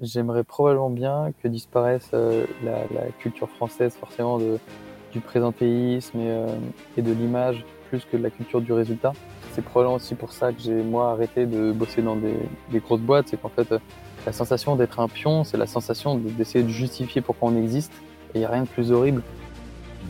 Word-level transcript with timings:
J'aimerais 0.00 0.44
probablement 0.44 0.90
bien 0.90 1.32
que 1.42 1.48
disparaisse 1.48 2.10
euh, 2.14 2.46
la, 2.64 2.84
culture 3.20 3.48
française, 3.48 3.94
forcément, 3.98 4.38
du 4.38 5.20
présentéisme 5.20 6.18
et, 6.18 6.30
euh, 6.30 6.48
et 6.96 7.02
de 7.02 7.12
l'image, 7.12 7.64
plus 7.88 8.04
que 8.04 8.16
de 8.16 8.22
la 8.22 8.30
culture 8.30 8.60
du 8.60 8.72
résultat. 8.72 9.12
C'est 9.52 9.62
probablement 9.62 9.96
aussi 9.96 10.16
pour 10.16 10.32
ça 10.32 10.52
que 10.52 10.60
j'ai, 10.60 10.82
moi, 10.82 11.12
arrêté 11.12 11.46
de 11.46 11.70
bosser 11.70 12.02
dans 12.02 12.16
des, 12.16 12.34
grosses 12.80 13.00
boîtes. 13.00 13.28
C'est 13.28 13.40
qu'en 13.40 13.48
fait, 13.50 13.70
euh, 13.70 13.78
la 14.26 14.32
sensation 14.32 14.74
d'être 14.74 14.98
un 14.98 15.08
pion, 15.08 15.44
c'est 15.44 15.56
la 15.56 15.66
sensation 15.66 16.16
de- 16.16 16.28
d'essayer 16.28 16.64
de 16.64 16.70
justifier 16.70 17.20
pourquoi 17.20 17.50
on 17.50 17.56
existe. 17.56 17.92
Et 18.34 18.38
il 18.38 18.40
n'y 18.40 18.46
a 18.46 18.50
rien 18.50 18.62
de 18.62 18.68
plus 18.68 18.90
horrible. 18.90 19.22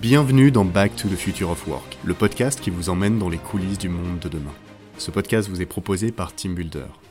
Bienvenue 0.01 0.51
dans 0.51 0.65
Back 0.65 0.97
to 0.97 1.09
the 1.09 1.17
Future 1.17 1.51
of 1.51 1.67
Work, 1.69 1.99
le 2.05 2.15
podcast 2.15 2.61
qui 2.61 2.71
vous 2.71 2.89
emmène 2.89 3.19
dans 3.19 3.29
les 3.29 3.39
coulisses 3.39 3.79
du 3.79 3.91
monde 3.91 4.19
de 4.19 4.29
demain. 4.29 4.53
Ce 4.97 5.11
podcast 5.11 5.49
vous 5.49 5.61
est 5.61 5.67
proposé 5.67 6.11
par 6.11 6.35
Team 6.35 6.55
Builder, 6.55 6.87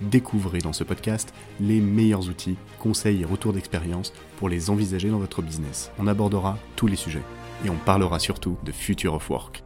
Découvrez 0.00 0.58
dans 0.58 0.72
ce 0.72 0.84
podcast 0.84 1.32
les 1.60 1.80
meilleurs 1.80 2.28
outils, 2.28 2.56
conseils 2.78 3.22
et 3.22 3.24
retours 3.24 3.52
d'expérience 3.52 4.12
pour 4.36 4.48
les 4.48 4.70
envisager 4.70 5.10
dans 5.10 5.18
votre 5.18 5.42
business. 5.42 5.90
On 5.98 6.06
abordera 6.06 6.58
tous 6.76 6.86
les 6.86 6.96
sujets 6.96 7.22
et 7.64 7.70
on 7.70 7.76
parlera 7.76 8.18
surtout 8.18 8.58
de 8.64 8.72
Future 8.72 9.14
of 9.14 9.30
Work. 9.30 9.62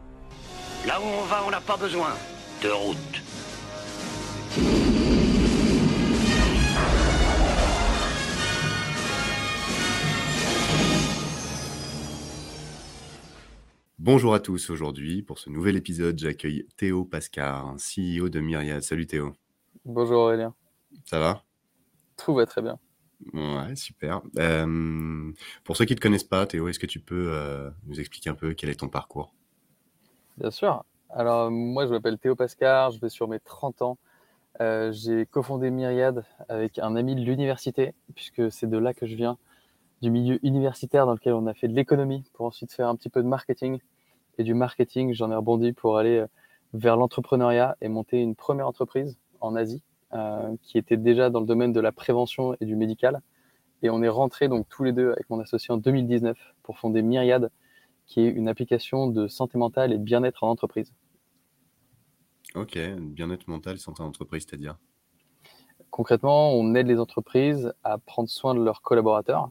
Là 0.87 1.01
où 1.01 1.05
on 1.05 1.25
va, 1.25 1.45
on 1.47 1.51
n'a 1.51 1.61
pas 1.61 1.77
besoin 1.77 2.11
de 2.63 2.69
route. 2.69 3.23
Bonjour 13.99 14.33
à 14.33 14.41
tous, 14.41 14.71
aujourd'hui 14.71 15.23
pour 15.23 15.39
ce 15.39 15.51
nouvel 15.51 15.77
épisode 15.77 16.19
j'accueille 16.19 16.65
Théo 16.77 17.05
Pascar, 17.05 17.77
CEO 17.77 18.29
de 18.29 18.41
Myriad. 18.41 18.83
Salut 18.83 19.07
Théo, 19.07 19.35
Bonjour 19.91 20.25
Aurélien. 20.25 20.53
ça 21.07 21.19
va? 21.19 21.43
Tout 22.19 22.35
va 22.35 22.45
très 22.45 22.61
bien. 22.61 22.79
Ouais, 23.33 23.75
super. 23.75 24.21
Euh, 24.37 25.33
pour 25.65 25.79
ceux 25.79 25.87
qui 25.87 25.95
ne 25.95 25.97
te 25.97 26.03
connaissent 26.03 26.25
pas, 26.25 26.45
Théo, 26.45 26.69
est-ce 26.69 26.79
que 26.79 26.85
tu 26.85 27.01
peux 27.01 27.31
euh, 27.33 27.71
nous 27.87 27.99
expliquer 27.99 28.29
un 28.29 28.35
peu 28.35 28.53
quel 28.53 28.69
est 28.69 28.81
ton 28.81 28.89
parcours? 28.89 29.33
Bien 30.37 30.51
sûr. 30.51 30.85
Alors, 31.09 31.51
moi, 31.51 31.87
je 31.87 31.91
m'appelle 31.93 32.19
Théo 32.19 32.37
Pascar, 32.37 32.91
je 32.91 33.01
vais 33.01 33.09
sur 33.09 33.29
mes 33.29 33.41
30 33.41 33.81
ans. 33.81 33.97
Euh, 34.61 34.93
j'ai 34.93 35.25
cofondé 35.25 35.71
Myriad 35.71 36.23
avec 36.51 36.79
un 36.79 36.95
ami 36.95 37.15
de 37.15 37.23
l'université, 37.23 37.95
puisque 38.15 38.53
c'est 38.53 38.69
de 38.69 38.77
là 38.77 38.93
que 38.93 39.07
je 39.07 39.15
viens, 39.15 39.39
du 40.03 40.11
milieu 40.11 40.39
universitaire 40.43 41.07
dans 41.07 41.15
lequel 41.15 41.33
on 41.33 41.47
a 41.47 41.55
fait 41.55 41.67
de 41.67 41.75
l'économie 41.75 42.25
pour 42.35 42.45
ensuite 42.45 42.75
faire 42.75 42.89
un 42.89 42.95
petit 42.95 43.09
peu 43.09 43.23
de 43.23 43.29
marketing. 43.29 43.79
Et 44.37 44.45
du 44.45 44.53
marketing, 44.53 45.15
j'en 45.15 45.31
ai 45.31 45.35
rebondi 45.35 45.73
pour 45.73 45.97
aller 45.97 46.27
vers 46.75 46.99
l'entrepreneuriat 46.99 47.79
et 47.81 47.89
monter 47.89 48.21
une 48.21 48.35
première 48.35 48.69
entreprise 48.69 49.19
en 49.41 49.55
Asie, 49.55 49.83
euh, 50.15 50.57
qui 50.63 50.79
était 50.79 50.97
déjà 50.97 51.31
dans 51.31 51.41
le 51.41 51.47
domaine 51.47 51.73
de 51.73 51.81
la 51.81 51.93
prévention 51.93 52.57
et 52.61 52.65
du 52.65 52.77
médical. 52.77 53.21
Et 53.83 53.91
on 53.91 54.03
est 54.03 54.09
rentrés 54.09 54.49
donc 54.49 54.69
tous 54.69 54.85
les 54.85 54.93
deux 54.93 55.13
avec 55.13 55.29
mon 55.31 55.41
associé 55.41 55.73
en 55.73 55.77
2019 55.77 56.37
pour 56.63 56.79
fonder 56.79 57.03
Myriad, 57.03 57.51
qui 58.07 58.21
est 58.21 58.29
une 58.29 58.49
application 58.49 59.07
de 59.07 59.29
santé 59.29 59.59
mentale 59.59 59.93
et 59.93 59.99
de 59.99 60.03
bien-être 60.03 60.45
en 60.45 60.51
entreprise. 60.51 60.93
Ok, 62.55 62.79
bien-être 62.99 63.47
mental, 63.49 63.79
santé 63.79 64.03
en 64.03 64.07
entreprise, 64.07 64.47
c'est-à-dire? 64.49 64.79
Concrètement, 65.91 66.53
on 66.55 66.75
aide 66.75 66.87
les 66.87 66.99
entreprises 66.99 67.73
à 67.85 67.99
prendre 67.99 68.29
soin 68.29 68.55
de 68.55 68.63
leurs 68.63 68.83
collaborateurs. 68.83 69.51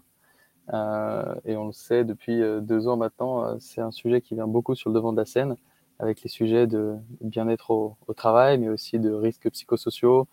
Euh, 0.73 1.35
et 1.45 1.55
on 1.55 1.67
le 1.67 1.71
sait 1.71 2.03
depuis 2.03 2.41
euh, 2.41 2.59
deux 2.59 2.87
ans 2.87 2.97
maintenant, 2.97 3.57
c'est 3.59 3.79
un 3.79 3.91
sujet 3.91 4.21
qui 4.21 4.35
vient 4.35 4.47
beaucoup 4.47 4.75
sur 4.75 4.89
le 4.89 4.95
devant 4.95 5.13
de 5.13 5.17
la 5.17 5.25
scène, 5.25 5.55
avec 5.99 6.21
les 6.21 6.29
sujets 6.29 6.67
de 6.67 6.95
bien-être 7.21 7.71
au, 7.71 7.97
au 8.07 8.13
travail, 8.13 8.57
mais 8.57 8.69
aussi 8.69 8.99
de 8.99 9.11
risques 9.11 9.49
psychosociaux, 9.49 10.27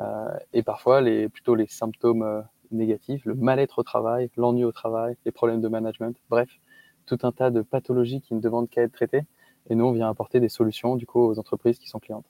euh, 0.00 0.28
et 0.52 0.62
parfois 0.62 1.00
les, 1.00 1.28
plutôt 1.28 1.54
les 1.54 1.66
symptômes 1.66 2.22
euh, 2.22 2.40
négatifs, 2.70 3.24
le 3.24 3.34
mal-être 3.34 3.80
au 3.80 3.82
travail, 3.82 4.30
l'ennui 4.36 4.64
au 4.64 4.72
travail, 4.72 5.16
les 5.24 5.32
problèmes 5.32 5.60
de 5.60 5.68
management, 5.68 6.16
bref, 6.30 6.48
tout 7.06 7.18
un 7.22 7.32
tas 7.32 7.50
de 7.50 7.62
pathologies 7.62 8.20
qui 8.20 8.34
ne 8.34 8.40
demandent 8.40 8.68
qu'à 8.68 8.82
être 8.82 8.92
traitées. 8.92 9.22
Et 9.70 9.74
nous, 9.74 9.84
on 9.84 9.92
vient 9.92 10.08
apporter 10.08 10.40
des 10.40 10.48
solutions 10.48 10.96
du 10.96 11.06
coup 11.06 11.20
aux 11.20 11.38
entreprises 11.38 11.78
qui 11.78 11.88
sont 11.88 11.98
clientes. 11.98 12.26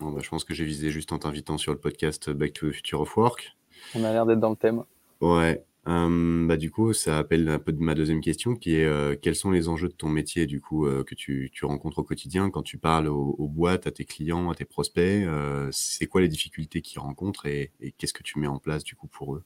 Bon, 0.00 0.10
bah, 0.10 0.20
Je 0.22 0.28
pense 0.28 0.44
que 0.44 0.54
j'ai 0.54 0.64
visé 0.64 0.90
juste 0.90 1.12
en 1.12 1.18
t'invitant 1.18 1.58
sur 1.58 1.72
le 1.72 1.78
podcast 1.78 2.30
Back 2.30 2.52
to 2.54 2.68
the 2.68 2.72
Future 2.72 3.00
of 3.00 3.16
Work. 3.16 3.56
On 3.94 4.04
a 4.04 4.12
l'air 4.12 4.26
d'être 4.26 4.40
dans 4.40 4.50
le 4.50 4.56
thème. 4.56 4.84
Ouais. 5.20 5.64
Euh, 5.88 6.46
bah, 6.46 6.58
du 6.58 6.70
coup, 6.70 6.92
ça 6.92 7.16
appelle 7.16 7.48
un 7.48 7.58
peu 7.58 7.72
ma 7.78 7.94
deuxième 7.94 8.20
question 8.20 8.54
qui 8.54 8.76
est 8.76 8.84
euh, 8.84 9.16
quels 9.20 9.34
sont 9.34 9.50
les 9.50 9.68
enjeux 9.68 9.88
de 9.88 9.94
ton 9.94 10.08
métier 10.08 10.44
du 10.46 10.60
coup 10.60 10.86
euh, 10.86 11.02
que 11.02 11.14
tu, 11.14 11.50
rencontres 11.62 12.00
au 12.00 12.02
quotidien 12.02 12.50
quand 12.50 12.62
tu 12.62 12.76
parles 12.76 13.08
aux, 13.08 13.48
boîtes, 13.48 13.86
à 13.86 13.90
tes 13.90 14.04
clients, 14.04 14.50
à 14.50 14.54
tes 14.54 14.66
prospects 14.66 15.26
C'est 15.70 16.06
quoi 16.06 16.20
les 16.20 16.28
difficultés 16.28 16.82
qu'ils 16.82 17.00
rencontrent 17.00 17.46
et, 17.46 17.72
qu'est-ce 17.96 18.12
que 18.12 18.22
tu 18.22 18.38
mets 18.38 18.46
en 18.46 18.58
place 18.58 18.84
du 18.84 18.96
coup 18.96 19.06
pour 19.06 19.34
eux? 19.34 19.44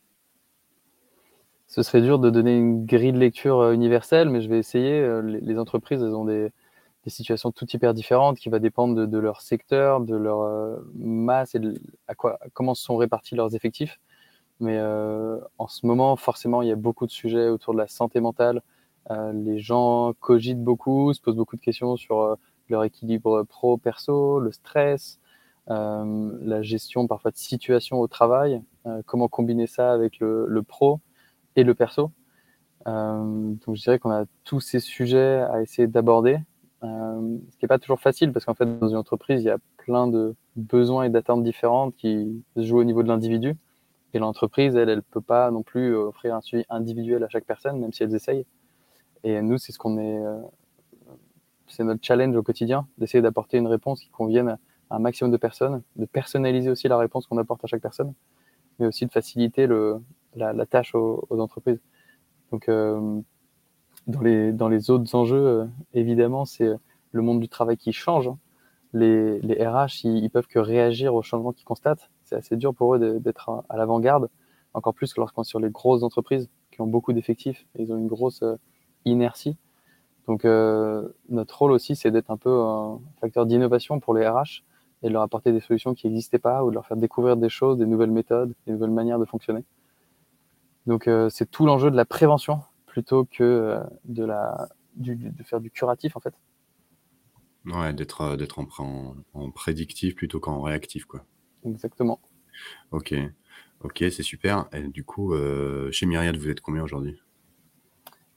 Ce 1.69 1.83
serait 1.83 2.03
dur 2.03 2.19
de 2.19 2.29
donner 2.29 2.57
une 2.57 2.85
grille 2.85 3.13
de 3.13 3.19
lecture 3.19 3.71
universelle, 3.71 4.29
mais 4.29 4.43
je 4.43 4.49
vais 4.49 4.59
essayer. 4.59 5.21
Les, 5.23 5.59
entreprises, 5.59 6.03
elles 6.03 6.15
ont 6.15 6.25
des, 6.25 6.51
situations 7.07 7.51
tout 7.53 7.67
hyper 7.73 7.95
différentes 7.95 8.39
qui 8.39 8.51
va 8.51 8.59
dépendre 8.59 9.07
de, 9.07 9.19
leur 9.19 9.41
secteur, 9.41 10.01
de 10.01 10.17
leur 10.17 10.81
masse 10.95 11.55
et 11.55 11.61
de, 11.61 11.81
à 12.09 12.15
quoi, 12.15 12.39
comment 12.53 12.75
sont 12.75 12.97
répartis 12.97 13.37
leurs 13.37 13.55
effectifs. 13.55 14.01
Mais 14.63 14.79
euh, 14.79 15.41
en 15.59 15.67
ce 15.67 15.85
moment, 15.85 16.15
forcément, 16.15 16.63
il 16.63 16.69
y 16.69 16.71
a 16.71 16.77
beaucoup 16.77 17.05
de 17.05 17.11
sujets 17.11 17.49
autour 17.49 17.75
de 17.75 17.79
la 17.79 17.89
santé 17.89 18.21
mentale. 18.21 18.63
Euh, 19.11 19.33
les 19.33 19.59
gens 19.59 20.13
cogitent 20.21 20.63
beaucoup, 20.63 21.13
se 21.13 21.21
posent 21.21 21.35
beaucoup 21.35 21.57
de 21.57 21.61
questions 21.61 21.97
sur 21.97 22.21
euh, 22.21 22.37
leur 22.69 22.85
équilibre 22.85 23.43
pro-perso, 23.43 24.39
le 24.39 24.53
stress, 24.53 25.19
la 25.67 26.63
gestion 26.63 27.07
parfois 27.09 27.33
de 27.33 27.37
situations 27.37 28.01
au 28.01 28.09
travail, 28.09 28.63
comment 29.07 29.29
combiner 29.29 29.67
ça 29.67 29.93
avec 29.93 30.19
le, 30.19 30.63
pro 30.63 31.01
et 31.55 31.63
le 31.65 31.75
perso. 31.75 32.11
Donc 32.87 33.75
je 33.75 33.83
dirais 33.83 33.99
qu'on 33.99 34.11
a 34.11 34.25
tous 34.45 34.61
ces 34.61 34.81
sujets 34.81 35.41
à 35.51 35.63
essayer 35.63 35.87
d'aborder, 35.87 36.39
ce 36.83 37.57
qui 37.59 37.65
n'est 37.65 37.69
pas 37.69 37.79
toujours 37.79 38.01
facile 38.01 38.33
parce 38.33 38.45
qu'en 38.45 38.55
fait 38.55 38.67
dans 38.79 38.89
une 38.89 38.97
entreprise 38.97 39.43
il 39.43 39.47
y 39.47 39.51
a 39.51 39.59
plein 39.77 40.09
de 40.09 40.35
besoins 40.57 41.05
et 41.05 41.11
d'attentes 41.11 41.45
différentes 41.45 41.95
qui 41.95 42.43
se 42.57 42.63
jouent 42.63 42.79
au 42.79 42.85
niveau 42.85 43.03
de 43.03 43.09
l'individu 43.09 43.57
et 44.15 44.19
l'entreprise 44.19 44.77
elle 44.77 44.89
elle 44.89 45.03
peut 45.03 45.21
pas 45.21 45.51
non 45.51 45.63
plus 45.63 45.95
offrir 45.95 46.35
un 46.35 46.41
suivi 46.41 46.65
individuel 46.69 47.25
à 47.25 47.29
chaque 47.29 47.45
personne 47.45 47.79
même 47.79 47.93
si 47.93 48.03
elles 48.03 48.15
essayent. 48.15 48.47
Et 49.25 49.41
nous 49.43 49.59
c'est 49.59 49.73
ce 49.73 49.79
qu'on 49.79 49.99
est, 49.99 50.19
euh, 50.19 50.41
c'est 51.69 51.85
notre 51.85 52.05
challenge 52.05 52.37
au 52.37 52.43
quotidien 52.43 52.87
d'essayer 52.99 53.23
d'apporter 53.23 53.59
une 53.59 53.67
réponse 53.67 54.03
qui 54.03 54.11
convienne 54.11 54.59
à 54.91 54.97
un 54.97 54.99
maximum 54.99 55.33
de 55.33 55.37
personnes, 55.39 55.83
de 55.97 56.05
personnaliser 56.05 56.71
aussi 56.71 56.87
la 56.89 56.99
réponse 56.99 57.27
qu'on 57.27 57.39
apporte 57.39 57.65
à 57.65 57.67
chaque 57.67 57.81
personne, 57.81 58.13
mais 58.79 58.87
aussi 58.87 59.07
de 59.07 59.11
faciliter 59.11 59.67
le, 59.67 60.01
la, 60.37 60.67
tâche 60.67 60.95
aux, 60.95 61.27
entreprises. 61.31 61.81
Donc, 62.51 62.69
euh, 62.69 63.21
dans, 64.07 64.21
les, 64.69 64.91
autres 64.91 65.15
enjeux, 65.15 65.37
euh, 65.37 65.67
évidemment, 65.95 66.45
c'est 66.45 66.71
le 67.13 67.23
monde 67.23 67.41
du 67.41 67.49
travail 67.49 67.77
qui 67.77 67.93
change. 67.93 68.29
hein. 68.29 68.39
Les, 68.93 69.41
les 69.41 69.67
RH, 69.67 70.05
ils, 70.05 70.25
ils 70.25 70.31
peuvent 70.31 70.47
que 70.47 70.59
réagir 70.59 71.15
aux 71.15 71.23
changements 71.23 71.53
qu'ils 71.53 71.65
constatent. 71.65 72.11
C'est 72.33 72.39
assez 72.39 72.57
dur 72.57 72.75
pour 72.75 72.95
eux 72.95 73.21
d'être 73.21 73.65
à, 73.69 73.77
l'avant-garde, 73.77 74.31
encore 74.73 74.95
plus 74.95 75.13
que 75.13 75.21
lorsqu'on 75.21 75.43
est 75.43 75.47
sur 75.47 75.61
les 75.61 75.69
grosses 75.69 76.03
entreprises 76.03 76.49
qui 76.71 76.81
ont 76.81 76.87
beaucoup 76.87 77.13
d'effectifs. 77.13 77.67
Ils 77.79 77.93
ont 77.93 77.99
une 77.99 78.07
grosse 78.07 78.43
euh, 78.43 78.57
inertie. 79.05 79.59
Donc, 80.27 80.47
euh, 80.47 81.09
notre 81.29 81.59
rôle 81.59 81.73
aussi, 81.73 81.95
c'est 81.95 82.11
d'être 82.11 82.31
un 82.31 82.39
peu 82.39 82.63
un 82.63 83.01
facteur 83.21 83.45
d'innovation 83.45 84.01
pour 84.01 84.15
les 84.15 84.27
RH 84.27 84.63
et 85.03 85.09
de 85.09 85.13
leur 85.13 85.23
apporter 85.23 85.53
des 85.53 85.61
solutions 85.61 85.95
qui 85.95 86.09
n'existaient 86.09 86.39
pas 86.39 86.65
ou 86.65 86.71
de 86.71 86.75
leur 86.75 86.87
faire 86.87 86.97
découvrir 86.97 87.37
des 87.37 87.51
choses, 87.51 87.77
des 87.77 87.87
nouvelles 87.87 88.13
méthodes, 88.13 88.55
des 88.67 88.73
nouvelles 88.73 88.91
manières 88.91 89.19
de 89.19 89.27
fonctionner. 89.27 89.65
Donc 90.87 91.09
euh, 91.09 91.29
c'est 91.29 91.51
tout 91.51 91.67
l'enjeu 91.67 91.91
de 91.91 91.97
la 91.97 92.05
prévention 92.05 92.61
plutôt 92.87 93.25
que 93.25 93.79
de, 94.05 94.25
la, 94.25 94.69
de 94.97 95.43
faire 95.43 95.61
du 95.61 95.71
curatif 95.71 96.17
en 96.17 96.21
fait. 96.21 96.35
Ouais, 97.67 97.93
d'être 97.93 98.23
en, 98.23 99.17
en 99.35 99.51
prédictif 99.51 100.15
plutôt 100.15 100.41
qu'en 100.41 100.63
réactif 100.63 101.05
quoi. 101.05 101.25
Exactement. 101.65 102.21
Ok, 102.91 103.15
ok, 103.83 104.05
c'est 104.11 104.23
super. 104.23 104.67
Et 104.73 104.83
du 104.89 105.05
coup, 105.05 105.35
euh, 105.35 105.91
chez 105.91 106.07
Myriad, 106.07 106.37
vous 106.37 106.49
êtes 106.49 106.61
combien 106.61 106.83
aujourd'hui? 106.83 107.21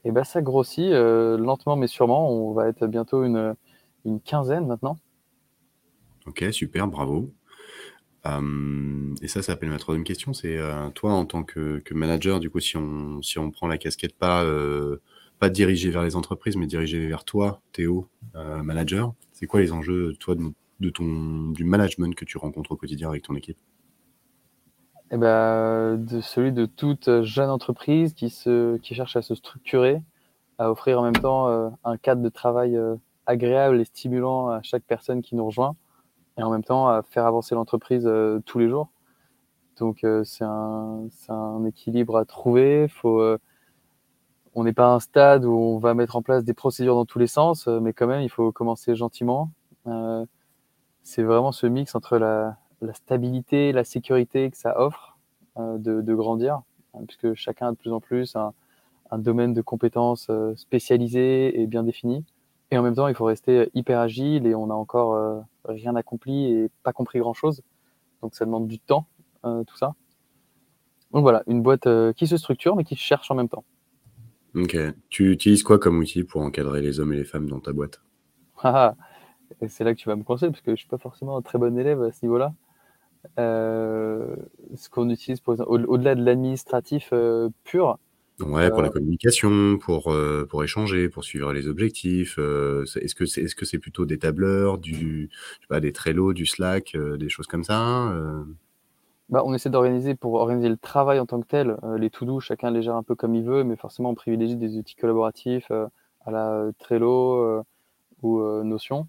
Et 0.04 0.12
ben 0.12 0.24
ça 0.24 0.42
grossit 0.42 0.92
euh, 0.92 1.38
lentement 1.38 1.76
mais 1.76 1.88
sûrement. 1.88 2.32
On 2.32 2.54
va 2.54 2.68
être 2.68 2.86
bientôt 2.88 3.24
une, 3.24 3.56
une 4.06 4.22
quinzaine 4.22 4.68
maintenant. 4.68 4.98
Ok, 6.28 6.46
super, 6.52 6.88
bravo. 6.88 7.32
Euh, 8.26 9.14
et 9.22 9.28
ça, 9.28 9.42
ça 9.42 9.54
appelle 9.54 9.70
ma 9.70 9.78
troisième 9.78 10.04
question. 10.04 10.34
C'est 10.34 10.60
toi, 10.96 11.14
en 11.14 11.26
tant 11.26 11.44
que, 11.44 11.80
que 11.80 11.94
manager, 11.94 12.40
du 12.40 12.50
coup, 12.50 12.60
si 12.60 12.78
on, 12.78 13.22
si 13.22 13.38
on 13.38 13.52
prend 13.52 13.68
la 13.68 13.78
casquette 13.78 14.16
pas 14.16 14.44
pas 15.38 15.50
dirigé 15.50 15.90
vers 15.90 16.02
les 16.04 16.16
entreprises, 16.16 16.56
mais 16.56 16.66
dirigé 16.66 17.08
vers 17.08 17.26
toi, 17.26 17.62
Théo, 17.74 18.08
manager. 18.34 19.14
C'est 19.34 19.48
quoi 19.48 19.60
les 19.60 19.72
enjeux, 19.72 20.14
toi, 20.20 20.34
de, 20.34 20.44
ton, 20.90 21.52
du 21.52 21.64
management 21.64 22.16
que 22.16 22.26
tu 22.26 22.38
rencontres 22.38 22.72
au 22.72 22.76
quotidien 22.76 23.10
avec 23.10 23.24
ton 23.24 23.36
équipe 23.36 23.58
eh 25.12 25.18
ben, 25.18 25.98
de 25.98 26.20
celui 26.20 26.52
de 26.52 26.66
toute 26.66 27.22
jeune 27.22 27.50
entreprise 27.50 28.14
qui, 28.14 28.30
se, 28.30 28.78
qui 28.78 28.96
cherche 28.96 29.16
à 29.16 29.22
se 29.22 29.36
structurer, 29.36 30.02
à 30.58 30.72
offrir 30.72 31.00
en 31.00 31.04
même 31.04 31.16
temps 31.16 31.72
un 31.84 31.98
cadre 31.98 32.24
de 32.24 32.30
travail 32.30 32.76
agréable 33.28 33.80
et 33.80 33.86
stimulant 33.86 34.50
à 34.50 34.64
chaque 34.64 34.84
personne 34.84 35.22
qui 35.22 35.36
nous 35.36 35.46
rejoint, 35.46 35.76
et 36.40 36.44
en 36.44 36.50
même 36.50 36.64
temps 36.64 36.88
à 36.88 37.04
faire 37.04 37.28
avancer 37.28 37.54
l'entreprise 37.54 38.10
tous 38.46 38.58
les 38.58 38.68
jours. 38.68 38.90
Donc 39.78 40.04
euh, 40.04 40.24
c'est 40.24 40.44
un, 40.44 41.08
un, 41.30 41.66
équilibre 41.66 42.18
à 42.18 42.26
trouver. 42.26 42.88
Faut, 42.88 43.20
euh, 43.22 43.38
on 44.54 44.64
n'est 44.64 44.74
pas 44.74 44.88
à 44.88 44.96
un 44.96 45.00
stade 45.00 45.46
où 45.46 45.54
on 45.54 45.80
va 45.80 45.94
mettre 45.94 46.16
en 46.16 46.22
place 46.22 46.44
des 46.44 46.54
procédures 46.54 46.96
dans 46.96 47.06
tous 47.06 47.20
les 47.20 47.28
sens, 47.28 47.68
euh, 47.68 47.80
mais 47.80 47.94
quand 47.94 48.08
même, 48.08 48.22
il 48.22 48.30
faut 48.30 48.52
commencer 48.52 48.96
gentiment. 48.96 49.52
C'est 51.06 51.24
vraiment 51.24 51.54
ce 51.54 51.66
mix 51.66 51.96
entre 51.96 52.18
la, 52.18 52.58
la, 52.82 52.94
stabilité, 52.94 53.72
la 53.72 53.86
sécurité 53.86 54.52
que 54.52 54.58
ça 54.58 54.78
offre 54.80 55.18
de, 55.58 56.02
de, 56.02 56.14
grandir, 56.14 56.62
hein, 56.94 57.00
puisque 57.08 57.34
chacun 57.36 57.68
a 57.70 57.72
de 57.72 57.78
plus 57.78 57.94
en 57.94 58.02
plus 58.02 58.36
un, 58.36 58.54
un 59.12 59.18
domaine 59.18 59.54
de 59.54 59.62
compétences 59.62 60.30
spécialisé 60.58 61.62
et 61.62 61.68
bien 61.68 61.84
défini. 61.84 62.26
Et 62.72 62.78
en 62.78 62.84
même 62.84 62.96
temps, 62.96 63.08
il 63.08 63.16
faut 63.16 63.26
rester 63.26 63.70
hyper 63.74 64.00
agile 64.00 64.46
et 64.46 64.56
on 64.56 64.68
n'a 64.68 64.76
encore 64.76 65.46
rien 65.64 65.96
accompli 65.96 66.52
et 66.52 66.70
pas 66.84 66.92
compris 66.92 67.20
grand-chose. 67.20 67.62
Donc 68.22 68.36
ça 68.36 68.44
demande 68.46 68.68
du 68.68 68.80
temps 68.80 69.08
euh, 69.46 69.64
tout 69.64 69.78
ça. 69.78 69.94
Donc 71.12 71.22
voilà, 71.22 71.44
une 71.48 71.62
boîte 71.62 71.88
euh, 71.88 72.12
qui 72.14 72.28
se 72.28 72.38
structure 72.38 72.76
mais 72.76 72.84
qui 72.84 72.96
cherche 72.96 73.30
en 73.32 73.36
même 73.36 73.50
temps. 73.50 73.64
Ok. 74.56 74.76
Tu 75.10 75.32
utilises 75.32 75.64
quoi 75.64 75.80
comme 75.80 76.00
outil 76.00 76.24
pour 76.24 76.42
encadrer 76.42 76.82
les 76.82 77.00
hommes 77.00 77.14
et 77.14 77.18
les 77.18 77.24
femmes 77.24 77.48
dans 77.48 77.60
ta 77.60 77.74
boîte? 77.74 78.02
ah. 79.62 79.66
C'est 79.68 79.84
là 79.84 79.94
que 79.94 80.00
tu 80.00 80.10
vas 80.10 80.16
me 80.16 80.24
conseiller 80.24 80.52
parce 80.52 80.62
que 80.62 80.72
je 80.72 80.74
ne 80.74 80.78
suis 80.78 80.88
pas 80.88 80.98
forcément 80.98 81.38
un 81.38 81.42
très 81.42 81.58
bon 81.58 81.78
élève 81.78 82.02
à 82.02 82.12
ce 82.12 82.26
niveau-là. 82.26 82.54
Euh, 83.40 84.36
ce 84.76 84.90
qu'on 84.90 85.10
utilise 85.10 85.42
au-delà 85.46 86.16
de 86.16 86.24
l'administratif 86.24 87.12
pur. 87.64 87.98
Ouais, 88.40 88.70
pour 88.70 88.82
la 88.82 88.90
communication, 88.90 89.78
pour, 89.78 90.14
pour 90.50 90.64
échanger, 90.64 91.10
pour 91.10 91.24
suivre 91.24 91.54
les 91.54 91.68
objectifs. 91.68 92.38
est-ce 92.38 93.16
que 93.16 93.26
c'est 93.26 93.44
est-ce 93.44 93.56
que 93.56 93.66
c'est 93.66 93.80
plutôt 93.80 94.06
des 94.06 94.20
tableurs, 94.20 94.78
du, 94.78 95.30
pas, 95.70 95.80
des 95.80 95.94
Trello, 95.94 96.34
du 96.34 96.46
Slack, 96.46 96.96
des 96.96 97.30
choses 97.30 97.48
comme 97.48 97.64
ça 97.64 98.14
bah, 99.30 99.42
on 99.44 99.54
essaie 99.56 99.70
d'organiser 99.70 100.14
pour 100.16 100.36
organiser 100.36 100.70
le 100.70 100.78
travail 100.78 101.20
en 101.20 101.26
tant 101.26 101.42
que 101.42 101.48
tel, 101.48 101.78
euh, 101.84 101.98
les 101.98 102.12
to-do, 102.12 102.40
chacun 102.40 102.70
les 102.70 102.84
gère 102.84 102.96
un 102.96 103.02
peu 103.04 103.16
comme 103.16 103.34
il 103.34 103.44
veut, 103.44 103.64
mais 103.64 103.76
forcément 103.76 104.12
on 104.12 104.16
privilégie 104.16 104.56
des 104.56 104.78
outils 104.78 104.96
collaboratifs 104.96 105.72
euh, 105.72 105.88
à 106.26 106.32
la 106.32 106.52
euh, 106.52 106.72
Trello 106.78 107.64
ou 108.22 108.42
Notion 108.64 109.08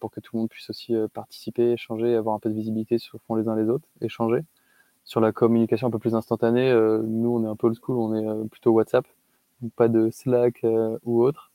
pour 0.00 0.10
que 0.10 0.20
tout 0.20 0.36
le 0.36 0.40
monde 0.40 0.48
puisse 0.48 0.70
aussi 0.70 0.94
participer, 1.12 1.72
échanger, 1.72 2.14
avoir 2.14 2.34
un 2.34 2.38
peu 2.38 2.48
de 2.48 2.54
visibilité 2.54 2.98
sur 2.98 3.18
ce 3.18 3.24
font 3.26 3.36
les 3.36 3.48
uns 3.48 3.56
les 3.56 3.68
autres, 3.68 3.86
échanger. 4.00 4.42
Sur 5.04 5.20
la 5.20 5.32
communication 5.32 5.88
un 5.88 5.90
peu 5.90 5.98
plus 5.98 6.14
instantanée, 6.14 6.72
nous 6.72 7.30
on 7.30 7.44
est 7.44 7.48
un 7.48 7.56
peu 7.56 7.68
old 7.68 7.76
school, 7.80 7.96
on 7.96 8.14
est 8.14 8.48
plutôt 8.48 8.72
WhatsApp, 8.72 9.06
pas 9.76 9.88
de 9.88 10.10
Slack 10.10 10.64
ou 11.04 11.22
autre. 11.22 11.50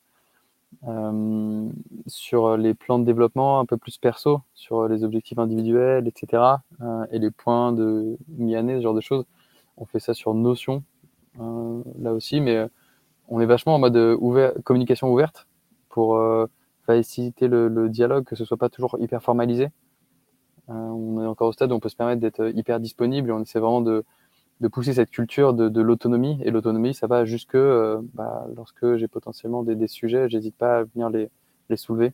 Euh, 0.87 1.69
sur 2.07 2.57
les 2.57 2.73
plans 2.73 2.99
de 2.99 3.05
développement 3.05 3.59
un 3.59 3.65
peu 3.65 3.77
plus 3.77 3.97
perso, 3.97 4.41
sur 4.53 4.87
les 4.87 5.03
objectifs 5.03 5.39
individuels, 5.39 6.07
etc. 6.07 6.43
Euh, 6.81 7.05
et 7.11 7.19
les 7.19 7.31
points 7.31 7.71
de 7.71 8.17
mi-année, 8.37 8.77
ce 8.77 8.81
genre 8.81 8.93
de 8.93 9.01
choses. 9.01 9.25
On 9.77 9.85
fait 9.85 9.99
ça 9.99 10.13
sur 10.13 10.33
Notion, 10.33 10.83
euh, 11.39 11.81
là 11.99 12.13
aussi, 12.13 12.39
mais 12.39 12.67
on 13.29 13.39
est 13.39 13.45
vachement 13.45 13.75
en 13.75 13.79
mode 13.79 13.97
ouvert, 14.19 14.53
communication 14.63 15.11
ouverte 15.11 15.47
pour 15.89 16.19
faciliter 16.85 17.47
le, 17.47 17.67
le, 17.67 17.89
dialogue, 17.89 18.25
que 18.25 18.35
ce 18.35 18.45
soit 18.45 18.57
pas 18.57 18.69
toujours 18.69 18.97
hyper 18.99 19.21
formalisé. 19.23 19.69
on 20.67 21.21
est 21.21 21.25
encore 21.27 21.49
au 21.49 21.51
stade 21.53 21.71
où 21.71 21.75
on 21.75 21.79
peut 21.79 21.89
se 21.89 21.95
permettre 21.95 22.21
d'être 22.21 22.51
hyper 22.55 22.79
disponible 22.79 23.29
et 23.29 23.31
on 23.31 23.41
essaie 23.41 23.59
vraiment 23.59 23.81
de, 23.81 24.03
de 24.61 24.67
pousser 24.67 24.93
cette 24.93 25.09
culture 25.11 25.53
de, 25.53 25.69
de 25.69 25.81
l'autonomie. 25.81 26.39
Et 26.43 26.51
l'autonomie, 26.51 26.93
ça 26.93 27.07
va 27.07 27.25
jusque 27.25 27.55
euh, 27.55 28.01
bah, 28.13 28.47
lorsque 28.55 28.95
j'ai 28.95 29.07
potentiellement 29.07 29.63
des, 29.63 29.75
des 29.75 29.87
sujets, 29.87 30.29
j'hésite 30.29 30.55
pas 30.55 30.79
à 30.79 30.83
venir 30.83 31.09
les, 31.09 31.29
les 31.69 31.77
soulever. 31.77 32.13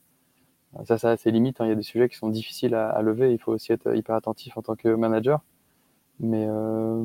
Ça, 0.85 0.97
ça 0.97 1.11
a 1.11 1.17
ses 1.17 1.31
limites. 1.31 1.59
Hein. 1.61 1.65
Il 1.65 1.69
y 1.69 1.73
a 1.73 1.75
des 1.75 1.83
sujets 1.83 2.07
qui 2.09 2.15
sont 2.15 2.29
difficiles 2.29 2.75
à, 2.75 2.89
à, 2.89 3.01
lever. 3.01 3.33
Il 3.33 3.39
faut 3.39 3.51
aussi 3.51 3.73
être 3.73 3.93
hyper 3.95 4.15
attentif 4.15 4.57
en 4.57 4.61
tant 4.61 4.75
que 4.75 4.87
manager. 4.89 5.41
Mais 6.19 6.45
euh, 6.47 7.03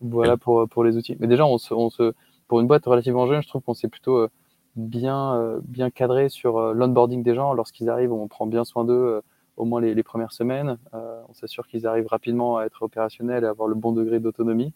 voilà 0.00 0.36
pour, 0.36 0.68
pour 0.68 0.84
les 0.84 0.96
outils. 0.96 1.16
Mais 1.20 1.26
déjà, 1.26 1.46
on 1.46 1.58
se, 1.58 1.74
on 1.74 1.90
se, 1.90 2.14
pour 2.48 2.60
une 2.60 2.66
boîte 2.66 2.86
relativement 2.86 3.26
jeune, 3.26 3.42
je 3.42 3.48
trouve 3.48 3.62
qu'on 3.62 3.74
s'est 3.74 3.88
plutôt 3.88 4.16
euh, 4.16 4.30
bien, 4.76 5.34
euh, 5.34 5.60
bien 5.64 5.90
cadré 5.90 6.28
sur 6.28 6.74
l'onboarding 6.74 7.22
des 7.22 7.34
gens. 7.34 7.52
Lorsqu'ils 7.54 7.90
arrivent, 7.90 8.12
on 8.12 8.28
prend 8.28 8.46
bien 8.46 8.64
soin 8.64 8.84
d'eux 8.84 9.22
au 9.56 9.64
moins 9.64 9.80
les, 9.80 10.02
premières 10.02 10.32
semaines. 10.32 10.78
Euh, 10.94 11.20
on 11.28 11.34
s'assure 11.34 11.66
qu'ils 11.66 11.86
arrivent 11.86 12.06
rapidement 12.06 12.58
à 12.58 12.64
être 12.64 12.82
opérationnels 12.82 13.44
et 13.44 13.46
avoir 13.46 13.68
le 13.68 13.74
bon 13.74 13.92
degré 13.92 14.20
d'autonomie. 14.20 14.72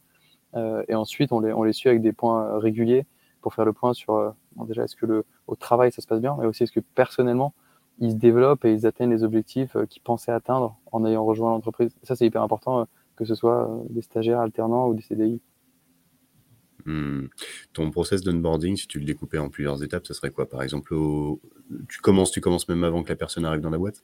Euh, 0.54 0.82
et 0.88 0.94
ensuite, 0.94 1.32
on 1.32 1.40
les, 1.40 1.52
on 1.52 1.62
les 1.62 1.72
suit 1.72 1.88
avec 1.88 2.00
des 2.00 2.12
points 2.12 2.44
euh, 2.44 2.58
réguliers 2.58 3.06
pour 3.40 3.54
faire 3.54 3.64
le 3.64 3.72
point 3.72 3.92
sur 3.92 4.34
déjà 4.56 4.82
est-ce 4.84 4.96
que 4.96 5.06
le, 5.06 5.24
au 5.46 5.54
travail 5.54 5.92
ça 5.92 6.02
se 6.02 6.08
passe 6.08 6.20
bien, 6.20 6.36
mais 6.40 6.46
aussi 6.46 6.64
est-ce 6.64 6.72
que 6.72 6.80
personnellement 6.80 7.54
ils 8.00 8.10
se 8.10 8.16
développent 8.16 8.64
et 8.64 8.72
ils 8.72 8.84
atteignent 8.84 9.10
les 9.10 9.22
objectifs 9.22 9.76
qu'ils 9.88 10.02
pensaient 10.02 10.32
atteindre 10.32 10.76
en 10.90 11.06
ayant 11.06 11.24
rejoint 11.24 11.50
l'entreprise. 11.50 11.94
Ça, 12.02 12.16
c'est 12.16 12.26
hyper 12.26 12.42
important, 12.42 12.86
que 13.14 13.24
ce 13.24 13.36
soit 13.36 13.70
des 13.90 14.02
stagiaires 14.02 14.40
alternants 14.40 14.88
ou 14.88 14.94
des 14.94 15.02
CDI. 15.02 15.40
Hmm. 16.88 17.26
Ton 17.74 17.90
process 17.90 18.22
d'onboarding, 18.22 18.74
si 18.74 18.86
tu 18.86 18.98
le 18.98 19.04
découpais 19.04 19.36
en 19.36 19.50
plusieurs 19.50 19.82
étapes, 19.82 20.06
ce 20.06 20.14
serait 20.14 20.30
quoi? 20.30 20.48
Par 20.48 20.62
exemple, 20.62 20.94
tu, 21.86 22.00
commences, 22.00 22.30
tu 22.30 22.40
commences 22.40 22.66
même 22.66 22.82
avant 22.82 23.02
que 23.02 23.10
la 23.10 23.16
personne 23.16 23.44
arrive 23.44 23.60
dans 23.60 23.68
la 23.68 23.76
boîte? 23.76 24.02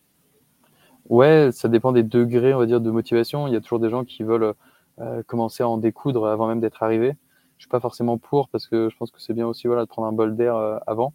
Ouais, 1.09 1.49
ça 1.51 1.69
dépend 1.69 1.93
des 1.93 2.03
degrés, 2.03 2.53
on 2.53 2.59
va 2.59 2.67
dire, 2.67 2.83
de 2.83 2.91
motivation. 2.91 3.47
Il 3.49 3.55
y 3.55 3.57
a 3.57 3.63
toujours 3.63 3.81
des 3.81 3.89
gens 3.89 4.05
qui 4.05 4.23
veulent 4.23 4.53
euh, 5.01 5.23
commencer 5.23 5.63
à 5.63 5.69
en 5.69 5.79
découdre 5.79 6.27
avant 6.27 6.47
même 6.47 6.61
d'être 6.61 6.83
arrivés. 6.83 7.17
Je 7.57 7.63
suis 7.63 7.71
pas 7.71 7.81
forcément 7.81 8.19
pour 8.19 8.51
parce 8.51 8.67
que 8.67 8.91
je 8.91 8.97
pense 8.99 9.11
que 9.11 9.21
c'est 9.21 9.33
bien 9.33 9.47
aussi 9.47 9.67
voilà 9.67 9.85
de 9.85 9.89
prendre 9.89 10.07
un 10.07 10.13
bol 10.13 10.37
d'air 10.37 10.55
euh, 10.55 10.77
avant. 10.87 11.15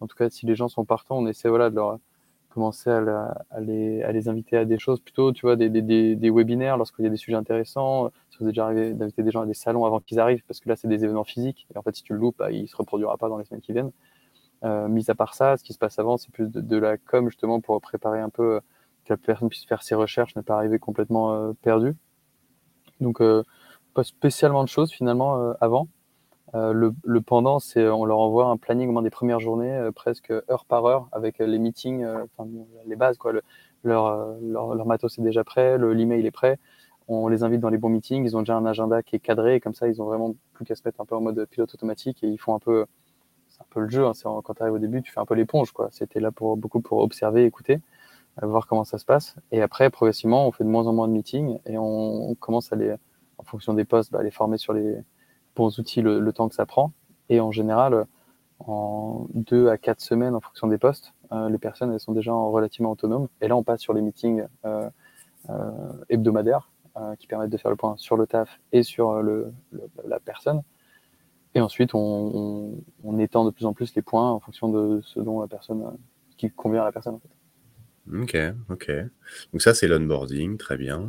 En 0.00 0.06
tout 0.06 0.16
cas, 0.16 0.30
si 0.30 0.46
les 0.46 0.54
gens 0.54 0.68
sont 0.68 0.86
partants, 0.86 1.18
on 1.18 1.26
essaie 1.26 1.50
de 1.50 1.54
leur 1.54 1.98
commencer 2.50 2.90
à, 2.90 3.44
à, 3.50 3.60
les, 3.60 4.28
inviter 4.28 4.56
à 4.56 4.64
des 4.64 4.78
choses 4.78 5.00
plutôt, 5.00 5.32
tu 5.32 5.42
vois, 5.42 5.56
des, 5.56 5.70
des, 5.70 5.82
des, 5.82 6.16
des 6.16 6.30
webinaires 6.30 6.76
lorsqu'il 6.76 7.04
y 7.04 7.08
a 7.08 7.10
des 7.10 7.16
sujets 7.16 7.36
intéressants. 7.36 8.10
Si 8.30 8.38
vous 8.38 8.44
êtes 8.44 8.50
déjà 8.50 8.66
arrivé 8.66 8.92
d'inviter 8.92 9.22
des 9.22 9.30
gens 9.30 9.42
à 9.42 9.46
des 9.46 9.54
salons 9.54 9.84
avant 9.84 10.00
qu'ils 10.00 10.20
arrivent, 10.20 10.42
parce 10.46 10.60
que 10.60 10.68
là 10.68 10.76
c'est 10.76 10.88
des 10.88 11.04
événements 11.04 11.24
physiques. 11.24 11.66
Et 11.74 11.78
en 11.78 11.82
fait, 11.82 11.96
si 11.96 12.02
tu 12.02 12.12
le 12.12 12.18
loupes, 12.18 12.38
bah, 12.38 12.50
il 12.50 12.68
se 12.68 12.76
reproduira 12.76 13.16
pas 13.16 13.28
dans 13.28 13.38
les 13.38 13.44
semaines 13.44 13.62
qui 13.62 13.72
viennent. 13.72 13.92
Euh, 14.64 14.88
mis 14.88 15.10
à 15.10 15.14
part 15.14 15.34
ça, 15.34 15.56
ce 15.56 15.64
qui 15.64 15.72
se 15.72 15.78
passe 15.78 15.98
avant, 15.98 16.18
c'est 16.18 16.30
plus 16.30 16.50
de, 16.50 16.76
la 16.76 16.98
com 16.98 17.28
justement 17.28 17.60
pour 17.60 17.80
préparer 17.80 18.20
un 18.20 18.28
peu 18.28 18.60
que 19.04 19.12
la 19.12 19.16
personne 19.16 19.48
puisse 19.48 19.64
faire 19.64 19.82
ses 19.82 19.94
recherches, 19.94 20.36
ne 20.36 20.42
pas 20.42 20.56
arriver 20.56 20.78
complètement 20.78 21.32
euh, 21.32 21.52
perdu. 21.62 21.96
Donc, 23.00 23.22
euh, 23.22 23.42
pas 23.94 24.04
spécialement 24.04 24.62
de 24.62 24.68
choses 24.68 24.92
finalement 24.92 25.54
euh. 26.54 26.72
Le, 26.72 26.94
le, 27.04 27.20
pendant, 27.20 27.58
c'est 27.58 27.86
on 27.88 28.04
leur 28.04 28.18
envoie 28.18 28.46
un 28.46 28.56
planning 28.56 28.88
au 28.88 28.92
moins 28.92 29.02
des 29.02 29.10
premières 29.10 29.40
journées, 29.40 29.90
presque 29.94 30.30
heure 30.30 30.64
par 30.66 30.86
heure, 30.86 31.08
avec 31.12 31.38
les 31.38 31.58
meetings, 31.58 32.06
les 32.86 32.96
bases, 32.96 33.18
quoi. 33.18 33.32
Le, 33.32 33.42
leur, 33.82 34.36
leur, 34.42 34.86
matos 34.86 35.18
est 35.18 35.22
déjà 35.22 35.44
prêt, 35.44 35.78
l'email 35.78 36.26
est 36.26 36.30
prêt. 36.30 36.58
On 37.08 37.28
les 37.28 37.42
invite 37.42 37.60
dans 37.60 37.70
les 37.70 37.78
bons 37.78 37.88
meetings, 37.88 38.24
ils 38.24 38.36
ont 38.36 38.40
déjà 38.40 38.56
un 38.56 38.66
agenda 38.66 39.02
qui 39.02 39.16
est 39.16 39.20
cadré, 39.20 39.56
et 39.56 39.60
comme 39.60 39.74
ça, 39.74 39.88
ils 39.88 40.00
ont 40.02 40.04
vraiment 40.04 40.34
plus 40.52 40.64
qu'à 40.64 40.74
se 40.74 40.82
mettre 40.84 41.00
un 41.00 41.06
peu 41.06 41.16
en 41.16 41.20
mode 41.20 41.44
pilote 41.46 41.72
automatique 41.74 42.22
et 42.22 42.28
ils 42.28 42.38
font 42.38 42.54
un 42.54 42.58
peu, 42.58 42.86
c'est 43.48 43.62
un 43.62 43.66
peu 43.70 43.80
le 43.80 43.88
jeu. 43.88 44.06
Hein, 44.06 44.12
quand 44.22 44.54
tu 44.54 44.62
arrives 44.62 44.74
au 44.74 44.78
début, 44.78 45.02
tu 45.02 45.10
fais 45.12 45.20
un 45.20 45.24
peu 45.26 45.34
l'éponge. 45.34 45.72
C'était 45.90 46.20
là 46.20 46.30
pour 46.30 46.56
beaucoup 46.56 46.80
pour 46.80 46.98
observer, 46.98 47.44
écouter 47.44 47.80
voir 48.46 48.66
comment 48.66 48.84
ça 48.84 48.98
se 48.98 49.04
passe. 49.04 49.36
Et 49.52 49.62
après, 49.62 49.90
progressivement, 49.90 50.46
on 50.46 50.52
fait 50.52 50.64
de 50.64 50.68
moins 50.68 50.86
en 50.86 50.92
moins 50.92 51.08
de 51.08 51.12
meetings 51.12 51.58
et 51.66 51.76
on, 51.78 52.34
commence 52.36 52.72
à 52.72 52.76
les, 52.76 52.94
en 53.38 53.42
fonction 53.42 53.74
des 53.74 53.84
postes, 53.84 54.12
bah, 54.12 54.22
les 54.22 54.30
former 54.30 54.58
sur 54.58 54.72
les 54.72 54.98
bons 55.56 55.78
outils 55.78 56.02
le, 56.02 56.32
temps 56.32 56.48
que 56.48 56.54
ça 56.54 56.66
prend. 56.66 56.92
Et 57.28 57.40
en 57.40 57.52
général, 57.52 58.06
en 58.60 59.26
deux 59.34 59.68
à 59.68 59.78
quatre 59.78 60.00
semaines, 60.00 60.34
en 60.34 60.40
fonction 60.40 60.66
des 60.66 60.78
postes, 60.78 61.14
euh, 61.32 61.48
les 61.48 61.58
personnes 61.58 61.92
elles 61.92 62.00
sont 62.00 62.12
déjà 62.12 62.32
relativement 62.32 62.90
autonomes. 62.90 63.28
Et 63.40 63.48
là, 63.48 63.56
on 63.56 63.62
passe 63.62 63.80
sur 63.80 63.92
les 63.92 64.02
meetings 64.02 64.44
euh, 64.64 64.88
euh, 65.48 65.92
hebdomadaires 66.08 66.70
qui 67.18 67.26
permettent 67.28 67.50
de 67.50 67.56
faire 67.56 67.70
le 67.70 67.78
point 67.78 67.94
sur 67.96 68.16
le 68.16 68.26
taf 68.26 68.60
et 68.72 68.82
sur 68.82 69.22
le, 69.22 69.54
la 70.04 70.20
personne. 70.20 70.60
Et 71.54 71.60
ensuite, 71.60 71.94
on, 71.94 72.82
étend 73.18 73.44
de 73.46 73.50
plus 73.50 73.64
en 73.64 73.72
plus 73.72 73.94
les 73.94 74.02
points 74.02 74.30
en 74.30 74.38
fonction 74.38 74.68
de 74.68 75.00
ce 75.02 75.18
dont 75.18 75.40
la 75.40 75.46
personne, 75.46 75.96
qui 76.36 76.50
convient 76.50 76.82
à 76.82 76.84
la 76.84 76.92
personne. 76.92 77.14
En 77.14 77.18
fait. 77.20 77.39
OK, 78.12 78.36
OK. 78.70 78.90
Donc 79.52 79.62
ça, 79.62 79.74
c'est 79.74 79.86
l'onboarding, 79.88 80.56
très 80.56 80.76
bien. 80.76 81.08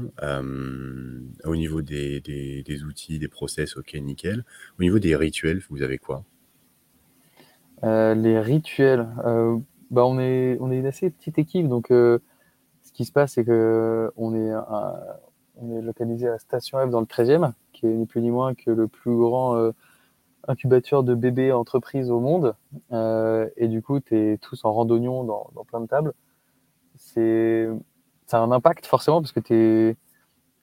au 1.45 1.55
niveau 1.55 1.81
des 1.81 2.21
des 2.21 2.83
outils, 2.83 3.19
des 3.19 3.27
process, 3.27 3.77
OK, 3.77 3.93
nickel. 3.95 4.43
Au 4.79 4.83
niveau 4.83 4.99
des 4.99 5.15
rituels, 5.15 5.61
vous 5.69 5.81
avez 5.81 5.97
quoi? 5.97 6.23
Euh, 7.83 8.13
les 8.13 8.39
rituels, 8.39 9.07
euh, 9.25 9.57
bah, 9.89 10.05
on 10.05 10.19
est 10.19 10.57
on 10.59 10.71
est 10.71 10.77
une 10.77 10.85
assez 10.85 11.09
petite 11.09 11.39
équipe 11.39 11.67
donc 11.67 11.89
euh, 11.91 12.19
ce 12.83 12.91
qui 12.91 13.05
se 13.05 13.11
passe, 13.11 13.33
c'est 13.33 13.45
qu'on 13.45 14.35
est 14.35 14.51
est 15.61 15.81
localisé 15.81 16.27
à 16.27 16.39
Station 16.39 16.79
F 16.85 16.89
dans 16.89 16.99
le 16.99 17.05
13e, 17.05 17.53
qui 17.73 17.85
est 17.87 17.93
ni 17.93 18.05
plus 18.05 18.21
ni 18.21 18.31
moins 18.31 18.55
que 18.55 18.71
le 18.71 18.87
plus 18.87 19.15
grand, 19.15 19.71
incubateur 20.47 21.03
de 21.03 21.13
bébés 21.13 21.51
entreprises 21.51 22.09
au 22.09 22.19
monde. 22.19 22.55
et 22.91 23.67
du 23.67 23.81
coup, 23.83 23.99
tu 23.99 24.17
es 24.17 24.37
tous 24.37 24.65
en 24.65 24.73
randonnion 24.73 25.23
dans 25.23 25.65
plein 25.65 25.81
de 25.81 25.87
tables. 25.87 26.13
C'est 27.13 27.69
ça 28.27 28.37
a 28.37 28.41
un 28.41 28.51
impact 28.51 28.85
forcément 28.85 29.21
parce 29.21 29.31
que 29.33 29.39
tu 29.39 29.97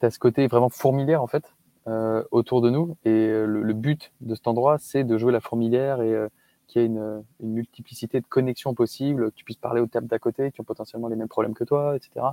as 0.02 0.10
ce 0.10 0.18
côté 0.18 0.46
vraiment 0.46 0.70
fourmilière 0.70 1.22
en 1.22 1.26
fait 1.26 1.54
autour 2.30 2.60
de 2.60 2.68
nous. 2.68 2.96
Et 3.04 3.28
le, 3.28 3.72
but 3.72 4.12
de 4.20 4.34
cet 4.34 4.46
endroit, 4.46 4.76
c'est 4.78 5.04
de 5.04 5.16
jouer 5.16 5.32
la 5.32 5.40
fourmilière 5.40 6.02
et 6.02 6.28
qu'il 6.66 6.82
y 6.82 6.84
ait 6.84 6.88
une, 6.88 7.24
multiplicité 7.40 8.20
de 8.20 8.26
connexions 8.26 8.74
possibles, 8.74 9.30
que 9.30 9.36
tu 9.36 9.44
puisses 9.44 9.56
parler 9.56 9.80
aux 9.80 9.86
tables 9.86 10.06
d'à 10.06 10.18
côté 10.18 10.52
qui 10.52 10.60
ont 10.60 10.64
potentiellement 10.64 11.08
les 11.08 11.16
mêmes 11.16 11.28
problèmes 11.28 11.54
que 11.54 11.64
toi, 11.64 11.96
etc. 11.96 12.26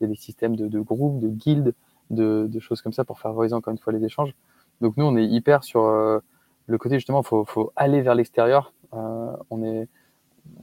Il 0.00 0.04
y 0.04 0.06
a 0.06 0.08
des 0.08 0.16
systèmes 0.16 0.54
de, 0.54 0.80
groupes, 0.80 1.18
de 1.18 1.28
guildes, 1.28 1.74
de, 2.10 2.48
choses 2.60 2.82
comme 2.82 2.92
ça 2.92 3.04
pour 3.04 3.18
favoriser 3.18 3.54
encore 3.54 3.72
une 3.72 3.78
fois 3.78 3.92
les 3.92 4.04
échanges. 4.04 4.34
Donc 4.80 4.96
nous, 4.96 5.04
on 5.04 5.16
est 5.16 5.26
hyper 5.26 5.64
sur 5.64 5.84
euh, 5.84 6.20
le 6.66 6.78
côté 6.78 6.96
justement, 6.96 7.22
il 7.22 7.26
faut, 7.26 7.44
faut, 7.44 7.72
aller 7.76 8.02
vers 8.02 8.14
l'extérieur. 8.14 8.72
Euh, 8.94 9.36
on 9.50 9.62
est 9.62 9.88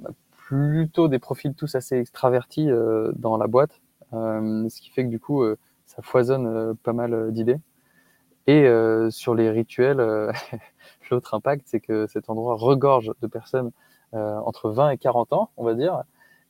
on 0.04 0.14
plutôt 0.48 1.10
des 1.10 1.20
profils 1.20 1.54
tous 1.54 1.76
assez 1.76 1.98
extravertis 1.98 2.72
euh, 2.72 3.12
dans 3.18 3.36
la 3.36 3.48
boîte, 3.48 3.82
euh, 4.14 4.70
ce 4.70 4.80
qui 4.80 4.90
fait 4.92 5.04
que 5.04 5.10
du 5.10 5.20
coup, 5.20 5.44
euh, 5.44 5.58
ça 5.86 6.02
foisonne 6.02 6.74
pas 6.84 6.94
mal 6.94 7.34
d'idées. 7.34 7.58
Et 8.50 8.66
sur 9.10 9.36
les 9.36 9.50
rituels, 9.50 9.98
l'autre 11.12 11.34
impact, 11.34 11.64
c'est 11.66 11.82
que 11.82 12.08
cet 12.08 12.30
endroit 12.30 12.56
regorge 12.56 13.12
de 13.22 13.28
personnes 13.28 13.72
entre 14.14 14.70
20 14.70 14.92
et 14.92 14.98
40 14.98 15.34
ans, 15.34 15.50
on 15.58 15.66
va 15.66 15.74
dire, 15.74 16.04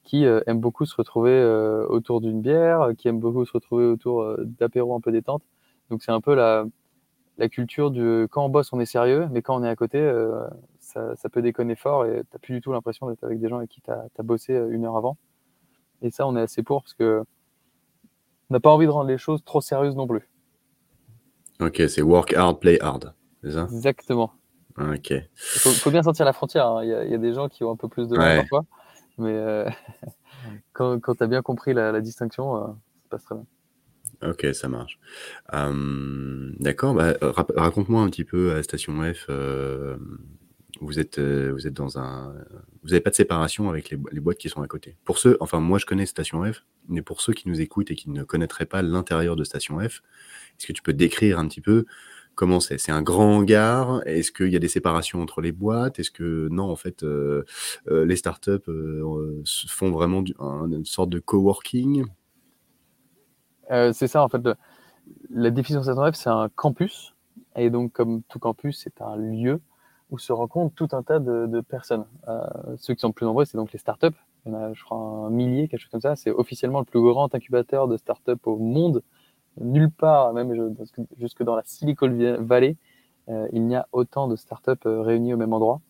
qui 0.04 0.24
aiment 0.25 0.60
beaucoup 0.60 0.86
se 0.86 0.96
retrouver 0.96 1.44
autour 1.89 2.22
d'une 2.22 2.39
bière, 2.39 2.92
qui 3.00 3.08
aiment 3.08 3.20
beaucoup 3.20 3.46
se 3.46 3.54
retrouver 3.54 3.86
autour 3.86 4.38
d'apéros 4.44 4.96
un 4.96 5.01
peu 5.01 5.12
détente. 5.12 5.42
Donc 5.89 6.04
c'est 6.04 6.12
un 6.12 6.22
peu 6.22 6.36
la, 6.36 6.66
la 7.39 7.50
culture 7.50 7.89
du 7.89 8.27
quand 8.30 8.46
on 8.46 8.50
bosse, 8.50 8.72
on 8.74 8.80
est 8.80 8.86
sérieux, 8.86 9.27
mais 9.32 9.42
quand 9.42 9.60
on 9.60 9.63
est 9.63 9.70
à 9.70 9.75
côté, 9.75 10.00
ça, 10.88 11.15
ça, 11.17 11.29
peut 11.29 11.41
déconner 11.41 11.75
fort 11.75 12.06
et 12.06 12.24
t'as 12.29 12.39
plus 12.39 12.53
du 12.53 12.62
tout 12.62 12.72
l'impression 12.72 13.10
d'être 13.10 13.24
avec 13.24 13.39
des 13.39 13.50
gens 13.50 13.58
avec 13.58 13.70
qui 13.70 13.82
tu 13.82 13.91
as, 13.91 14.24
bossé 14.24 14.53
une 14.70 14.86
heure 14.86 14.96
avant. 14.96 15.17
Et 16.01 16.12
ça, 16.12 16.25
on 16.27 16.36
est 16.38 16.41
assez 16.41 16.63
pour 16.63 16.84
parce 16.84 16.94
que 16.94 17.24
on 18.50 18.53
n'a 18.53 18.60
pas 18.62 18.70
envie 18.70 18.86
de 18.86 18.91
rendre 18.91 19.10
les 19.10 19.17
choses 19.17 19.44
trop 19.44 19.60
sérieuses 19.60 19.96
non 19.96 20.08
plus. 20.08 20.29
Ok, 21.60 21.82
c'est 21.89 22.01
work 22.01 22.34
hard, 22.34 22.60
play 22.60 22.82
hard, 22.82 23.13
c'est 23.44 23.51
ça? 23.51 23.67
Exactement. 23.70 24.32
Ok. 24.77 25.10
Il 25.10 25.25
faut, 25.60 25.91
bien 25.91 26.03
sentir 26.03 26.24
la 26.24 26.34
frontière. 26.34 26.67
Hein. 26.67 26.84
Il, 26.84 27.12
y 27.12 27.15
a, 27.15 27.17
des 27.17 27.34
gens 27.34 27.50
qui 27.50 27.63
ont 27.63 27.72
un 27.72 27.75
peu 27.75 27.89
plus 27.89 28.08
de 28.08 28.15
mal 28.15 28.38
parfois, 28.38 28.65
mais 29.17 29.34
euh, 29.34 29.67
quand, 30.74 31.00
quand 31.01 31.15
tu 31.15 31.24
as 31.24 31.27
bien 31.27 31.41
compris 31.41 31.74
la, 31.74 32.00
distinction, 32.00 32.56
euh, 32.56 32.67
ça 32.67 33.08
passe 33.10 33.24
très 33.24 33.36
bien. 33.36 33.46
Ok, 34.29 34.48
ça 34.53 34.70
marche. 34.70 35.00
D'accord, 36.60 36.94
bah, 36.94 37.13
raconte-moi 37.56 38.01
un 38.01 38.10
petit 38.10 38.24
peu 38.24 38.56
à 38.56 38.63
Station 38.63 38.94
F. 39.13 39.29
vous 40.82 41.00
êtes, 41.00 41.20
vous 41.20 41.68
êtes 41.68 41.74
dans 41.74 41.98
un, 41.98 42.34
vous 42.84 42.90
n'avez 42.90 43.02
pas 43.02 43.10
de 43.10 43.16
séparation 43.16 43.70
avec 43.70 43.90
les, 43.90 44.20
boîtes 44.20 44.38
qui 44.38 44.50
sont 44.50 44.62
à 44.62 44.68
côté. 44.68 44.98
Pour 45.04 45.18
ceux, 45.18 45.38
enfin 45.40 45.60
moi 45.60 45.80
je 45.80 45.86
connais 45.86 46.06
Station 46.06 46.44
F, 46.52 46.66
mais 46.88 47.02
pour 47.02 47.22
ceux 47.22 47.34
qui 47.34 47.50
nous 47.50 47.62
écoutent 47.62 47.92
et 47.92 47.96
qui 47.96 48.10
ne 48.10 48.24
connaîtraient 48.24 48.66
pas 48.66 48.82
l'intérieur 48.82 49.36
de 49.36 49.44
Station 49.44 49.80
F, 49.80 50.02
est-ce 50.58 50.68
que 50.68 50.74
tu 50.74 50.82
peux 50.82 50.94
décrire 50.94 51.40
un 51.40 51.48
petit 51.48 51.62
peu 51.62 51.86
comment 52.38 52.62
c'est? 52.62 52.78
C'est 52.78 52.94
un 52.94 53.02
grand 53.02 53.38
hangar? 53.38 54.02
Est-ce 54.06 54.32
qu'il 54.32 54.48
y 54.48 54.56
a 54.56 54.60
des 54.60 54.70
séparations 54.70 55.22
entre 55.22 55.42
les 55.42 55.52
boîtes? 55.52 56.00
Est-ce 56.00 56.12
que 56.12 56.48
non, 56.50 56.70
en 56.70 56.78
fait, 56.78 57.04
euh, 57.04 57.44
euh, 57.90 58.06
les 58.06 58.16
startups 58.16 58.52
euh, 58.70 59.44
font 59.68 59.92
vraiment 59.92 60.24
une 60.24 60.86
sorte 60.86 61.10
de 61.10 61.20
coworking? 61.20 62.06
C'est 63.70 64.08
ça, 64.08 64.24
en 64.24 64.30
fait. 64.30 64.42
la 65.30 65.50
définition 65.50 65.80
de 65.80 65.84
Station 65.84 66.12
F, 66.12 66.16
c'est 66.16 66.30
un 66.30 66.48
campus. 66.56 67.14
Et 67.58 67.70
donc, 67.70 67.92
comme 67.92 68.22
tout 68.24 68.40
campus, 68.40 68.80
c'est 68.82 69.02
un 69.02 69.18
lieu 69.18 69.60
où 70.10 70.18
se 70.18 70.32
rencontrent 70.32 70.74
tout 70.76 70.88
un 70.94 71.04
tas 71.04 71.20
de, 71.20 71.62
personnes. 71.62 72.06
ceux 72.78 72.94
qui 72.94 73.02
sont 73.02 73.12
plus 73.12 73.26
nombreux, 73.26 73.46
c'est 73.46 73.58
donc 73.58 73.72
les 73.72 73.80
startups. 73.80 74.08
Il 74.46 74.54
y 74.54 74.56
en 74.56 74.58
a, 74.58 74.74
je 74.74 74.84
crois, 74.84 74.98
un 74.98 75.30
millier, 75.30 75.68
quelque 75.68 75.82
chose 75.82 75.92
comme 75.92 76.02
ça. 76.02 76.16
C'est 76.16 76.32
officiellement 76.32 76.80
le 76.80 76.86
plus 76.86 77.02
grand 77.02 77.34
incubateur 77.36 77.88
de 77.88 77.98
startups 77.98 78.32
au 78.46 78.58
monde 78.58 79.04
nulle 79.60 79.92
part, 79.92 80.34
même 80.34 80.76
jusque 81.18 81.44
dans 81.44 81.56
la 81.56 81.64
Silicon 81.66 82.38
Valley, 82.40 82.78
euh, 83.30 83.48
il 83.52 83.66
n'y 83.66 83.76
a 83.76 83.88
autant 83.92 84.28
de 84.28 84.36
startups 84.36 84.72
euh, 84.86 85.02
réunies 85.02 85.34
au 85.34 85.38
même 85.38 85.54
endroit. 85.54 85.82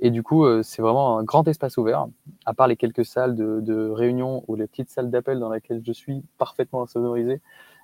Et 0.00 0.10
du 0.10 0.22
coup, 0.22 0.44
euh, 0.44 0.62
c'est 0.62 0.80
vraiment 0.80 1.18
un 1.18 1.24
grand 1.24 1.46
espace 1.46 1.76
ouvert, 1.76 2.06
à 2.46 2.54
part 2.54 2.68
les 2.68 2.76
quelques 2.76 3.04
salles 3.04 3.34
de, 3.36 3.90
réunion 3.90 4.44
ou 4.48 4.56
les 4.56 4.66
petites 4.66 4.88
salles 4.88 5.10
d'appel 5.10 5.38
dans 5.38 5.50
lesquelles 5.50 5.82
je 5.84 5.92
suis 5.92 6.22
parfaitement 6.38 6.86
sonorisé. 6.86 7.40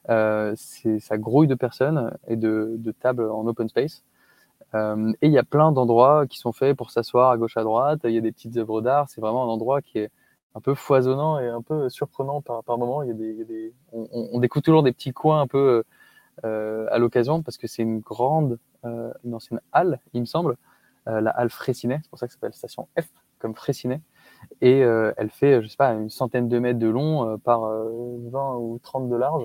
ça 0.06 1.18
grouille 1.18 1.48
de 1.48 1.54
personnes 1.54 2.16
et 2.26 2.36
de, 2.36 2.94
tables 3.00 3.28
en 3.30 3.46
open 3.46 3.68
space. 3.68 4.02
Et 4.74 5.26
il 5.26 5.32
y 5.32 5.38
a 5.38 5.42
plein 5.42 5.72
d'endroits 5.72 6.26
qui 6.26 6.38
sont 6.38 6.52
faits 6.52 6.76
pour 6.76 6.90
s'asseoir 6.90 7.30
à 7.30 7.38
gauche 7.38 7.56
à 7.56 7.62
droite. 7.62 8.00
Il 8.04 8.10
y 8.10 8.18
a 8.18 8.20
des 8.20 8.32
petites 8.32 8.56
œuvres 8.58 8.82
d'art. 8.82 9.08
C'est 9.08 9.22
vraiment 9.22 9.44
un 9.44 9.48
endroit 9.48 9.80
qui 9.80 9.98
est 9.98 10.10
un 10.54 10.60
peu 10.60 10.74
foisonnant 10.74 11.38
et 11.38 11.48
un 11.48 11.62
peu 11.62 11.88
surprenant 11.88 12.42
par, 12.42 12.62
par 12.64 12.76
moment. 12.76 13.02
Il 13.02 13.08
y 13.08 13.10
a 13.10 13.14
des, 13.14 13.44
des 13.44 13.74
on, 13.92 14.06
on, 14.12 14.38
découvre 14.38 14.62
toujours 14.62 14.82
des 14.82 14.92
petits 14.92 15.12
coins 15.12 15.40
un 15.40 15.46
peu 15.46 15.84
euh, 16.44 16.86
à 16.90 16.98
l'occasion 16.98 17.42
parce 17.42 17.56
que 17.56 17.66
c'est 17.66 17.82
une 17.82 18.00
grande, 18.00 18.58
euh, 18.84 19.12
une 19.24 19.34
ancienne 19.34 19.60
halle, 19.72 20.00
il 20.12 20.20
me 20.20 20.26
semble, 20.26 20.56
euh, 21.08 21.20
la 21.20 21.30
halle 21.30 21.50
Fraissinet. 21.50 22.00
C'est 22.02 22.10
pour 22.10 22.18
ça 22.18 22.26
que 22.26 22.32
ça 22.32 22.38
s'appelle 22.38 22.52
station 22.52 22.88
F, 23.00 23.08
comme 23.38 23.54
Fraissinet. 23.54 24.00
Et 24.60 24.82
euh, 24.82 25.12
elle 25.16 25.30
fait, 25.30 25.62
je 25.62 25.68
sais 25.68 25.76
pas, 25.76 25.92
une 25.92 26.10
centaine 26.10 26.48
de 26.48 26.58
mètres 26.58 26.78
de 26.78 26.88
long 26.88 27.28
euh, 27.30 27.36
par 27.36 27.60
20 27.60 28.56
ou 28.56 28.78
30 28.82 29.08
de 29.08 29.16
large. 29.16 29.44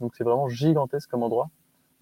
Donc 0.00 0.14
c'est 0.16 0.24
vraiment 0.24 0.48
gigantesque 0.48 1.10
comme 1.10 1.22
endroit. 1.22 1.50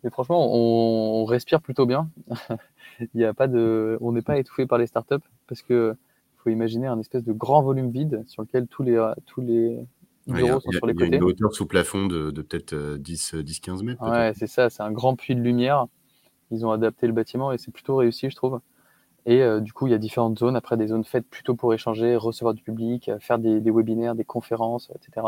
Et 0.07 0.11
franchement, 0.11 0.55
on, 0.55 1.23
on 1.23 1.25
respire 1.25 1.61
plutôt 1.61 1.85
bien. 1.85 2.09
il 3.01 3.21
y 3.21 3.25
a 3.25 3.35
pas 3.35 3.49
de, 3.49 3.99
on 4.01 4.13
n'est 4.13 4.23
pas 4.23 4.39
étouffé 4.39 4.67
par 4.67 4.79
les 4.79 4.87
startups 4.87 5.17
parce 5.49 5.63
que 5.63 5.97
faut 6.37 6.51
imaginer 6.51 6.87
un 6.87 6.99
espèce 7.01 7.25
de 7.25 7.33
grand 7.33 7.63
volume 7.63 7.91
vide 7.91 8.23
sur 8.27 8.43
lequel 8.43 8.69
tous 8.69 8.85
les, 8.85 8.97
euh, 8.97 9.13
tous 9.27 9.41
les 9.41 9.81
bureaux 10.29 10.61
sont 10.61 10.71
sur 10.71 10.87
les 10.87 10.95
côtés. 10.95 11.07
Il 11.07 11.13
y 11.13 11.15
a 11.15 11.19
une 11.19 11.25
hauteur 11.25 11.53
sous 11.53 11.67
plafond 11.67 12.07
de, 12.07 12.31
de 12.31 12.43
peut-être 12.43 12.75
10-15 12.75 13.81
euh, 13.81 13.83
mètres. 13.83 14.09
Ouais, 14.09 14.33
c'est 14.37 14.47
ça, 14.47 14.71
c'est 14.71 14.83
un 14.83 14.93
grand 14.93 15.17
puits 15.17 15.35
de 15.35 15.41
lumière. 15.41 15.87
Ils 16.53 16.65
ont 16.65 16.71
adapté 16.71 17.09
le 17.09 17.13
bâtiment 17.13 17.51
et 17.51 17.59
c'est 17.59 17.73
plutôt 17.73 17.97
réussi, 17.97 18.31
je 18.31 18.37
trouve. 18.37 18.61
Et 19.29 19.43
euh, 19.43 19.59
du 19.59 19.73
coup, 19.73 19.89
il 19.89 19.91
y 19.91 19.95
a 19.95 19.99
différentes 19.99 20.39
zones, 20.39 20.55
après 20.55 20.77
des 20.77 20.87
zones 20.87 21.03
faites 21.03 21.27
plutôt 21.29 21.57
pour 21.57 21.75
échanger, 21.75 22.15
recevoir 22.15 22.55
du 22.55 22.63
public, 22.63 23.11
faire 23.19 23.41
des, 23.41 23.61
des, 23.61 23.73
webinaires, 23.73 24.15
des 24.15 24.25
conférences, 24.25 24.93
etc. 24.95 25.27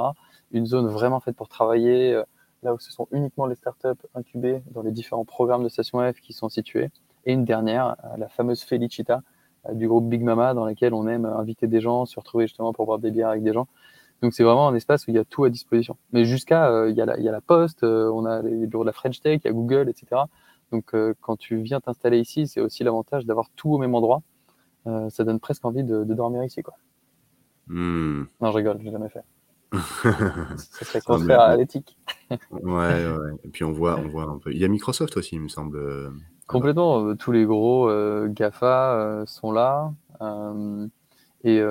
Une 0.53 0.67
zone 0.67 0.87
vraiment 0.87 1.19
faite 1.19 1.35
pour 1.35 1.49
travailler, 1.49 2.23
là 2.63 2.75
où 2.75 2.79
ce 2.79 2.93
sont 2.93 3.09
uniquement 3.13 3.47
les 3.47 3.55
startups 3.55 4.07
incubées 4.15 4.63
dans 4.73 4.83
les 4.83 4.93
différents 4.93 5.25
programmes 5.25 5.63
de 5.63 5.69
Station 5.69 6.01
F 6.01 6.21
qui 6.21 6.33
sont 6.33 6.49
situés. 6.49 6.91
Et 7.27 7.33
une 7.33 7.45
dernière, 7.45 7.97
la 8.17 8.29
fameuse 8.29 8.63
Felicita, 8.63 9.23
du 9.73 9.89
groupe 9.89 10.09
Big 10.09 10.23
Mama 10.23 10.55
dans 10.55 10.65
lequel 10.65 10.95
on 10.95 11.07
aime 11.07 11.25
inviter 11.25 11.67
des 11.67 11.81
gens, 11.81 12.07
se 12.07 12.19
retrouver 12.19 12.47
justement 12.47 12.73
pour 12.73 12.87
boire 12.87 12.99
des 12.99 13.11
bières 13.11 13.29
avec 13.29 13.43
des 13.43 13.53
gens. 13.53 13.69
Donc 14.23 14.33
c'est 14.35 14.43
vraiment 14.43 14.69
un 14.69 14.75
espace 14.75 15.07
où 15.07 15.11
il 15.11 15.15
y 15.15 15.19
a 15.19 15.25
tout 15.25 15.45
à 15.45 15.51
disposition. 15.51 15.97
Mais 16.13 16.25
jusqu'à, 16.25 16.69
euh, 16.71 16.91
il, 16.91 16.97
y 16.97 17.01
a 17.01 17.07
la, 17.07 17.19
il 17.19 17.25
y 17.25 17.29
a 17.29 17.33
la 17.33 17.41
poste, 17.41 17.85
euh, 17.85 18.11
on 18.13 18.25
a 18.25 18.43
les 18.43 18.67
bureaux 18.67 18.83
de 18.83 18.89
la 18.89 18.93
French 18.93 19.21
Tech, 19.21 19.41
il 19.45 19.47
y 19.47 19.51
a 19.51 19.53
Google, 19.53 19.89
etc. 19.89 20.23
Donc 20.73 20.95
euh, 20.95 21.15
quand 21.21 21.37
tu 21.37 21.59
viens 21.59 21.81
t'installer 21.81 22.19
ici, 22.19 22.47
c'est 22.47 22.61
aussi 22.61 22.83
l'avantage 22.83 23.27
d'avoir 23.27 23.49
tout 23.55 23.73
au 23.73 23.79
même 23.79 23.95
endroit. 23.95 24.23
ça 25.11 25.25
donne 25.25 25.39
presque 25.39 25.65
envie 25.65 25.85
de, 25.85 26.05
de 26.05 26.15
dormir 26.15 26.43
ici, 26.45 26.63
quoi. 26.63 26.75
Hmm. 27.69 28.25
Non, 28.41 28.51
je 28.51 28.57
rigole, 28.57 28.79
j'ai 28.83 28.91
jamais 28.91 29.11
fait. 29.11 29.23
Ça 29.73 30.85
serait 30.85 31.01
contraire 31.01 31.41
à 31.41 31.57
l'éthique. 31.57 31.97
ouais, 32.31 32.39
ouais. 32.63 33.33
Et 33.45 33.49
puis 33.49 33.65
on 33.65 33.73
voit, 33.73 33.99
on 33.99 34.09
voit 34.09 34.25
un 34.25 34.39
peu. 34.39 34.53
Il 34.53 34.59
y 34.59 34.65
a 34.65 34.69
Microsoft 34.69 35.17
aussi, 35.17 35.37
il 35.37 35.43
me 35.43 35.49
semble. 35.49 35.79
Complètement. 36.49 37.05
Euh, 37.05 37.15
tous 37.15 37.31
les 37.31 37.45
gros 37.45 37.89
euh, 37.89 38.27
GAFA 38.29 38.95
euh, 38.95 39.27
sont 39.27 39.53
là. 39.53 39.93
et 41.45 41.63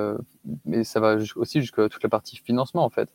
mais 0.64 0.84
ça 0.84 1.00
va 1.00 1.16
aussi 1.36 1.60
jusqu'à 1.60 1.88
toute 1.90 2.02
la 2.02 2.08
partie 2.08 2.36
financement, 2.38 2.84
en 2.84 2.90
fait. 2.90 3.10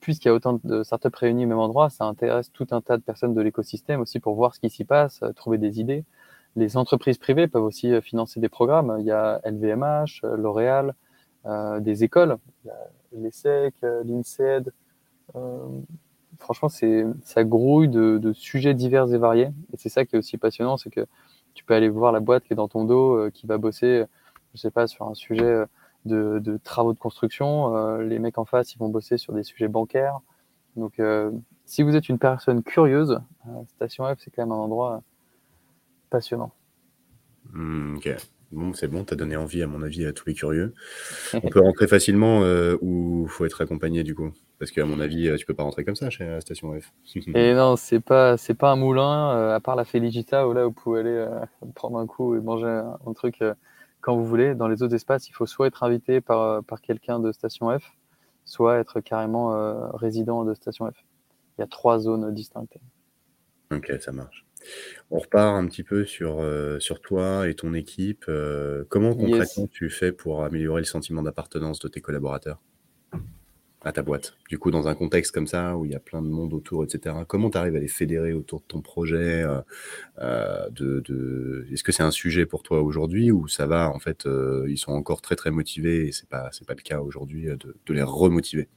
Puisqu'il 0.00 0.28
y 0.28 0.30
a 0.30 0.34
autant 0.34 0.60
de 0.62 0.84
startups 0.84 1.08
réunies 1.12 1.44
au 1.44 1.48
même 1.48 1.58
endroit, 1.58 1.90
ça 1.90 2.04
intéresse 2.04 2.52
tout 2.52 2.68
un 2.70 2.80
tas 2.80 2.96
de 2.96 3.02
personnes 3.02 3.34
de 3.34 3.42
l'écosystème 3.42 4.00
aussi 4.00 4.20
pour 4.20 4.36
voir 4.36 4.54
ce 4.54 4.60
qui 4.60 4.70
s'y 4.70 4.84
passe, 4.84 5.22
trouver 5.34 5.58
des 5.58 5.80
idées. 5.80 6.04
Les 6.54 6.76
entreprises 6.76 7.18
privées 7.18 7.48
peuvent 7.48 7.64
aussi 7.64 8.00
financer 8.00 8.38
des 8.38 8.48
programmes. 8.48 8.96
Il 9.00 9.04
y 9.04 9.10
a 9.10 9.40
LVMH, 9.44 10.22
L'Oréal, 10.22 10.94
des 11.80 12.04
écoles, 12.04 12.38
l'ESSEC, 13.16 13.74
l'INSEAD, 14.04 14.72
franchement, 16.38 16.68
c'est 16.68 17.04
ça 17.22 17.44
grouille 17.44 17.88
de, 17.88 18.32
sujets 18.32 18.74
divers 18.74 19.12
et 19.12 19.18
variés. 19.18 19.50
Et 19.72 19.76
c'est 19.76 19.88
ça 19.88 20.04
qui 20.04 20.16
est 20.16 20.18
aussi 20.18 20.38
passionnant, 20.38 20.76
c'est 20.76 20.90
que 20.90 21.06
tu 21.54 21.64
peux 21.64 21.74
aller 21.74 21.88
voir 21.88 22.12
la 22.12 22.20
boîte 22.20 22.44
qui 22.44 22.52
est 22.52 22.56
dans 22.56 22.68
ton 22.68 22.84
dos, 22.84 23.16
euh, 23.16 23.30
qui 23.30 23.46
va 23.46 23.58
bosser, 23.58 24.04
je 24.54 24.60
sais 24.60 24.70
pas, 24.70 24.86
sur 24.86 25.08
un 25.08 25.14
sujet 25.14 25.44
euh, 25.44 25.66
de, 26.04 26.60
travaux 26.62 26.92
de 26.92 26.98
construction. 26.98 27.74
Euh, 27.76 28.02
les 28.02 28.18
mecs 28.18 28.38
en 28.38 28.44
face, 28.44 28.74
ils 28.74 28.78
vont 28.78 28.88
bosser 28.88 29.16
sur 29.16 29.32
des 29.32 29.42
sujets 29.42 29.68
bancaires. 29.68 30.20
Donc, 30.76 31.00
si 31.64 31.82
vous 31.82 31.96
êtes 31.96 32.10
une 32.10 32.18
personne 32.18 32.62
curieuse, 32.62 33.18
Station 33.76 34.04
F, 34.14 34.18
c'est 34.18 34.30
quand 34.30 34.42
même 34.42 34.52
un 34.52 34.56
endroit 34.56 35.02
passionnant. 36.10 36.52
Hmm, 37.50 37.96
ok. 37.96 38.14
Bon, 38.52 38.72
c'est 38.72 38.88
bon, 38.88 39.04
tu 39.04 39.12
as 39.12 39.16
donné 39.16 39.36
envie, 39.36 39.62
à 39.62 39.66
mon 39.66 39.82
avis, 39.82 40.06
à 40.06 40.12
tous 40.12 40.28
les 40.28 40.34
curieux. 40.34 40.72
On 41.34 41.48
peut 41.48 41.60
rentrer 41.60 41.88
facilement 41.88 42.42
euh, 42.42 42.76
ou 42.80 43.26
faut 43.28 43.44
être 43.44 43.60
accompagné 43.60 44.04
du 44.04 44.14
coup 44.14 44.32
Parce 44.58 44.70
qu'à 44.70 44.84
mon 44.84 45.00
avis, 45.00 45.28
euh, 45.28 45.36
tu 45.36 45.46
peux 45.46 45.54
pas 45.54 45.64
rentrer 45.64 45.84
comme 45.84 45.96
ça 45.96 46.10
chez 46.10 46.24
la 46.26 46.40
station 46.40 46.72
F. 46.78 46.92
Et 47.34 47.54
non, 47.54 47.76
c'est 47.76 48.00
pas, 48.00 48.36
c'est 48.36 48.54
pas 48.54 48.70
un 48.70 48.76
moulin, 48.76 49.36
euh, 49.36 49.54
à 49.54 49.60
part 49.60 49.74
la 49.74 49.84
Felicita 49.84 50.46
où 50.48 50.52
là 50.52 50.64
vous 50.64 50.72
pouvez 50.72 51.00
aller 51.00 51.10
euh, 51.10 51.40
prendre 51.74 51.98
un 51.98 52.06
coup 52.06 52.36
et 52.36 52.40
manger 52.40 52.66
un, 52.66 52.98
un 53.04 53.12
truc 53.14 53.42
euh, 53.42 53.54
quand 54.06 54.16
vous 54.16 54.24
voulez. 54.24 54.54
Dans 54.54 54.68
les 54.68 54.82
autres 54.84 54.94
espaces, 54.94 55.28
il 55.28 55.32
faut 55.32 55.46
soit 55.46 55.66
être 55.66 55.82
invité 55.82 56.20
par, 56.20 56.40
euh, 56.40 56.60
par 56.62 56.80
quelqu'un 56.80 57.18
de 57.18 57.32
station 57.32 57.76
F, 57.76 57.92
soit 58.44 58.78
être 58.78 59.00
carrément 59.00 59.54
euh, 59.54 59.88
résident 59.94 60.44
de 60.44 60.54
station 60.54 60.88
F. 60.88 61.04
Il 61.58 61.62
y 61.62 61.64
a 61.64 61.66
trois 61.66 61.98
zones 61.98 62.32
distinctes. 62.32 62.78
Ok, 63.72 63.92
ça 64.00 64.12
marche. 64.12 64.45
On 65.10 65.18
repart 65.18 65.56
un 65.56 65.66
petit 65.66 65.82
peu 65.82 66.04
sur, 66.04 66.40
euh, 66.40 66.78
sur 66.80 67.00
toi 67.00 67.48
et 67.48 67.54
ton 67.54 67.74
équipe. 67.74 68.24
Euh, 68.28 68.84
comment 68.88 69.14
Yes. 69.16 69.30
concrètement 69.30 69.66
tu 69.68 69.90
fais 69.90 70.12
pour 70.12 70.44
améliorer 70.44 70.80
le 70.80 70.86
sentiment 70.86 71.22
d'appartenance 71.22 71.78
de 71.78 71.88
tes 71.88 72.00
collaborateurs 72.00 72.60
à 73.82 73.92
ta 73.92 74.02
boîte? 74.02 74.36
Du 74.48 74.58
coup, 74.58 74.72
dans 74.72 74.88
un 74.88 74.94
contexte 74.96 75.32
comme 75.32 75.46
ça 75.46 75.76
où 75.76 75.84
il 75.84 75.92
y 75.92 75.94
a 75.94 76.00
plein 76.00 76.20
de 76.22 76.28
monde 76.28 76.52
autour, 76.54 76.82
etc., 76.82 77.14
comment 77.28 77.50
tu 77.50 77.58
arrives 77.58 77.76
à 77.76 77.78
les 77.78 77.88
fédérer 77.88 78.32
autour 78.32 78.60
de 78.60 78.66
ton 78.66 78.80
projet? 78.80 79.46
euh, 80.18 80.68
de, 80.70 81.00
de... 81.00 81.66
Est-ce 81.72 81.84
que 81.84 81.92
c'est 81.92 82.02
un 82.02 82.10
sujet 82.10 82.46
pour 82.46 82.62
toi 82.62 82.82
aujourd'hui 82.82 83.30
ou 83.30 83.48
ça 83.48 83.66
va, 83.66 83.90
en 83.90 84.00
fait, 84.00 84.26
ils 84.68 84.78
sont 84.78 84.92
encore 84.92 85.20
très 85.22 85.36
très 85.36 85.50
motivés 85.50 86.08
et 86.08 86.12
c'est 86.12 86.28
pas, 86.28 86.48
c'est 86.52 86.66
pas 86.66 86.74
le 86.74 86.82
cas 86.82 87.00
aujourd'hui 87.00 87.44
de, 87.46 87.76
de 87.86 87.94
les 87.94 88.02
remotiver? 88.02 88.68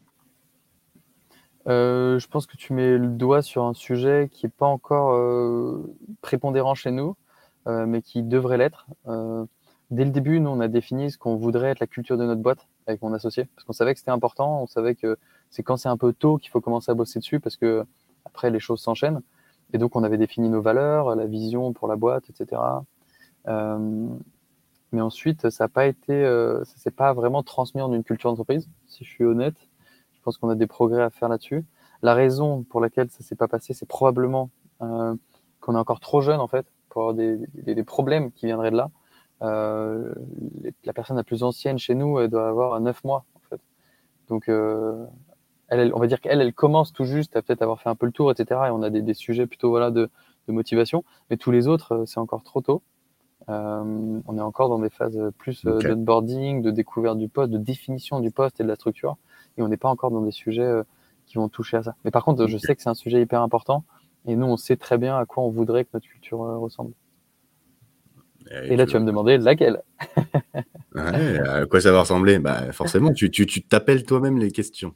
Euh, 1.68 2.20
je 2.20 2.28
pense 2.28 2.46
que 2.46 2.58
tu 2.58 2.74
mets 2.74 2.98
le 2.98 3.08
doigt 3.08 3.42
sur 3.42 3.66
un 3.66 3.74
sujet 3.74 4.30
qui 4.32 4.46
n'est 4.46 4.52
pas 4.52 4.66
encore 4.66 5.14
euh, 5.14 5.94
prépondérant 6.22 6.74
chez 6.74 6.92
nous, 6.92 7.16
euh, 7.68 7.86
mais 7.86 8.02
qui 8.02 8.24
devrait 8.24 8.58
l'être. 8.58 8.88
Euh, 9.08 9.46
dès 9.92 10.06
le 10.06 10.12
début, 10.12 10.40
nous, 10.40 10.50
on 10.50 10.60
a 10.62 10.68
défini 10.68 11.12
ce 11.12 11.18
qu'on 11.18 11.36
voudrait 11.36 11.72
être 11.72 11.80
la 11.80 11.88
culture 11.88 12.18
de 12.18 12.26
notre 12.26 12.42
boîte 12.42 12.68
avec 12.88 13.02
mon 13.02 13.14
associé, 13.14 13.46
parce 13.56 13.66
qu'on 13.66 13.74
savait 13.74 13.94
que 13.94 14.00
c'était 14.00 14.12
important, 14.12 14.64
on 14.64 14.68
savait 14.68 14.96
que 14.96 15.18
c'est 15.50 15.64
quand 15.64 15.78
c'est 15.78 15.90
un 15.90 15.98
peu 15.98 16.14
tôt 16.14 16.38
qu'il 16.38 16.50
faut 16.50 16.62
commencer 16.62 16.92
à 16.92 16.96
bosser 16.96 17.20
dessus, 17.20 17.40
parce 17.40 17.58
que 17.58 17.86
après, 18.26 18.50
les 18.50 18.60
choses 18.60 18.82
s'enchaînent. 18.82 19.22
Et 19.74 19.78
donc, 19.78 19.96
on 19.96 20.04
avait 20.04 20.18
défini 20.18 20.50
nos 20.50 20.62
valeurs, 20.62 21.16
la 21.16 21.26
vision 21.26 21.74
pour 21.74 21.88
la 21.88 21.96
boîte, 21.96 22.24
etc. 22.30 22.62
Euh, 23.48 24.08
mais 24.92 25.02
ensuite, 25.02 25.50
ça 25.50 25.66
n'a 25.66 25.70
pas 25.70 25.86
été, 25.86 26.24
ça 26.64 26.78
s'est 26.78 26.92
pas 26.92 27.14
vraiment 27.14 27.44
transmis 27.44 27.82
en 27.82 27.94
une 27.94 28.04
culture 28.04 28.32
d'entreprise, 28.32 28.68
si 28.88 29.04
je 29.04 29.10
suis 29.10 29.24
honnête. 29.26 29.56
Pense 30.30 30.38
qu'on 30.38 30.50
a 30.50 30.56
des 30.56 30.68
progrès 30.68 31.02
à 31.02 31.10
faire 31.10 31.28
là-dessus. 31.28 31.66
La 32.04 32.14
raison 32.14 32.62
pour 32.62 32.82
laquelle 32.82 33.10
ça 33.10 33.24
s'est 33.24 33.34
pas 33.36 33.48
passé, 33.48 33.74
c'est 33.74 33.88
probablement 33.88 34.52
euh, 34.84 35.16
qu'on 35.60 35.74
est 35.74 35.80
encore 35.80 36.00
trop 36.00 36.22
jeune 36.22 36.40
en 36.40 36.48
fait 36.48 36.68
pour 36.90 37.02
avoir 37.02 37.16
des, 37.16 37.38
des, 37.56 37.74
des 37.74 37.84
problèmes 37.84 38.32
qui 38.32 38.46
viendraient 38.46 38.70
de 38.70 38.78
là. 38.78 38.92
Euh, 39.42 40.14
les- 40.62 40.72
la 40.84 40.94
personne 40.94 41.18
la 41.18 41.24
plus 41.24 41.42
ancienne 41.42 41.80
chez 41.80 41.96
nous, 41.96 42.20
elle 42.20 42.30
doit 42.30 42.48
avoir 42.48 42.80
9 42.80 43.04
mois 43.04 43.26
en 43.34 43.40
fait. 43.50 43.60
Donc, 44.28 44.50
euh, 44.50 45.04
elle, 45.70 45.80
elle- 45.80 45.96
on 45.96 46.00
va 46.00 46.06
dire 46.06 46.22
qu'elle, 46.22 46.42
elle 46.42 46.54
commence 46.54 46.94
tout 46.94 47.06
juste 47.06 47.36
à 47.36 47.42
peut-être 47.42 47.64
avoir 47.64 47.82
fait 47.82 47.90
un 47.90 47.96
peu 47.96 48.06
le 48.06 48.12
tour, 48.12 48.30
etc. 48.30 48.68
Et 48.68 48.70
on 48.72 48.84
a 48.84 48.92
des, 48.92 49.02
des 49.02 49.16
sujets 49.16 49.48
plutôt 49.48 49.70
voilà 49.72 49.90
de, 49.90 50.12
de 50.48 50.54
motivation. 50.54 51.04
Mais 51.32 51.38
tous 51.38 51.50
les 51.50 51.68
autres, 51.68 52.04
c'est 52.06 52.20
encore 52.20 52.44
trop 52.44 52.62
tôt. 52.62 52.84
On 53.48 54.38
est 54.38 54.42
encore 54.42 54.70
dans 54.70 54.78
des 54.78 54.92
phases 54.92 55.20
plus 55.40 55.66
euh, 55.66 55.80
Ok. 55.80 55.88
d'onboarding, 55.88 56.62
de 56.62 56.70
découverte 56.70 57.18
du 57.18 57.30
poste, 57.30 57.50
de 57.52 57.58
définition 57.58 58.20
du 58.20 58.30
poste 58.30 58.60
et 58.60 58.64
de 58.64 58.68
la 58.68 58.76
structure. 58.76 59.18
Et 59.60 59.62
on 59.62 59.68
n'est 59.68 59.78
pas 59.78 59.90
encore 59.90 60.10
dans 60.10 60.22
des 60.22 60.32
sujets 60.32 60.62
euh, 60.62 60.84
qui 61.26 61.36
vont 61.36 61.50
toucher 61.50 61.78
à 61.78 61.84
ça. 61.84 61.96
Mais 62.04 62.12
par 62.12 62.24
contre, 62.24 62.48
je 62.48 62.58
sais 62.58 62.76
que 62.76 62.82
c'est 62.82 62.90
un 62.90 62.96
sujet 62.96 63.22
hyper 63.22 63.42
important. 63.42 63.84
Et 64.26 64.36
nous, 64.36 64.46
on 64.46 64.58
sait 64.58 64.78
très 64.78 64.98
bien 64.98 65.18
à 65.18 65.26
quoi 65.26 65.44
on 65.44 65.50
voudrait 65.50 65.84
que 65.84 65.90
notre 65.94 66.08
culture 66.08 66.44
euh, 66.44 66.58
ressemble. 66.58 66.94
Et 68.64 68.76
là, 68.76 68.86
tu 68.86 68.94
vas 68.94 69.00
me 69.00 69.06
demander 69.06 69.38
laquelle. 69.38 69.84
Ouais, 70.96 71.40
à 71.48 71.66
quoi 71.68 71.80
ça 71.82 71.92
va 71.92 72.00
ressembler? 72.00 72.40
Bah, 72.40 72.72
forcément, 72.72 73.14
tu, 73.14 73.30
t'appelles 73.62 74.04
toi-même 74.04 74.40
les 74.40 74.50
questions. 74.50 74.96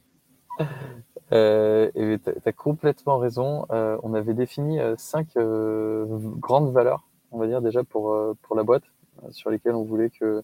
Euh, 1.32 1.88
et 1.94 2.18
tu 2.18 2.30
as, 2.44 2.52
complètement 2.52 3.18
raison. 3.18 3.64
Euh, 3.70 3.96
on 4.02 4.12
avait 4.12 4.34
défini 4.34 4.80
euh, 4.80 4.94
cinq 4.98 5.36
grandes 5.36 6.72
valeurs, 6.72 7.08
on 7.30 7.38
va 7.38 7.46
dire 7.46 7.62
déjà 7.62 7.84
pour, 7.84 8.16
pour 8.42 8.56
la 8.56 8.64
boîte, 8.64 8.82
sur 9.30 9.50
lesquelles 9.50 9.74
on 9.74 9.84
voulait 9.84 10.10
que 10.10 10.42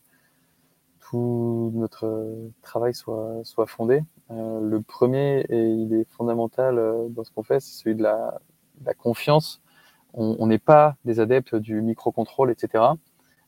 notre 1.19 2.07
euh, 2.07 2.53
travail 2.63 2.95
soit, 2.95 3.41
soit 3.45 3.67
fondé. 3.67 4.03
Euh, 4.31 4.61
le 4.61 4.81
premier, 4.81 5.41
et 5.49 5.69
il 5.69 5.95
est 5.95 6.05
fondamental 6.11 6.79
euh, 6.79 7.09
dans 7.09 7.25
ce 7.25 7.31
qu'on 7.31 7.43
fait, 7.43 7.61
c'est 7.61 7.73
celui 7.73 7.97
de 7.97 8.03
la, 8.03 8.41
confiance. 8.99 9.61
On 10.15 10.47
n'est 10.49 10.59
pas 10.59 10.97
des 11.05 11.21
adeptes 11.21 11.55
du 11.55 11.81
micro-contrôle, 11.83 12.51
etc. 12.51 12.85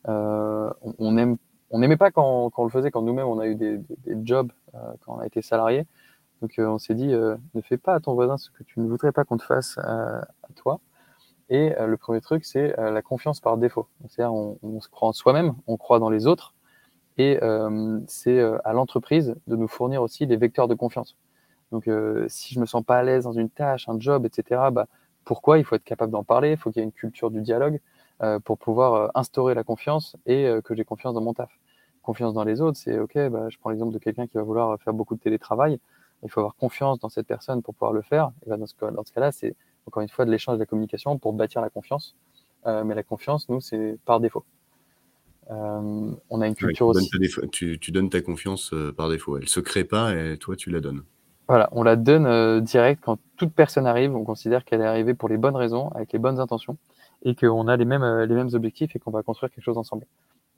On, 0.05 1.11
n'aimait 1.11 1.97
pas 1.97 2.13
quand, 2.13 2.53
on 2.57 2.65
le 2.65 2.71
faisait, 2.71 2.93
quand 2.93 3.03
nous-mêmes 3.03 3.27
on 3.27 3.41
a 3.41 3.49
eu 3.49 3.57
des, 3.57 3.81
jobs, 4.23 4.53
quand 4.73 5.17
on 5.17 5.19
a 5.19 5.27
été 5.27 5.43
salarié. 5.43 5.87
Donc 6.41 6.53
on 6.59 6.79
s'est 6.79 6.95
dit, 6.95 7.09
ne 7.09 7.61
fais 7.63 7.79
pas 7.79 7.95
à 7.95 8.01
ton 8.01 8.15
voisin 8.15 8.37
ce 8.37 8.51
que 8.51 8.63
tu 8.63 8.79
ne 8.79 8.87
voudrais 8.87 9.11
pas 9.11 9.25
qu'on 9.25 9.39
te 9.39 9.43
fasse 9.43 9.77
à 9.79 10.25
toi. 10.55 10.79
Et 11.49 11.75
le 11.85 11.97
premier 11.97 12.21
truc, 12.21 12.45
c'est 12.45 12.77
la 12.79 13.03
confiance 13.03 13.41
par 13.41 13.57
défaut. 13.57 13.89
C'est-à-dire, 14.07 14.33
on 14.33 14.81
se 14.81 14.89
croit 14.89 15.09
en 15.09 15.13
soi-même, 15.13 15.55
on 15.67 15.77
croit 15.77 15.99
dans 15.99 16.11
les 16.11 16.29
autres, 16.29 16.55
et 17.19 17.39
euh, 17.43 18.01
c'est 18.07 18.39
euh, 18.39 18.59
à 18.65 18.73
l'entreprise 18.73 19.35
de 19.47 19.57
nous 19.57 19.69
fournir 19.69 20.03
aussi 20.03 20.27
les 20.27 20.37
vecteurs 20.37 20.69
de 20.69 20.75
confiance. 20.75 21.17
Donc, 21.71 21.89
euh, 21.89 22.27
si 22.29 22.55
je 22.55 22.61
me 22.61 22.67
sens 22.67 22.85
pas 22.85 22.99
à 22.99 23.03
l'aise 23.03 23.25
dans 23.25 23.33
une 23.33 23.51
tâche, 23.51 23.89
un 23.89 23.99
job, 23.99 24.27
etc., 24.27 24.71
bah, 24.73 24.87
pourquoi 25.25 25.59
Il 25.59 25.65
faut 25.65 25.77
être 25.77 25.85
capable 25.85 26.13
d'en 26.13 26.25
parler, 26.25 26.53
il 26.53 26.57
faut 26.57 26.71
qu'il 26.71 26.81
y 26.81 26.83
ait 26.83 26.87
une 26.87 26.93
culture 26.93 27.31
du 27.31 27.43
dialogue 27.43 27.81
pour 28.45 28.57
pouvoir 28.57 29.11
instaurer 29.17 29.53
la 29.53 29.65
confiance 29.65 30.17
et 30.27 30.49
que 30.65 30.77
j'ai 30.77 30.85
confiance 30.85 31.13
dans 31.15 31.21
mon 31.21 31.35
taf. 31.35 31.51
Confiance 32.03 32.35
dans 32.35 32.45
les 32.45 32.61
autres, 32.61 32.79
c'est 32.79 32.99
OK, 33.01 33.19
bah, 33.31 33.49
je 33.49 33.59
prends 33.59 33.71
l'exemple 33.71 33.93
de 33.93 33.99
quelqu'un 33.99 34.29
qui 34.29 34.35
va 34.35 34.43
vouloir 34.43 34.79
faire 34.81 34.93
beaucoup 34.93 35.17
de 35.17 35.21
télétravail. 35.21 35.81
Il 36.23 36.31
faut 36.31 36.39
avoir 36.39 36.55
confiance 36.55 37.01
dans 37.01 37.09
cette 37.09 37.27
personne 37.27 37.63
pour 37.63 37.75
pouvoir 37.75 37.93
le 37.93 38.03
faire. 38.03 38.31
Et 38.47 38.51
bah, 38.51 38.57
dans 38.57 38.67
ce, 38.67 38.75
ce 38.77 39.13
cas-là, 39.13 39.33
c'est 39.33 39.57
encore 39.87 40.03
une 40.03 40.09
fois 40.09 40.25
de 40.25 40.31
l'échange 40.31 40.55
de 40.55 40.61
la 40.61 40.67
communication 40.67 41.19
pour 41.19 41.33
bâtir 41.33 41.61
la 41.61 41.71
confiance. 41.71 42.15
Euh, 42.67 42.85
mais 42.85 42.95
la 42.95 43.03
confiance, 43.03 43.49
nous, 43.49 43.61
c'est 43.61 43.99
par 44.05 44.21
défaut. 44.21 44.45
Euh, 45.51 46.11
on 46.31 46.41
a 46.41 46.47
une 46.47 46.55
Ouais, 46.63 46.73
culture 46.73 46.87
tu, 46.87 46.91
donnes 46.91 47.09
aussi. 47.09 47.19
défa- 47.19 47.47
tu, 47.51 47.79
tu 47.79 47.91
donnes 47.93 48.09
ta 48.09 48.23
confiance 48.23 48.73
euh, 48.73 48.91
par 48.91 49.11
défaut. 49.11 49.37
Elle 49.37 49.49
se 49.51 49.61
crée 49.61 49.85
pas 49.85 50.15
et 50.15 50.39
toi, 50.39 50.57
tu 50.57 50.71
la 50.71 50.81
donnes. 50.81 51.05
Voilà, 51.49 51.69
on 51.73 51.83
la 51.83 51.97
donne 51.97 52.27
euh, 52.27 52.61
direct 52.61 53.03
quand 53.05 53.19
toute 53.37 53.53
personne 53.53 53.87
arrive. 53.87 54.15
On 54.15 54.25
considère 54.25 54.65
qu'elle 54.65 54.81
est 54.81 54.87
arrivée 54.87 55.15
pour 55.15 55.29
les 55.29 55.37
bonnes 55.37 55.57
raisons, 55.57 55.89
avec 55.91 56.13
les 56.13 56.19
bonnes 56.19 56.41
intentions, 56.41 56.79
et 57.25 57.35
qu'on 57.35 57.69
a 57.69 57.77
les 57.77 57.85
mêmes, 57.85 58.05
les 58.23 58.35
mêmes 58.35 58.51
objectifs 58.55 58.95
et 58.97 58.99
qu'on 58.99 59.11
va 59.11 59.23
construire 59.23 59.51
quelque 59.51 59.65
chose 59.65 59.79
ensemble. 59.79 60.07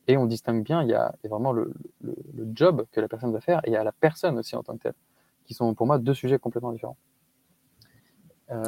Et 0.09 0.17
on 0.19 0.27
distingue 0.27 0.65
bien, 0.65 0.83
il 0.83 0.91
y 0.91 0.95
a, 0.95 1.15
il 1.23 1.27
y 1.27 1.29
a 1.29 1.31
vraiment 1.31 1.53
le, 1.53 1.73
le, 2.03 2.15
le 2.35 2.47
job 2.55 2.87
que 2.93 3.01
la 3.01 3.09
personne 3.09 3.33
va 3.33 3.41
faire 3.41 3.61
et 3.65 3.71
il 3.71 3.73
y 3.75 3.77
a 3.77 3.85
la 3.85 3.93
personne 3.93 4.39
aussi 4.39 4.57
en 4.57 4.63
tant 4.65 4.77
que 4.77 4.85
telle, 4.85 4.95
qui 5.47 5.55
sont 5.55 5.75
pour 5.75 5.87
moi 5.87 5.99
deux 5.99 6.15
sujets 6.15 6.39
complètement 6.39 6.73
différents. 6.73 6.99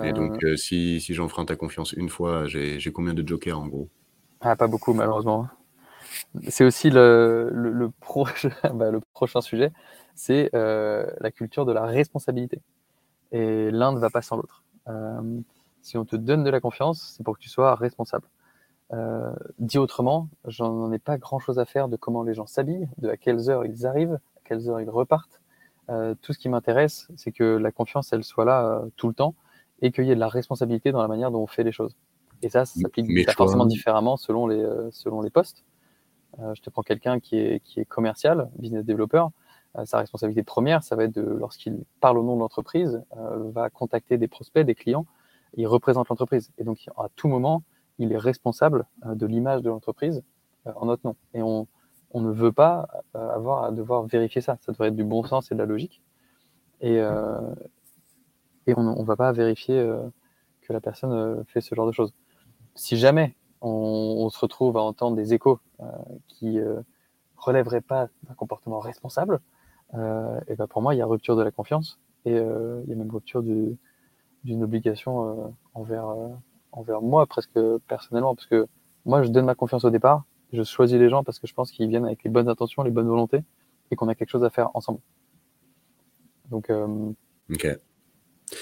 Et 0.00 0.14
donc, 0.14 0.42
euh, 0.42 0.56
si, 0.56 1.02
si 1.02 1.12
j'enfreins 1.12 1.44
ta 1.44 1.54
confiance 1.54 1.92
une 1.92 2.08
fois, 2.08 2.46
j'ai 2.46 2.80
j'ai 2.80 2.92
combien 2.92 3.12
de 3.12 3.26
jokers 3.28 3.58
en 3.58 3.66
gros? 3.68 3.90
Ah, 4.40 4.56
pas 4.56 4.66
beaucoup, 4.66 4.94
malheureusement. 4.94 5.46
C'est 6.48 6.64
aussi 6.64 6.90
le, 6.90 7.50
le, 7.52 7.70
le, 7.70 7.90
proche, 7.90 8.46
bah, 8.74 8.90
le 8.90 9.00
prochain 9.12 9.40
sujet, 9.40 9.72
c'est 10.14 10.50
euh, 10.54 11.06
la 11.20 11.30
culture 11.30 11.64
de 11.64 11.72
la 11.72 11.84
responsabilité. 11.84 12.60
Et 13.32 13.70
l'un 13.70 13.92
ne 13.92 13.98
va 13.98 14.10
pas 14.10 14.22
sans 14.22 14.36
l'autre. 14.36 14.64
Euh, 14.88 15.40
si 15.82 15.98
on 15.98 16.04
te 16.04 16.16
donne 16.16 16.42
de 16.42 16.50
la 16.50 16.60
confiance, 16.60 17.14
c'est 17.16 17.22
pour 17.22 17.36
que 17.36 17.42
tu 17.42 17.48
sois 17.48 17.74
responsable. 17.74 18.26
Euh, 18.92 19.32
dit 19.58 19.78
autrement, 19.78 20.28
j'en 20.46 20.92
ai 20.92 20.98
pas 20.98 21.18
grand-chose 21.18 21.58
à 21.58 21.64
faire 21.64 21.88
de 21.88 21.96
comment 21.96 22.22
les 22.22 22.34
gens 22.34 22.46
s'habillent, 22.46 22.88
de 22.98 23.08
à 23.08 23.16
quelles 23.16 23.50
heures 23.50 23.64
ils 23.64 23.86
arrivent, 23.86 24.14
à 24.14 24.40
quelles 24.44 24.68
heures 24.68 24.80
ils 24.80 24.90
repartent. 24.90 25.40
Tout 26.20 26.32
ce 26.32 26.38
qui 26.38 26.48
m'intéresse, 26.48 27.06
c'est 27.14 27.30
que 27.30 27.44
la 27.44 27.70
confiance, 27.70 28.12
elle 28.12 28.24
soit 28.24 28.44
là 28.44 28.82
tout 28.96 29.06
le 29.06 29.14
temps 29.14 29.36
et 29.82 29.92
qu'il 29.92 30.04
y 30.04 30.10
ait 30.10 30.16
de 30.16 30.20
la 30.20 30.28
responsabilité 30.28 30.90
dans 30.90 31.00
la 31.00 31.06
manière 31.06 31.30
dont 31.30 31.42
on 31.42 31.46
fait 31.46 31.62
les 31.62 31.70
choses. 31.70 31.94
Et 32.42 32.48
ça, 32.48 32.64
ça 32.64 32.80
s'applique 32.80 33.30
forcément 33.30 33.66
différemment 33.66 34.16
selon 34.16 34.48
les, 34.48 34.66
selon 34.90 35.20
les 35.20 35.30
postes. 35.30 35.64
Euh, 36.40 36.54
je 36.54 36.62
te 36.62 36.70
prends 36.70 36.82
quelqu'un 36.82 37.20
qui 37.20 37.38
est, 37.38 37.84
commercial, 37.86 38.50
business 38.58 38.84
developer. 38.84 39.26
Euh, 39.78 39.84
sa 39.84 39.98
responsabilité 39.98 40.42
première, 40.42 40.82
ça 40.82 40.96
va 40.96 41.04
être 41.04 41.14
de, 41.14 41.22
lorsqu'il 41.22 41.84
parle 42.00 42.18
au 42.18 42.22
nom 42.22 42.34
de 42.36 42.40
l'entreprise, 42.40 43.02
euh, 43.16 43.50
va 43.50 43.70
contacter 43.70 44.18
des 44.18 44.28
prospects, 44.28 44.64
des 44.64 44.74
clients, 44.74 45.06
il 45.54 45.66
représente 45.66 46.08
l'entreprise. 46.08 46.50
Et 46.58 46.64
donc, 46.64 46.86
à 46.96 47.08
tout 47.14 47.28
moment, 47.28 47.62
il 47.98 48.12
est 48.12 48.18
responsable 48.18 48.86
euh, 49.04 49.14
de 49.14 49.26
l'image 49.26 49.62
de 49.62 49.68
l'entreprise 49.68 50.22
en 50.74 50.86
notre 50.86 51.06
nom. 51.06 51.16
Et 51.34 51.42
on, 51.42 51.66
ne 52.14 52.32
veut 52.32 52.50
pas 52.50 52.88
avoir 53.12 53.64
à 53.64 53.70
devoir 53.70 54.04
vérifier 54.04 54.40
ça. 54.40 54.56
Ça 54.62 54.72
devrait 54.72 54.88
être 54.88 54.96
du 54.96 55.04
bon 55.04 55.22
sens 55.22 55.52
et 55.52 55.54
de 55.54 55.60
la 55.60 55.66
logique. 55.66 56.02
Et, 56.80 56.98
on 57.02 57.54
ne 58.66 59.04
va 59.04 59.16
pas 59.16 59.30
vérifier 59.32 59.86
que 60.62 60.72
la 60.72 60.80
personne 60.80 61.44
fait 61.46 61.60
ce 61.60 61.74
genre 61.74 61.86
de 61.86 61.92
choses. 61.92 62.14
Si 62.74 62.96
jamais 62.96 63.36
on, 63.66 64.24
on 64.24 64.28
se 64.30 64.38
retrouve 64.38 64.76
à 64.76 64.80
entendre 64.82 65.16
des 65.16 65.34
échos 65.34 65.58
euh, 65.80 65.84
qui 66.28 66.58
euh, 66.58 66.80
relèveraient 67.36 67.80
pas 67.80 68.08
d'un 68.24 68.34
comportement 68.34 68.78
responsable, 68.80 69.40
euh, 69.94 70.40
et 70.48 70.54
ben 70.56 70.66
pour 70.66 70.82
moi, 70.82 70.94
il 70.94 70.98
y 70.98 71.02
a 71.02 71.06
rupture 71.06 71.36
de 71.36 71.42
la 71.42 71.50
confiance 71.50 71.98
et 72.24 72.32
il 72.32 72.88
y 72.88 72.92
a 72.92 72.96
même 72.96 73.10
rupture 73.10 73.42
du- 73.42 73.76
d'une 74.42 74.62
obligation 74.64 75.54
envers, 75.74 76.06
envers 76.72 77.00
moi, 77.02 77.26
presque 77.26 77.58
personnellement, 77.86 78.34
parce 78.34 78.46
que 78.46 78.66
moi, 79.04 79.22
je 79.22 79.28
donne 79.28 79.44
ma 79.44 79.54
confiance 79.54 79.84
au 79.84 79.90
départ, 79.90 80.24
Je 80.52 80.62
choisis 80.64 80.98
les 80.98 81.08
gens 81.08 81.22
parce 81.24 81.38
que 81.38 81.46
je 81.46 81.54
pense 81.54 81.70
qu'ils 81.70 81.88
viennent 81.88 82.04
avec 82.04 82.22
les 82.24 82.30
bonnes 82.30 82.48
intentions, 82.48 82.82
les 82.82 82.90
bonnes 82.90 83.08
volontés 83.08 83.42
et 83.90 83.96
qu'on 83.96 84.08
a 84.08 84.14
quelque 84.14 84.30
chose 84.30 84.44
à 84.44 84.50
faire 84.50 84.70
ensemble. 84.74 85.00
Donc, 86.50 86.70
euh, 86.70 86.86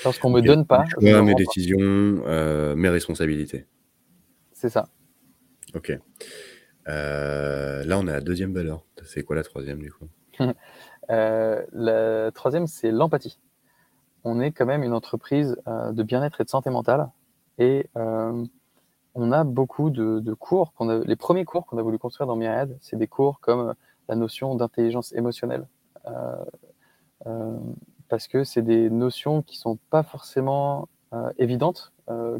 lorsqu'on 0.04 0.30
me 0.30 0.40
donne 0.40 0.64
pas. 0.66 0.84
Je 1.00 1.06
mes 1.22 1.34
décisions, 1.34 1.78
euh, 1.80 2.74
mes 2.74 2.88
responsabilités. 2.88 3.66
C'est 4.64 4.70
ça. 4.70 4.88
Ok. 5.74 5.92
Euh, 6.88 7.84
là, 7.84 7.98
on 7.98 8.06
a 8.06 8.12
la 8.12 8.20
deuxième 8.22 8.54
valeur. 8.54 8.82
C'est 9.04 9.22
quoi 9.22 9.36
la 9.36 9.42
troisième 9.42 9.78
du 9.80 9.92
coup? 9.92 10.08
La 11.06 12.30
troisième, 12.32 12.66
c'est 12.66 12.90
l'empathie. 12.90 13.38
On 14.24 14.40
est 14.40 14.52
quand 14.52 14.64
même 14.64 14.82
une 14.82 14.94
entreprise 14.94 15.54
de 15.66 16.02
bien-être 16.02 16.40
et 16.40 16.44
de 16.44 16.48
santé 16.48 16.70
mentale. 16.70 17.10
Et 17.58 17.90
on 17.94 19.32
a 19.32 19.44
beaucoup 19.44 19.90
de, 19.90 20.32
cours. 20.32 20.72
les 20.80 21.16
premiers 21.16 21.44
cours 21.44 21.66
qu'on 21.66 21.76
a 21.76 21.82
voulu 21.82 21.98
construire 21.98 22.26
dans 22.26 22.36
Myriad, 22.36 22.74
c'est 22.80 22.96
des 22.96 23.06
cours 23.06 23.40
comme 23.40 23.74
la 24.08 24.14
notion 24.14 24.54
d'intelligence 24.54 25.12
émotionnelle. 25.12 25.68
Euh, 26.06 26.42
euh, 27.26 27.58
parce 28.08 28.28
que 28.28 28.44
c'est 28.44 28.62
des 28.62 28.88
notions 28.88 29.42
qui 29.42 29.58
sont 29.58 29.76
pas 29.90 30.02
forcément 30.02 30.82
euh, 30.82 30.93
évidentes, 31.38 31.92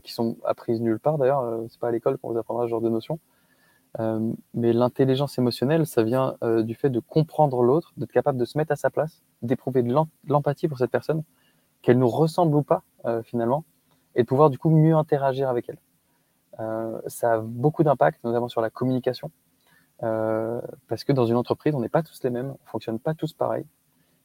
qui 0.02 0.12
sont 0.12 0.37
apprises 0.44 0.80
nulle 0.80 0.98
part 0.98 1.18
d'ailleurs. 1.18 1.44
c'est 1.68 1.80
pas 1.80 1.88
à 1.88 1.90
l'école 1.90 2.18
qu'on 2.18 2.30
vous 2.30 2.38
apprendra 2.38 2.64
ce 2.64 2.70
genre 2.70 2.80
de 2.80 2.88
notions. 2.88 3.18
mais 3.98 4.72
l'intelligence 4.72 5.38
émotionnelle, 5.38 5.87
ça 5.87 6.02
vient 6.02 6.37
du 6.42 6.74
fait 6.74 6.90
de 6.90 7.00
comprendre 7.00 7.62
l'autre, 7.62 7.92
d'être 7.96 8.12
capable 8.12 8.38
de 8.38 8.44
se 8.44 8.58
mettre 8.58 8.72
à 8.72 8.76
sa 8.76 8.90
place, 8.90 9.22
d'éprouver 9.42 9.82
de 9.82 9.94
l'empathie 10.28 10.68
pour 10.68 10.78
cette 10.78 10.90
personne, 10.90 11.22
qu'elle 11.82 11.98
nous 11.98 12.08
ressemble 12.08 12.56
ou 12.56 12.62
pas 12.62 12.82
finalement, 13.24 13.64
et 14.14 14.22
de 14.22 14.26
pouvoir 14.26 14.50
du 14.50 14.58
coup 14.58 14.70
mieux 14.70 14.94
interagir 14.94 15.48
avec 15.48 15.68
elle. 15.68 15.78
ça 17.06 17.34
a 17.34 17.38
beaucoup 17.38 17.84
d'impact, 17.84 18.22
notamment 18.24 18.48
sur 18.48 18.60
la 18.60 18.70
communication. 18.70 19.30
Euh, 20.02 20.60
parce 20.88 21.04
que 21.04 21.12
dans 21.12 21.26
une 21.26 21.37
entreprise, 21.37 21.74
on 21.74 21.80
n'est 21.80 21.88
pas 21.88 22.02
tous 22.02 22.22
les 22.24 22.30
mêmes, 22.30 22.50
on 22.50 22.70
fonctionne 22.70 22.98
pas 22.98 23.14
tous 23.14 23.32
pareil. 23.32 23.64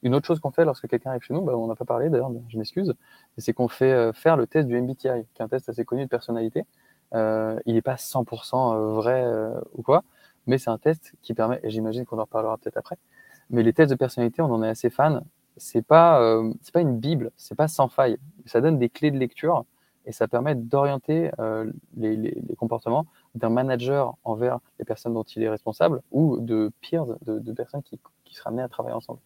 Une 0.02 0.16
autre 0.16 0.26
chose 0.26 0.40
qu'on 0.40 0.52
fait 0.52 0.64
lorsque 0.64 0.88
quelqu'un 0.88 1.12
arrive 1.12 1.24
chez 1.24 1.34
nous, 1.34 1.42
bah, 1.42 1.58
on 1.58 1.68
n'a 1.68 1.76
pas 1.76 1.86
parlé 1.86 2.10
d'ailleurs, 2.10 2.32
je 2.48 2.58
m'excuse, 2.58 2.94
c'est 3.38 3.54
qu'on 3.54 3.68
fait 3.68 3.92
euh, 3.92 4.14
faire 4.14 4.38
le 4.38 4.48
test 4.48 4.68
du 4.68 4.80
MBTI, 4.80 4.94
qui 5.34 5.42
est 5.42 5.42
un 5.42 5.48
test 5.48 5.68
assez 5.68 5.84
connu 5.84 6.06
de 6.06 6.10
personnalité. 6.10 6.66
Euh, 7.14 7.60
il 7.66 7.74
n'est 7.74 7.82
pas 7.82 7.96
100% 7.96 8.94
vrai 8.94 9.26
ou 9.74 9.82
quoi, 9.82 10.04
mais 10.48 10.58
c'est 10.58 10.70
un 10.70 10.78
test 10.78 11.14
qui 11.22 11.34
permet, 11.34 11.60
et 11.64 11.70
j'imagine 11.70 12.06
qu'on 12.06 12.20
en 12.20 12.24
reparlera 12.24 12.58
peut-être 12.58 12.78
après, 12.78 12.98
mais 13.50 13.64
les 13.64 13.74
tests 13.74 13.92
de 13.92 13.96
personnalité, 13.96 14.42
on 14.42 14.52
en 14.54 14.64
est 14.64 14.70
assez 14.70 14.90
fan. 14.90 15.24
C'est 15.58 15.82
pas, 15.82 16.42
pas 16.72 16.82
une 16.82 17.00
bible, 17.00 17.32
c'est 17.36 17.56
pas 17.56 17.68
sans 17.68 17.90
faille. 17.90 18.18
Ça 18.46 18.62
donne 18.62 18.80
des 18.80 18.90
clés 18.90 19.12
de 19.12 19.18
lecture 19.18 19.66
et 20.06 20.14
ça 20.14 20.28
permet 20.28 20.56
d'orienter 20.56 21.32
les, 21.98 22.56
comportements 22.58 23.06
d'un 23.36 23.50
manager 23.50 24.16
envers 24.24 24.60
les 24.78 24.86
personnes 24.86 25.14
dont 25.14 25.24
il 25.24 25.44
est 25.44 25.50
responsable 25.50 26.02
ou 26.12 26.40
de 26.40 26.72
peers, 26.82 27.08
de, 27.26 27.52
personnes 27.54 27.84
qui, 27.84 28.00
qui 28.24 28.38
amenées 28.46 28.64
à 28.64 28.70
travailler 28.70 28.96
ensemble. 28.96 29.20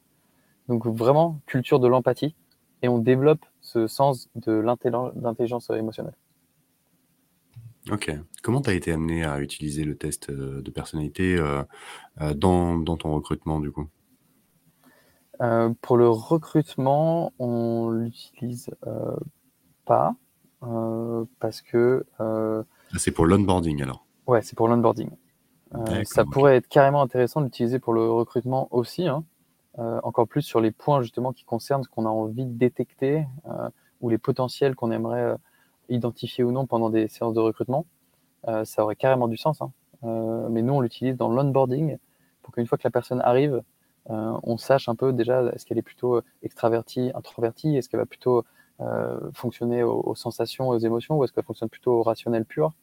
Donc 0.67 0.85
vraiment, 0.85 1.39
culture 1.45 1.79
de 1.79 1.87
l'empathie 1.87 2.35
et 2.81 2.87
on 2.87 2.99
développe 2.99 3.45
ce 3.61 3.87
sens 3.87 4.29
de 4.35 4.53
l'intelligence 4.53 5.69
émotionnelle. 5.69 6.15
Ok. 7.91 8.11
Comment 8.41 8.61
tu 8.61 8.69
as 8.69 8.73
été 8.73 8.91
amené 8.91 9.25
à 9.25 9.41
utiliser 9.41 9.83
le 9.83 9.95
test 9.97 10.29
euh, 10.29 10.61
de 10.61 10.71
personnalité 10.71 11.35
euh, 11.37 11.63
euh, 12.21 12.33
dans, 12.33 12.77
dans, 12.77 12.95
ton 12.95 13.13
recrutement 13.13 13.59
du 13.59 13.71
coup? 13.71 13.87
Pour 15.81 15.97
le 15.97 16.07
recrutement, 16.07 17.33
on 17.37 17.89
l'utilise 17.89 18.69
pas 19.83 20.15
parce 21.39 21.61
que 21.61 22.05
ah, 22.19 22.63
c'est 22.97 23.11
pour 23.11 23.25
l'onboarding 23.25 23.81
alors? 23.81 24.05
Ouais, 24.25 24.41
c'est 24.41 24.55
pour 24.55 24.69
l'onboarding. 24.69 25.09
Euh, 25.75 26.03
ça 26.05 26.23
pourrait 26.23 26.57
être 26.57 26.67
carrément 26.67 27.01
intéressant 27.01 27.41
d'utiliser 27.41 27.79
pour 27.79 27.93
le 27.93 28.09
recrutement 28.09 28.67
aussi, 28.71 29.07
hein. 29.07 29.23
Euh, 29.79 29.99
encore 30.03 30.27
plus 30.27 30.41
sur 30.41 30.61
les 30.61 30.71
points 30.71 31.01
justement 31.01 31.33
qui 31.33 31.43
concernent 31.43 31.83
ce 31.83 31.89
qu'on 31.89 32.05
a 32.05 32.09
envie 32.09 32.45
de 32.45 32.57
détecter 32.57 33.25
euh, 33.47 33.69
ou 34.01 34.09
les 34.09 34.17
potentiels 34.17 34.75
qu'on 34.75 34.91
aimerait 34.91 35.35
identifier 35.89 36.43
ou 36.43 36.51
non 36.51 36.65
pendant 36.65 36.89
des 36.89 37.07
séances 37.07 37.33
de 37.33 37.39
recrutement. 37.39 37.85
ça 38.63 38.83
aurait 38.83 38.95
carrément 38.95 39.27
du 39.27 39.37
sens. 39.37 39.61
Hein. 39.61 39.71
mais 40.49 40.61
nous, 40.61 40.73
on 40.73 40.81
l'utilise 40.81 41.15
dans 41.15 41.29
l'onboarding 41.29 41.97
pour 42.41 42.53
qu'une 42.53 42.67
fois 42.67 42.77
que 42.77 42.83
la 42.85 42.91
personne 42.91 43.21
arrive, 43.21 43.61
on 44.07 44.57
sache 44.57 44.89
un 44.89 44.95
peu 44.95 45.13
déjà 45.13 45.43
est-ce 45.53 45.65
qu'elle 45.65 45.77
est 45.77 45.83
plutôt 45.83 46.21
extravertie, 46.41 47.11
introvertie, 47.15 47.77
est-ce 47.77 47.87
qu'elle 47.87 48.01
va 48.01 48.05
plutôt 48.05 48.43
fonctionner 49.33 49.83
aux, 49.83 50.01
aux, 50.01 50.15
sensations, 50.15 50.67
aux 50.67 50.77
émotions, 50.77 51.17
ou 51.17 51.23
est-ce 51.23 51.31
qu'elle 51.31 51.45
fonctionne 51.45 51.69
plutôt 51.69 51.93
au 51.93 52.03
rationnel 52.03 52.43
pur 52.43 52.73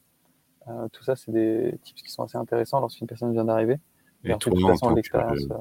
euh, 0.68 0.88
tout 0.92 1.02
ça, 1.02 1.16
c'est 1.16 1.32
des 1.32 1.78
tips 1.82 2.02
qui 2.02 2.10
sont 2.10 2.22
assez 2.22 2.36
intéressants 2.36 2.80
lorsqu'une 2.80 3.06
personne 3.06 3.32
vient 3.32 3.44
d'arriver. 3.44 3.78
Et, 4.24 4.36
toi, 4.36 4.52
en 4.52 4.76
tant 4.76 4.94
que, 4.94 5.16
euh, 5.16 5.56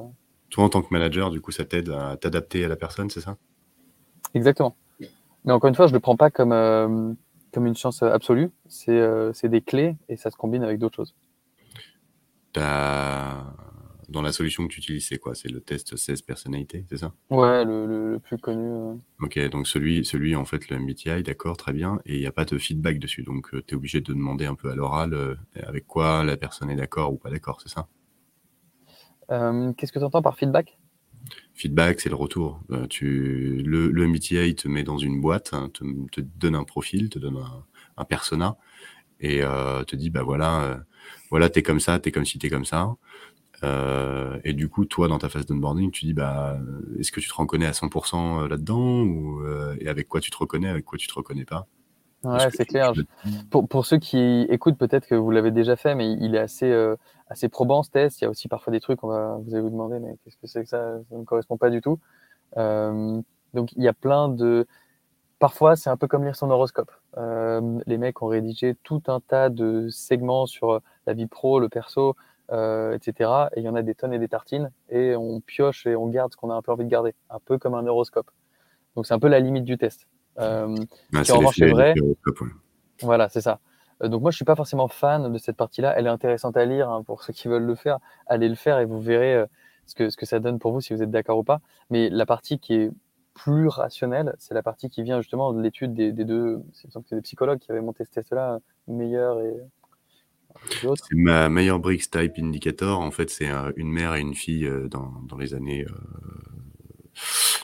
toi, 0.50 0.64
en 0.64 0.68
tant 0.68 0.82
que 0.82 0.88
manager, 0.90 1.30
du 1.30 1.40
coup, 1.40 1.52
ça 1.52 1.64
t'aide 1.64 1.90
à 1.90 2.16
t'adapter 2.16 2.64
à 2.64 2.68
la 2.68 2.76
personne, 2.76 3.10
c'est 3.10 3.20
ça? 3.20 3.36
Exactement. 4.34 4.76
Mais 5.44 5.52
encore 5.52 5.68
une 5.68 5.74
fois, 5.74 5.86
je 5.86 5.92
ne 5.92 5.96
le 5.96 6.00
prends 6.00 6.16
pas 6.16 6.30
comme, 6.30 6.52
euh, 6.52 7.12
comme 7.52 7.66
une 7.66 7.76
chance 7.76 8.02
absolue. 8.02 8.50
C'est 8.68 9.48
des 9.48 9.60
clés 9.62 9.96
et 10.08 10.16
ça 10.16 10.30
se 10.30 10.36
combine 10.36 10.62
avec 10.62 10.78
d'autres 10.78 10.96
choses. 10.96 11.14
Dans 14.10 14.22
la 14.22 14.32
solution 14.32 14.66
que 14.66 14.72
tu 14.72 14.80
utilises, 14.80 15.06
c'est 15.06 15.18
quoi? 15.18 15.36
C'est 15.36 15.48
le 15.48 15.60
test 15.60 15.94
16 15.94 16.22
personnalités, 16.22 16.84
c'est 16.88 16.96
ça? 16.96 17.12
Ouais, 17.30 17.64
le, 17.64 18.18
plus 18.18 18.38
connu. 18.38 18.68
Euh. 18.68 18.94
Ok, 19.20 19.38
donc 19.50 19.68
celui, 19.68 20.04
celui, 20.04 20.34
en 20.34 20.44
fait, 20.44 20.68
le 20.68 20.80
MBTI, 20.80 21.22
d'accord, 21.22 21.56
très 21.56 21.72
bien. 21.72 22.00
Et 22.06 22.16
il 22.16 22.20
n'y 22.20 22.26
a 22.26 22.32
pas 22.32 22.44
de 22.44 22.58
feedback 22.58 22.98
dessus. 22.98 23.22
Donc, 23.22 23.54
euh, 23.54 23.62
tu 23.64 23.74
es 23.74 23.76
obligé 23.76 24.00
de 24.00 24.12
demander 24.12 24.46
un 24.46 24.56
peu 24.56 24.68
à 24.68 24.74
l'oral 24.74 25.14
euh, 25.14 25.36
avec 25.62 25.86
quoi 25.86 26.24
la 26.24 26.36
personne 26.36 26.70
est 26.70 26.76
d'accord 26.76 27.12
ou 27.12 27.18
pas 27.18 27.30
d'accord, 27.30 27.60
c'est 27.62 27.68
ça? 27.68 27.86
Qu'est-ce 29.30 29.92
que 29.92 29.98
tu 29.98 30.04
entends 30.04 30.22
par 30.22 30.36
feedback? 30.36 30.78
Feedback, 31.54 32.00
c'est 32.00 32.08
le 32.08 32.16
retour. 32.16 32.60
tu, 32.88 33.62
le, 33.64 34.06
MBTI 34.06 34.54
te 34.54 34.68
met 34.68 34.82
dans 34.82 34.98
une 34.98 35.20
boîte, 35.20 35.50
hein, 35.52 35.70
te, 35.72 36.20
donne 36.20 36.54
un 36.54 36.64
profil, 36.64 37.08
te 37.08 37.18
donne 37.18 37.38
un, 37.96 38.04
persona 38.04 38.56
et 39.20 39.40
te 39.40 39.96
dit, 39.96 40.10
bah 40.10 40.22
voilà, 40.22 40.80
voilà, 41.30 41.48
t'es 41.48 41.62
comme 41.62 41.80
ça, 41.80 41.98
t'es 41.98 42.10
comme 42.10 42.24
si 42.24 42.38
t'es 42.38 42.50
comme 42.50 42.64
ça. 42.64 42.96
Euh, 43.62 44.38
et 44.44 44.52
du 44.52 44.68
coup, 44.68 44.84
toi, 44.84 45.08
dans 45.08 45.18
ta 45.18 45.28
phase 45.28 45.46
d'onboarding, 45.46 45.90
tu 45.90 46.06
dis, 46.06 46.14
bah, 46.14 46.58
est-ce 46.98 47.12
que 47.12 47.20
tu 47.20 47.28
te 47.28 47.34
reconnais 47.34 47.66
à 47.66 47.72
100% 47.72 48.44
euh, 48.44 48.48
là-dedans 48.48 49.02
ou 49.02 49.40
euh, 49.42 49.76
et 49.80 49.88
avec 49.88 50.08
quoi 50.08 50.20
tu 50.20 50.30
te 50.30 50.36
reconnais, 50.36 50.68
avec 50.68 50.84
quoi 50.84 50.98
tu 50.98 51.06
te 51.06 51.14
reconnais 51.14 51.44
pas? 51.44 51.66
Ouais, 52.22 52.50
c'est 52.52 52.66
clair. 52.66 52.92
Pour, 53.50 53.66
pour, 53.66 53.86
ceux 53.86 53.98
qui 53.98 54.46
écoutent, 54.50 54.76
peut-être 54.76 55.06
que 55.06 55.14
vous 55.14 55.30
l'avez 55.30 55.50
déjà 55.50 55.76
fait, 55.76 55.94
mais 55.94 56.12
il 56.20 56.34
est 56.34 56.38
assez, 56.38 56.70
assez 57.30 57.48
probant 57.48 57.82
ce 57.82 57.90
test. 57.90 58.20
Il 58.20 58.24
y 58.24 58.26
a 58.26 58.30
aussi 58.30 58.48
parfois 58.48 58.72
des 58.72 58.80
trucs, 58.80 59.02
on 59.02 59.08
va, 59.08 59.38
vous 59.42 59.54
allez 59.54 59.62
vous 59.62 59.70
demander, 59.70 59.98
mais 59.98 60.16
qu'est-ce 60.22 60.36
que 60.36 60.46
c'est 60.46 60.62
que 60.62 60.68
ça? 60.68 60.98
Ça 61.08 61.16
ne 61.16 61.24
correspond 61.24 61.56
pas 61.56 61.70
du 61.70 61.80
tout. 61.80 61.98
donc, 62.56 63.72
il 63.72 63.82
y 63.82 63.88
a 63.88 63.94
plein 63.94 64.28
de. 64.28 64.66
Parfois, 65.38 65.74
c'est 65.74 65.88
un 65.88 65.96
peu 65.96 66.06
comme 66.06 66.24
lire 66.24 66.36
son 66.36 66.50
horoscope. 66.50 66.92
les 67.16 67.98
mecs 67.98 68.20
ont 68.20 68.26
rédigé 68.26 68.76
tout 68.82 69.02
un 69.06 69.20
tas 69.20 69.48
de 69.48 69.88
segments 69.88 70.44
sur 70.44 70.82
la 71.06 71.14
vie 71.14 71.26
pro, 71.26 71.58
le 71.60 71.70
perso, 71.70 72.14
euh, 72.52 72.94
etc. 72.94 73.30
Et 73.54 73.60
il 73.60 73.62
y 73.62 73.68
en 73.68 73.76
a 73.76 73.82
des 73.82 73.94
tonnes 73.94 74.12
et 74.12 74.18
des 74.18 74.26
tartines, 74.26 74.72
et 74.88 75.14
on 75.14 75.40
pioche 75.40 75.86
et 75.86 75.94
on 75.94 76.08
garde 76.08 76.32
ce 76.32 76.36
qu'on 76.36 76.50
a 76.50 76.54
un 76.54 76.62
peu 76.62 76.72
envie 76.72 76.84
de 76.84 76.90
garder, 76.90 77.14
un 77.28 77.38
peu 77.38 77.58
comme 77.58 77.74
un 77.74 77.86
horoscope. 77.86 78.28
Donc 78.96 79.06
c'est 79.06 79.14
un 79.14 79.20
peu 79.20 79.28
la 79.28 79.38
limite 79.38 79.64
du 79.64 79.78
test. 79.78 80.08
Euh, 80.40 80.76
bah, 81.12 81.20
en 81.30 81.38
revanche 81.38 81.54
c'est 81.56 81.70
vrai. 81.70 81.94
Voilà, 83.02 83.28
c'est 83.28 83.40
ça. 83.40 83.60
Euh, 84.02 84.08
donc 84.08 84.22
moi 84.22 84.30
je 84.30 84.36
suis 84.36 84.44
pas 84.44 84.56
forcément 84.56 84.88
fan 84.88 85.32
de 85.32 85.38
cette 85.38 85.56
partie-là. 85.56 85.94
Elle 85.96 86.06
est 86.06 86.10
intéressante 86.10 86.56
à 86.56 86.64
lire 86.64 86.90
hein, 86.90 87.02
pour 87.02 87.22
ceux 87.22 87.32
qui 87.32 87.48
veulent 87.48 87.66
le 87.66 87.74
faire. 87.74 87.98
Allez 88.26 88.48
le 88.48 88.54
faire 88.54 88.78
et 88.78 88.84
vous 88.84 89.00
verrez 89.00 89.34
euh, 89.34 89.46
ce 89.86 89.94
que 89.94 90.10
ce 90.10 90.16
que 90.16 90.26
ça 90.26 90.40
donne 90.40 90.58
pour 90.58 90.72
vous 90.72 90.80
si 90.80 90.94
vous 90.94 91.02
êtes 91.02 91.10
d'accord 91.10 91.38
ou 91.38 91.44
pas. 91.44 91.60
Mais 91.90 92.08
la 92.10 92.26
partie 92.26 92.58
qui 92.58 92.74
est 92.74 92.90
plus 93.34 93.68
rationnelle, 93.68 94.34
c'est 94.38 94.54
la 94.54 94.62
partie 94.62 94.90
qui 94.90 95.02
vient 95.02 95.20
justement 95.20 95.52
de 95.52 95.62
l'étude 95.62 95.94
des, 95.94 96.12
deux. 96.12 96.62
C'est 96.72 97.14
des 97.14 97.22
psychologues 97.22 97.58
qui 97.58 97.70
avaient 97.70 97.80
monté 97.80 98.04
ce 98.04 98.10
test-là, 98.10 98.58
meilleur 98.86 99.40
et 99.40 99.56
c'est 100.96 101.14
ma 101.14 101.48
meilleure 101.48 101.78
Briggs 101.78 102.10
Type 102.10 102.32
Indicator. 102.38 103.00
En 103.00 103.10
fait, 103.10 103.30
c'est 103.30 103.48
une 103.76 103.90
mère 103.90 104.14
et 104.14 104.20
une 104.20 104.34
fille 104.34 104.66
euh, 104.66 104.88
dans, 104.88 105.12
dans 105.28 105.36
les 105.36 105.54
années 105.54 105.84
euh, 105.84 105.94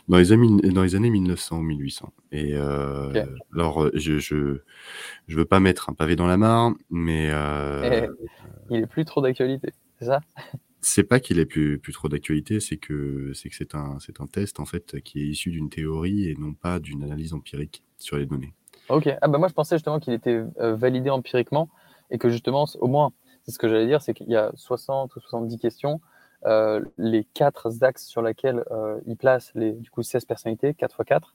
dans 0.08 0.18
les 0.18 0.32
années 0.32 0.70
dans 0.70 0.82
les 0.82 0.94
années 0.94 1.10
1900 1.10 1.62
1800. 1.62 2.12
Et 2.32 2.54
euh, 2.54 3.24
alors, 3.54 3.90
je, 3.94 4.18
je 4.18 4.58
je 5.26 5.36
veux 5.36 5.44
pas 5.44 5.60
mettre 5.60 5.90
un 5.90 5.94
pavé 5.94 6.16
dans 6.16 6.26
la 6.26 6.36
mare, 6.36 6.72
mais 6.90 7.30
eh, 7.84 8.08
il 8.70 8.82
est 8.82 8.86
plus 8.86 9.04
trop 9.04 9.20
d'actualité, 9.20 9.72
c'est 9.98 10.06
ça? 10.06 10.20
C'est 10.80 11.04
pas 11.04 11.18
qu'il 11.18 11.38
est 11.40 11.46
plus 11.46 11.78
plus 11.78 11.92
trop 11.92 12.08
d'actualité, 12.08 12.60
c'est 12.60 12.76
que 12.76 13.32
c'est 13.34 13.48
que 13.48 13.56
c'est 13.56 13.74
un 13.74 13.98
c'est 13.98 14.20
un 14.20 14.26
test 14.26 14.60
en 14.60 14.66
fait 14.66 15.00
qui 15.02 15.20
est 15.20 15.26
issu 15.26 15.50
d'une 15.50 15.68
théorie 15.68 16.28
et 16.28 16.36
non 16.36 16.54
pas 16.54 16.78
d'une 16.78 17.02
analyse 17.02 17.32
empirique 17.32 17.82
sur 17.98 18.16
les 18.16 18.26
données. 18.26 18.54
Ok. 18.88 19.08
Ah 19.20 19.26
bah 19.26 19.38
moi 19.38 19.48
je 19.48 19.54
pensais 19.54 19.76
justement 19.76 19.98
qu'il 19.98 20.12
était 20.12 20.40
validé 20.58 21.10
empiriquement 21.10 21.68
et 22.10 22.18
que 22.18 22.28
justement, 22.28 22.66
au 22.80 22.86
moins, 22.86 23.12
c'est 23.44 23.52
ce 23.52 23.58
que 23.58 23.68
j'allais 23.68 23.86
dire, 23.86 24.02
c'est 24.02 24.14
qu'il 24.14 24.28
y 24.28 24.36
a 24.36 24.52
60 24.54 25.14
ou 25.14 25.20
70 25.20 25.58
questions. 25.58 26.00
Euh, 26.44 26.80
les 26.98 27.24
quatre 27.24 27.82
axes 27.82 28.06
sur 28.06 28.22
lesquels 28.22 28.64
euh, 28.70 29.00
ils 29.06 29.16
placent 29.16 29.52
les 29.54 29.72
du 29.72 29.90
coup 29.90 30.02
16 30.02 30.24
personnalités, 30.26 30.74
4 30.74 31.00
x 31.00 31.08
4, 31.08 31.34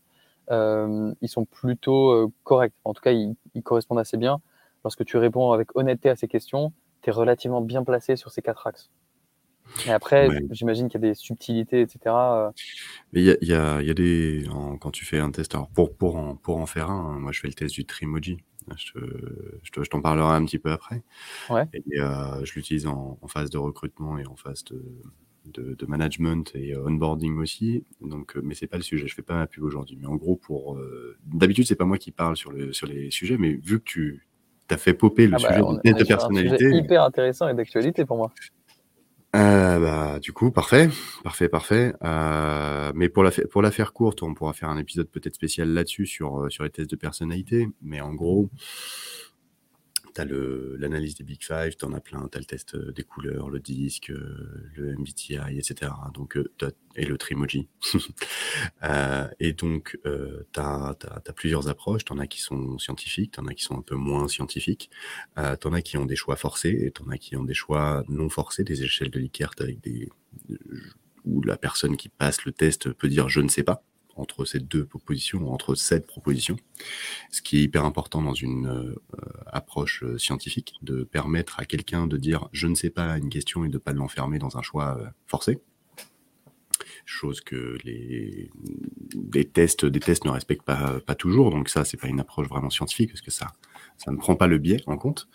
euh, 0.51 1.13
ils 1.21 1.29
sont 1.29 1.45
plutôt 1.45 2.11
euh, 2.11 2.31
corrects. 2.43 2.73
En 2.83 2.93
tout 2.93 3.01
cas, 3.01 3.11
ils, 3.11 3.35
ils, 3.53 3.63
correspondent 3.63 3.99
assez 3.99 4.17
bien. 4.17 4.41
Lorsque 4.83 5.05
tu 5.05 5.17
réponds 5.17 5.51
avec 5.51 5.75
honnêteté 5.75 6.09
à 6.09 6.15
ces 6.15 6.27
questions, 6.27 6.73
tu 7.01 7.09
es 7.09 7.13
relativement 7.13 7.61
bien 7.61 7.83
placé 7.83 8.15
sur 8.15 8.31
ces 8.31 8.41
quatre 8.41 8.67
axes. 8.67 8.89
Et 9.87 9.91
après, 9.91 10.27
j'imagine 10.49 10.89
qu'il 10.89 11.01
y 11.01 11.05
a 11.05 11.09
des 11.09 11.13
subtilités, 11.13 11.81
etc. 11.81 11.99
Mais 13.13 13.21
il 13.21 13.25
y 13.25 13.31
a, 13.31 13.37
y, 13.41 13.53
a, 13.53 13.81
y 13.81 13.89
a, 13.89 13.93
des. 13.93 14.43
quand 14.81 14.91
tu 14.91 15.05
fais 15.05 15.19
un 15.19 15.31
test, 15.31 15.55
alors 15.55 15.69
pour, 15.69 15.95
pour, 15.95 16.17
en, 16.17 16.35
pour 16.35 16.57
en 16.57 16.65
faire 16.65 16.89
un, 16.89 17.19
moi 17.19 17.31
je 17.31 17.39
fais 17.39 17.47
le 17.47 17.53
test 17.53 17.73
du 17.73 17.85
Trimoji. 17.85 18.37
Je, 18.77 18.99
je, 19.63 19.89
t'en 19.89 20.01
parlerai 20.01 20.35
un 20.35 20.45
petit 20.45 20.59
peu 20.59 20.71
après. 20.71 21.03
Ouais. 21.49 21.67
Et 21.73 21.99
euh, 21.99 22.45
je 22.45 22.53
l'utilise 22.53 22.87
en, 22.87 23.17
en, 23.21 23.27
phase 23.27 23.49
de 23.49 23.57
recrutement 23.57 24.17
et 24.17 24.25
en 24.25 24.35
phase 24.35 24.63
de, 24.65 24.83
de, 25.45 25.73
de 25.73 25.85
management 25.85 26.51
et 26.55 26.77
onboarding 26.77 27.37
aussi. 27.37 27.83
Donc, 28.01 28.37
euh, 28.37 28.41
mais 28.43 28.55
c'est 28.55 28.67
pas 28.67 28.77
le 28.77 28.83
sujet. 28.83 29.07
Je 29.07 29.15
fais 29.15 29.21
pas 29.23 29.35
ma 29.35 29.47
pub 29.47 29.63
aujourd'hui. 29.63 29.97
Mais 29.99 30.07
en 30.07 30.15
gros, 30.15 30.35
pour 30.35 30.79
d'habitude, 31.25 31.65
c'est 31.67 31.75
pas 31.75 31.85
moi 31.85 31.97
qui 31.97 32.11
parle 32.11 32.37
sur, 32.37 32.51
le, 32.51 32.71
sur 32.71 32.87
les 32.87 33.11
sujets, 33.11 33.37
mais 33.37 33.53
vu 33.53 33.79
que 33.79 33.85
tu 33.85 34.25
as 34.69 34.77
fait 34.77 34.93
popper 34.93 35.27
le 35.27 35.35
ah 35.35 35.41
bah, 35.41 35.81
sujet 35.83 35.93
de 35.93 36.03
personnalité. 36.03 36.71
C'est 36.71 36.77
hyper 36.77 37.03
intéressant 37.03 37.47
et 37.49 37.53
d'actualité 37.53 38.05
pour 38.05 38.17
moi. 38.17 38.31
Euh, 39.33 39.79
bah, 39.79 40.19
du 40.19 40.33
coup, 40.33 40.51
parfait, 40.51 40.89
parfait, 41.23 41.47
parfait. 41.47 41.93
Euh, 42.03 42.91
mais 42.93 43.07
pour 43.07 43.23
la, 43.23 43.31
pour 43.49 43.61
la 43.61 43.71
faire 43.71 43.93
courte, 43.93 44.23
on 44.23 44.33
pourra 44.33 44.51
faire 44.51 44.69
un 44.69 44.77
épisode 44.77 45.09
peut-être 45.09 45.35
spécial 45.35 45.69
là-dessus 45.69 46.05
sur, 46.05 46.41
euh, 46.41 46.49
sur 46.49 46.65
les 46.65 46.69
tests 46.69 46.91
de 46.91 46.97
personnalité. 46.97 47.69
Mais 47.81 48.01
en 48.01 48.13
gros, 48.13 48.49
tu 50.13 50.21
as 50.21 50.25
l'analyse 50.25 51.15
des 51.15 51.23
Big 51.23 51.43
Five, 51.43 51.75
tu 51.77 51.85
en 51.85 51.93
as 51.93 51.99
plein, 51.99 52.27
tu 52.31 52.37
as 52.37 52.39
le 52.39 52.45
test 52.45 52.75
euh, 52.75 52.91
des 52.91 53.03
couleurs, 53.03 53.49
le 53.49 53.59
disque, 53.59 54.11
euh, 54.11 54.69
le 54.75 54.95
MBTI, 54.95 55.57
etc. 55.57 55.91
Donc, 56.13 56.37
euh, 56.37 56.51
et 56.95 57.05
le 57.05 57.17
Trimoji. 57.17 57.67
et 59.39 59.53
donc, 59.53 59.97
tu 60.03 60.59
as, 60.59 60.95
plusieurs 61.35 61.67
approches, 61.69 62.05
tu 62.05 62.13
en 62.13 62.19
as 62.19 62.27
qui 62.27 62.41
sont 62.41 62.77
scientifiques, 62.77 63.33
tu 63.33 63.39
en 63.39 63.47
as 63.47 63.53
qui 63.53 63.63
sont 63.63 63.77
un 63.77 63.81
peu 63.81 63.95
moins 63.95 64.27
scientifiques, 64.27 64.89
tu 65.37 65.67
en 65.67 65.73
as 65.73 65.81
qui 65.81 65.97
ont 65.97 66.05
des 66.05 66.15
choix 66.15 66.35
forcés, 66.35 66.77
et 66.81 66.91
tu 66.91 67.01
en 67.01 67.09
as 67.09 67.17
qui 67.17 67.35
ont 67.37 67.43
des 67.43 67.53
choix 67.53 68.03
non 68.09 68.29
forcés, 68.29 68.63
des 68.63 68.83
échelles 68.83 69.09
de 69.09 69.19
Likert 69.19 69.51
avec 69.59 69.79
des 69.81 70.09
où 71.23 71.41
la 71.43 71.57
personne 71.57 71.97
qui 71.97 72.09
passe 72.09 72.45
le 72.45 72.51
test 72.51 72.91
peut 72.93 73.07
dire 73.07 73.29
je 73.29 73.41
ne 73.41 73.47
sais 73.47 73.63
pas 73.63 73.83
entre 74.21 74.45
ces 74.45 74.59
deux 74.59 74.85
propositions, 74.85 75.51
entre 75.51 75.75
cette 75.75 76.07
proposition, 76.07 76.55
ce 77.31 77.41
qui 77.41 77.57
est 77.57 77.63
hyper 77.63 77.85
important 77.85 78.21
dans 78.21 78.33
une 78.33 78.67
euh, 78.67 78.95
approche 79.47 80.03
euh, 80.03 80.17
scientifique, 80.17 80.75
de 80.81 81.03
permettre 81.03 81.59
à 81.59 81.65
quelqu'un 81.65 82.07
de 82.07 82.17
dire 82.17 82.47
je 82.51 82.67
ne 82.67 82.75
sais 82.75 82.89
pas 82.89 83.17
une 83.17 83.29
question 83.29 83.65
et 83.65 83.69
de 83.69 83.73
ne 83.73 83.79
pas 83.79 83.93
l'enfermer 83.93 84.39
dans 84.39 84.57
un 84.57 84.61
choix 84.61 84.97
euh, 84.99 85.07
forcé. 85.27 85.59
Chose 87.05 87.41
que 87.41 87.77
les, 87.83 88.49
tests, 89.45 89.85
des 89.85 89.99
tests 89.99 90.23
ne 90.25 90.29
respectent 90.29 90.65
pas, 90.65 90.99
pas 90.99 91.15
toujours, 91.15 91.51
donc 91.51 91.67
ça 91.67 91.83
c'est 91.83 91.97
pas 91.97 92.07
une 92.07 92.19
approche 92.19 92.47
vraiment 92.47 92.69
scientifique 92.69 93.09
parce 93.09 93.21
que 93.21 93.31
ça, 93.31 93.47
ça 93.97 94.11
ne 94.11 94.17
prend 94.17 94.35
pas 94.35 94.47
le 94.47 94.59
biais 94.59 94.81
en 94.85 94.97
compte. 94.97 95.27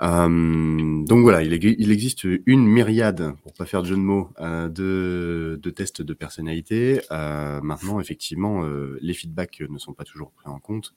Euh, 0.00 1.04
donc 1.04 1.22
voilà, 1.22 1.42
il, 1.42 1.52
il, 1.52 1.90
existe 1.90 2.24
une 2.24 2.66
myriade, 2.66 3.32
pour 3.42 3.52
pas 3.52 3.66
faire 3.66 3.82
de 3.82 3.88
jeu 3.88 3.96
de 3.96 4.00
mots, 4.00 4.30
euh, 4.40 4.68
de, 4.68 5.70
tests 5.70 6.02
de 6.02 6.14
personnalité. 6.14 7.00
Euh, 7.10 7.60
maintenant, 7.60 8.00
effectivement, 8.00 8.62
les 9.00 9.14
feedbacks 9.14 9.60
ne 9.68 9.78
sont 9.78 9.92
pas 9.92 10.04
toujours 10.04 10.30
pris 10.32 10.48
en 10.48 10.58
compte 10.58 10.94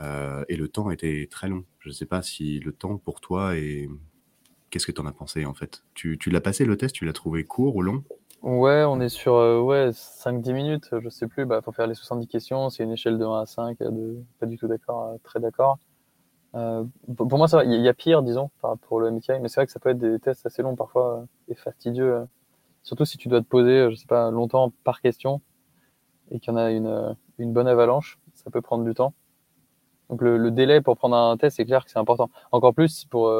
et 0.00 0.56
le 0.56 0.68
temps 0.68 0.90
était 0.90 1.26
très 1.30 1.48
long. 1.48 1.64
Je 1.80 1.88
ne 1.88 1.94
sais 1.94 2.06
pas 2.06 2.22
si 2.22 2.60
le 2.60 2.72
temps 2.72 2.98
pour 2.98 3.20
toi 3.20 3.56
est... 3.56 3.88
Qu'est-ce 4.70 4.86
que 4.86 4.92
tu 4.92 5.00
en 5.00 5.06
as 5.06 5.12
pensé 5.12 5.46
en 5.46 5.54
fait? 5.54 5.82
Tu, 5.94 6.18
l'as 6.26 6.40
passé 6.40 6.64
le 6.64 6.76
test? 6.76 6.94
Tu 6.94 7.04
l'as 7.04 7.12
trouvé 7.12 7.44
court 7.44 7.74
ou 7.74 7.82
long? 7.82 8.04
Ouais, 8.42 8.84
on 8.84 9.00
est 9.00 9.08
sur 9.08 9.32
ouais, 9.34 9.90
5-10 9.90 10.52
minutes, 10.52 10.90
je 11.02 11.08
sais 11.08 11.26
plus. 11.26 11.44
Bah, 11.46 11.60
faut 11.64 11.72
faire 11.72 11.88
les 11.88 11.94
70 11.94 12.28
questions. 12.28 12.70
C'est 12.70 12.84
une 12.84 12.92
échelle 12.92 13.18
de 13.18 13.24
1 13.24 13.40
à 13.40 13.46
5, 13.46 13.78
de... 13.80 14.22
pas 14.38 14.46
du 14.46 14.56
tout 14.56 14.68
d'accord, 14.68 15.16
très 15.24 15.40
d'accord. 15.40 15.78
Euh, 16.54 16.84
pour 17.16 17.38
moi, 17.38 17.48
ça 17.48 17.58
va. 17.58 17.64
Il 17.64 17.80
y 17.80 17.88
a 17.88 17.94
pire, 17.94 18.22
disons, 18.22 18.50
pour 18.82 19.00
le 19.00 19.10
MBTI, 19.10 19.40
mais 19.40 19.48
c'est 19.48 19.60
vrai 19.60 19.66
que 19.66 19.72
ça 19.72 19.80
peut 19.80 19.90
être 19.90 19.98
des 19.98 20.18
tests 20.18 20.46
assez 20.46 20.62
longs 20.62 20.76
parfois 20.76 21.18
euh, 21.18 21.24
et 21.48 21.54
fastidieux. 21.54 22.14
Euh. 22.14 22.24
Surtout 22.82 23.04
si 23.04 23.18
tu 23.18 23.28
dois 23.28 23.40
te 23.40 23.46
poser, 23.46 23.90
je 23.90 23.96
sais 23.96 24.06
pas, 24.06 24.30
longtemps 24.30 24.72
par 24.84 25.00
question 25.00 25.42
et 26.30 26.40
qu'il 26.40 26.52
y 26.52 26.54
en 26.54 26.56
a 26.56 26.70
une, 26.70 27.16
une 27.38 27.52
bonne 27.52 27.68
avalanche, 27.68 28.18
ça 28.34 28.50
peut 28.50 28.62
prendre 28.62 28.84
du 28.84 28.94
temps. 28.94 29.14
Donc 30.08 30.22
le, 30.22 30.50
délai 30.50 30.80
pour 30.80 30.96
prendre 30.96 31.16
un 31.16 31.36
test, 31.36 31.56
c'est 31.56 31.66
clair 31.66 31.84
que 31.84 31.90
c'est 31.90 31.98
important. 31.98 32.30
Encore 32.50 32.74
plus 32.74 33.04
pour 33.04 33.30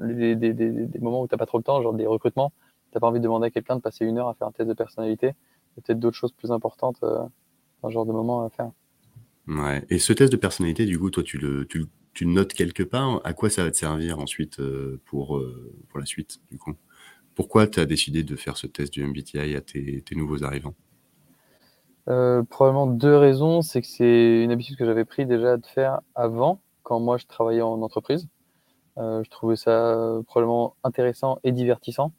des, 0.00 0.34
des, 0.34 0.52
des, 0.52 0.98
moments 0.98 1.22
où 1.22 1.28
tu 1.28 1.34
n'as 1.34 1.38
pas 1.38 1.46
trop 1.46 1.58
le 1.58 1.64
temps, 1.64 1.80
genre 1.82 1.94
des 1.94 2.06
recrutements, 2.06 2.52
tu 2.90 2.96
n'as 2.96 3.00
pas 3.00 3.06
envie 3.06 3.20
de 3.20 3.24
demander 3.24 3.46
à 3.46 3.50
quelqu'un 3.50 3.76
de 3.76 3.80
passer 3.80 4.04
une 4.04 4.18
heure 4.18 4.28
à 4.28 4.34
faire 4.34 4.48
un 4.48 4.52
test 4.52 4.68
de 4.68 4.74
personnalité. 4.74 5.26
Il 5.26 5.30
y 5.30 5.80
a 5.80 5.82
peut-être 5.86 6.00
d'autres 6.00 6.16
choses 6.16 6.32
plus 6.32 6.50
importantes 6.50 7.00
dans 7.00 7.88
ce 7.88 7.92
genre 7.92 8.06
de 8.06 8.12
moment 8.12 8.44
à 8.44 8.50
faire. 8.50 8.72
Ouais. 9.46 9.84
Et 9.88 9.98
ce 9.98 10.12
test 10.12 10.32
de 10.32 10.36
personnalité, 10.36 10.84
du 10.84 10.98
coup, 10.98 11.10
toi, 11.10 11.22
tu 11.22 11.38
le 11.38 11.64
tu 12.18 12.26
notes 12.26 12.52
quelque 12.52 12.82
part, 12.82 13.20
à 13.22 13.32
quoi 13.32 13.48
ça 13.48 13.62
va 13.62 13.70
te 13.70 13.76
servir 13.76 14.18
ensuite 14.18 14.58
euh, 14.58 15.00
pour, 15.04 15.36
euh, 15.36 15.72
pour 15.88 16.00
la 16.00 16.04
suite, 16.04 16.40
du 16.50 16.58
coup? 16.58 16.74
Pourquoi 17.36 17.68
tu 17.68 17.78
as 17.78 17.86
décidé 17.86 18.24
de 18.24 18.34
faire 18.34 18.56
ce 18.56 18.66
test 18.66 18.92
du 18.92 19.04
MBTI 19.04 19.54
à 19.54 19.60
tes, 19.60 20.02
nouveaux 20.16 20.42
arrivants? 20.42 20.74
Euh, 22.08 22.42
Probablement 22.42 22.88
deux 22.88 23.16
raisons. 23.16 23.62
C'est 23.62 23.82
que 23.82 23.86
c'est 23.86 24.42
une 24.42 24.50
habitude 24.50 24.76
que 24.76 24.84
j'avais 24.84 25.04
pris 25.04 25.26
déjà 25.26 25.58
de 25.58 25.64
faire 25.64 26.00
avant, 26.16 26.60
quand 26.82 26.98
moi 26.98 27.18
je 27.18 27.26
travaillais 27.26 27.62
en 27.62 27.82
entreprise. 27.82 28.26
je 28.96 29.30
trouvais 29.30 29.54
ça 29.54 30.18
probablement 30.26 30.74
intéressant 30.82 31.38
et 31.44 31.52
divertissant. 31.52 32.12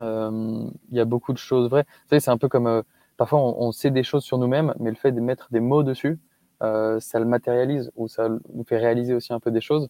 Il 0.00 0.66
y 0.90 0.98
a 0.98 1.04
beaucoup 1.04 1.32
de 1.32 1.38
choses 1.38 1.70
vraies. 1.70 1.86
Vous 1.86 2.08
savez, 2.08 2.18
c'est 2.18 2.32
un 2.32 2.38
peu 2.38 2.48
comme 2.48 2.82
parfois 3.16 3.38
on, 3.38 3.70
sait 3.70 3.92
des 3.92 4.02
choses 4.02 4.24
sur 4.24 4.38
nous-mêmes, 4.38 4.74
mais 4.80 4.90
le 4.90 4.96
fait 4.96 5.12
de 5.12 5.20
mettre 5.20 5.46
des 5.52 5.60
mots 5.60 5.84
dessus, 5.84 6.08
euh, 6.08 6.31
ça 6.62 7.18
le 7.18 7.24
matérialise 7.24 7.90
ou 7.96 8.08
ça 8.08 8.28
nous 8.28 8.64
fait 8.64 8.78
réaliser 8.78 9.14
aussi 9.14 9.32
un 9.32 9.40
peu 9.40 9.50
des 9.50 9.60
choses. 9.60 9.88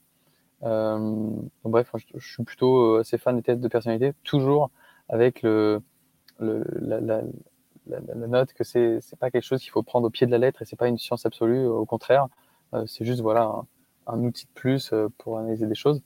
Euh, 0.65 1.31
bref, 1.65 1.91
je, 1.97 2.27
suis 2.27 2.45
plutôt 2.45 2.97
euh, 2.97 3.01
assez 3.01 3.19
fan 3.19 3.37
des 3.37 3.43
tests 3.43 3.61
de 3.61 3.69
personnalité, 3.69 4.13
toujours 4.23 4.71
avec 5.09 5.43
le, 5.43 5.83
la, 6.39 7.23
note 8.29 8.53
que 8.53 8.63
c'est 8.63 9.01
c'est 9.01 9.19
pas 9.19 9.31
quelque 9.31 9.43
chose 9.43 9.61
qu'il 9.61 9.71
faut 9.71 9.83
prendre 9.83 10.07
au 10.07 10.11
pied 10.11 10.27
de 10.27 10.31
la 10.31 10.39
lettre 10.39 10.63
et 10.63 10.65
c'est 10.65 10.77
pas 10.77 10.89
une 10.89 10.99
science 10.99 11.27
absolue. 11.27 11.67
Au 11.67 11.85
contraire, 11.85 12.29
c'est 12.87 13.05
juste 13.05 13.21
voilà 13.21 13.63
un, 14.07 14.19
outil 14.25 14.47
de 14.47 14.51
plus 14.55 14.95
pour 15.19 15.39
analyser 15.39 15.67
des 15.67 15.75
choses. 15.75 16.03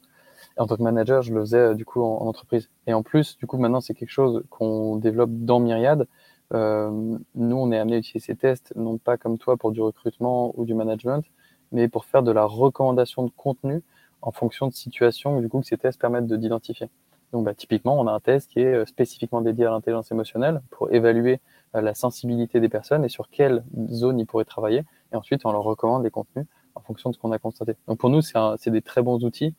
En 0.57 0.67
tant 0.67 0.77
que 0.77 0.83
manager, 0.83 1.23
je 1.23 1.35
le 1.35 1.41
faisais 1.41 1.75
du 1.75 1.85
coup 1.85 2.03
en, 2.03 2.23
en 2.23 2.27
entreprise. 2.27 2.71
Et 2.87 2.95
en 2.95 3.03
plus, 3.03 3.37
du 3.37 3.47
coup, 3.47 3.59
maintenant, 3.59 3.81
c'est 3.81 3.95
quelque 3.95 4.11
chose 4.11 4.43
qu'on 4.51 4.97
développe 4.97 5.31
dans 5.31 5.61
Myriad. 5.61 6.07
Euh, 6.55 7.19
nous, 7.35 7.57
on 7.57 7.73
est 7.73 7.79
amené 7.79 7.97
à 7.97 7.99
utiliser 7.99 8.27
ces 8.27 8.37
tests, 8.37 8.73
non 8.77 8.99
pas 8.99 9.17
comme 9.17 9.39
toi 9.39 9.57
pour 9.57 9.73
du 9.73 9.81
recrutement 9.81 10.53
ou 10.57 10.65
du 10.65 10.75
management, 10.75 11.25
mais 11.73 11.89
pour 11.89 12.05
faire 12.05 12.23
de 12.23 12.33
la 12.33 12.45
recommandation 12.45 13.25
de 13.25 13.31
contenu 13.37 13.83
en 14.23 14.31
fonction 14.33 14.69
de 14.69 14.73
situations 14.73 15.41
du 15.41 15.49
coup 15.49 15.61
que 15.61 15.67
ces 15.67 15.77
tests 15.77 16.01
permettent 16.01 16.27
de 16.27 16.37
d'identifier. 16.37 16.89
Donc, 17.33 17.45
bah, 17.45 17.55
typiquement, 17.55 17.99
on 17.99 18.07
a 18.07 18.13
un 18.13 18.21
test 18.21 18.51
qui 18.51 18.61
est 18.61 18.73
euh, 18.73 18.87
spécifiquement 18.87 19.41
dédié 19.41 19.67
à 19.67 19.71
l'intelligence 19.71 20.11
émotionnelle 20.13 20.63
pour 20.71 20.93
évaluer 20.93 21.41
euh, 21.75 21.81
la 21.81 21.95
sensibilité 21.95 22.61
des 22.61 22.69
personnes 22.69 23.05
et 23.05 23.09
sur 23.09 23.29
quelle 23.29 23.65
zone 23.91 24.21
ils 24.21 24.27
pourraient 24.27 24.45
travailler. 24.45 24.85
Et 25.13 25.17
ensuite, 25.17 25.45
on 25.45 25.53
leur 25.53 25.63
recommande 25.63 26.05
les 26.05 26.11
contenus 26.11 26.47
en 26.77 26.81
fonction 26.81 27.11
de 27.11 27.17
ce 27.17 27.21
qu'on 27.21 27.33
a 27.33 27.39
constaté. 27.39 27.75
Donc, 27.89 27.99
pour 27.99 28.11
nous, 28.11 28.21
c'est 28.23 28.71
des 28.71 28.83
très 28.83 29.03
bons 29.03 29.25
outils 29.25 29.55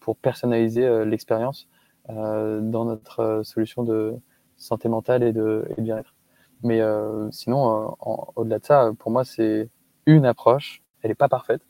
pour 0.00 0.16
personnaliser 0.16 1.04
l'expérience 1.04 1.66
dans 2.08 2.84
notre 2.84 3.40
solution 3.42 3.82
de 3.82 4.14
santé 4.56 4.88
mentale 4.88 5.24
et 5.24 5.32
de 5.32 5.66
bien-être. 5.78 6.13
Mais 6.62 6.80
euh, 6.80 7.30
sinon, 7.30 7.88
euh, 7.88 8.22
au-delà 8.36 8.58
de 8.58 8.64
ça, 8.64 8.92
pour 8.98 9.10
moi, 9.10 9.24
c'est 9.24 9.68
une 10.06 10.24
approche. 10.24 10.82
Elle 11.02 11.10
n'est 11.10 11.14
pas 11.14 11.28
parfaite, 11.28 11.62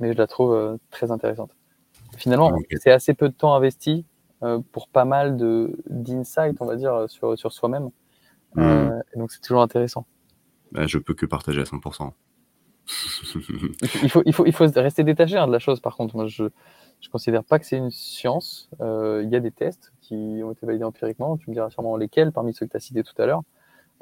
mais 0.00 0.12
je 0.12 0.18
la 0.18 0.26
trouve 0.26 0.52
euh, 0.52 0.76
très 0.90 1.10
intéressante. 1.10 1.52
Finalement, 2.16 2.56
c'est 2.80 2.90
assez 2.90 3.14
peu 3.14 3.28
de 3.28 3.34
temps 3.34 3.54
investi 3.54 4.04
pour 4.72 4.88
pas 4.88 5.06
mal 5.06 5.38
d'insights, 5.86 6.60
on 6.60 6.66
va 6.66 6.76
dire, 6.76 7.06
sur, 7.08 7.38
sur 7.38 7.50
soi-même. 7.50 7.90
Hmm. 8.54 9.00
donc, 9.16 9.32
c'est 9.32 9.40
toujours 9.40 9.62
intéressant. 9.62 10.06
Bah, 10.70 10.86
je 10.86 10.98
peux 10.98 11.14
que 11.14 11.24
partager 11.24 11.60
à 11.60 11.64
100%. 11.64 12.12
il, 14.02 14.10
faut, 14.10 14.22
il, 14.26 14.34
faut, 14.34 14.44
il 14.44 14.52
faut 14.52 14.66
rester 14.76 15.02
détaché 15.02 15.38
hein, 15.38 15.46
de 15.46 15.52
la 15.52 15.58
chose, 15.58 15.80
par 15.80 15.96
contre. 15.96 16.14
Moi, 16.14 16.26
je 16.26 16.44
ne 16.44 16.50
considère 17.10 17.42
pas 17.42 17.58
que 17.58 17.64
c'est 17.64 17.78
une 17.78 17.90
science. 17.90 18.68
Il 18.80 19.28
y 19.30 19.36
a 19.36 19.40
des 19.40 19.50
tests 19.50 19.92
qui 20.02 20.42
ont 20.44 20.52
été 20.52 20.66
validés 20.66 20.84
empiriquement. 20.84 21.38
Tu 21.38 21.48
me 21.48 21.54
diras 21.54 21.70
sûrement 21.70 21.96
lesquels 21.96 22.30
parmi 22.30 22.52
ceux 22.52 22.66
que 22.66 22.72
tu 22.72 22.76
as 22.76 22.80
cités 22.80 23.02
tout 23.02 23.20
à 23.20 23.26
l'heure. 23.26 23.42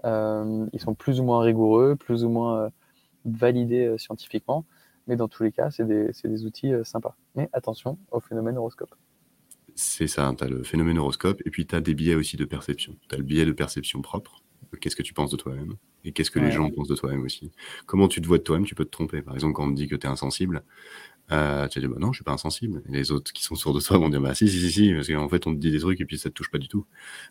Euh, 0.05 0.67
ils 0.73 0.81
sont 0.81 0.95
plus 0.95 1.21
ou 1.21 1.25
moins 1.25 1.41
rigoureux, 1.43 1.97
plus 1.97 2.25
ou 2.25 2.29
moins 2.29 2.65
euh, 2.65 2.71
validés 3.25 3.87
euh, 3.87 3.99
scientifiquement. 3.99 4.65
Mais 5.07 5.17
dans 5.17 5.29
tous 5.29 5.43
les 5.43 5.53
cas, 5.53 5.71
c'est 5.71 5.87
des, 5.87 6.11
des, 6.25 6.45
outils 6.45 6.73
sympas. 6.85 7.17
Mais 7.35 7.49
attention 7.53 7.99
au 8.11 8.21
phénomène 8.21 8.57
horoscope. 8.57 8.95
C'est 9.75 10.07
ça, 10.07 10.33
tu 10.37 10.45
as 10.45 10.49
le 10.49 10.63
phénomène 10.63 10.99
horoscope 10.99 11.41
et 11.45 11.51
puis 11.51 11.67
tu 11.67 11.75
as 11.75 11.81
des 11.81 11.95
biais 11.95 12.15
aussi 12.15 12.37
de 12.37 12.45
perception. 12.45 12.97
Tu 13.09 13.15
as 13.15 13.19
le 13.19 13.25
biais 13.25 13.45
de 13.45 13.53
perception 13.53 14.01
propre. 14.01 14.43
Qu'est-ce 14.81 14.97
que 14.97 15.03
tu 15.03 15.13
penses 15.13 15.31
de 15.31 15.37
toi-même 15.37 15.75
Et 16.05 16.13
qu'est-ce 16.13 16.31
que 16.31 16.39
les 16.39 16.51
gens 16.51 16.71
pensent 16.71 16.89
de 16.89 16.95
toi-même 16.95 17.23
aussi 17.23 17.51
Comment 17.87 18.09
tu 18.09 18.21
te 18.21 18.27
vois 18.27 18.39
de 18.39 18.43
toi-même 18.43 18.65
Tu 18.65 18.75
peux 18.75 18.85
te 18.85 18.91
tromper. 18.91 19.23
Par 19.23 19.35
exemple, 19.35 19.55
quand 19.55 19.67
on 19.67 19.71
te 19.71 19.77
dit 19.77 19.89
que 19.89 19.97
tu 19.97 20.07
es 20.07 20.11
insensible, 20.11 20.63
euh, 21.33 21.69
tu 21.69 21.81
vas 21.81 21.87
dire, 21.87 21.95
bah 21.95 22.01
non, 22.01 22.13
je 22.13 22.19
suis 22.19 22.25
pas 22.25 22.33
insensible. 22.33 22.83
Et 22.89 22.93
les 22.93 23.11
autres 23.11 23.33
qui 23.33 23.43
sont 23.43 23.55
autour 23.55 23.75
de 23.75 23.81
toi 23.81 23.99
vont 23.99 24.09
dire, 24.09 24.21
bah 24.21 24.35
si, 24.35 24.49
si, 24.49 24.61
si, 24.61 24.71
si, 24.71 24.93
parce 24.95 25.09
qu'en 25.09 25.29
fait, 25.29 25.47
on 25.47 25.55
te 25.55 25.59
dit 25.59 25.71
des 25.71 25.81
trucs 25.81 26.01
et 26.01 26.05
puis 26.05 26.19
ça 26.19 26.31
te 26.31 26.35
touche 26.35 26.51
pas 26.51 26.59
du 26.59 26.69
tout. 26.69 26.87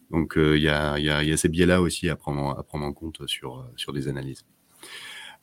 Donc, 0.10 0.34
il 0.38 0.62
y, 0.62 0.70
a, 0.70 0.98
y, 1.00 1.10
a, 1.10 1.38
ces 1.38 1.50
biais-là 1.50 1.82
aussi 1.82 2.10
à 2.10 2.16
prendre, 2.16 2.58
à 2.58 2.64
prendre 2.64 2.86
en 2.86 2.94
compte 2.94 3.28
sur, 3.28 3.68
sur 3.76 3.94
des 3.94 4.08
analyses. 4.08 4.46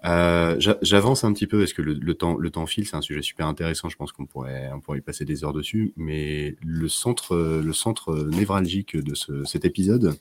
Euh, 0.05 0.57
j'avance 0.81 1.25
un 1.25 1.33
petit 1.33 1.47
peu 1.47 1.59
parce 1.59 1.73
que 1.73 1.83
le, 1.83 2.15
temps, 2.15 2.37
le 2.37 2.51
temps 2.51 2.67
file, 2.67 2.87
c'est 2.87 2.97
un 2.97 3.01
sujet 3.01 3.23
super 3.23 3.47
intéressant. 3.47 3.89
Je 3.89 3.97
pense 3.97 4.13
qu'on 4.13 4.27
pourrait, 4.27 4.71
on 4.73 4.81
pourrait 4.81 4.99
y 4.99 5.03
passer 5.03 5.25
des 5.25 5.45
heures 5.45 5.53
dessus. 5.53 5.93
Mais 5.97 6.57
le 6.65 6.89
centre, 6.89 7.37
le 7.37 7.73
centre 7.73 8.15
névralgique 8.15 8.97
de 8.97 9.15
ce, 9.15 9.45
cet 9.45 9.65
épisode, 9.65 10.17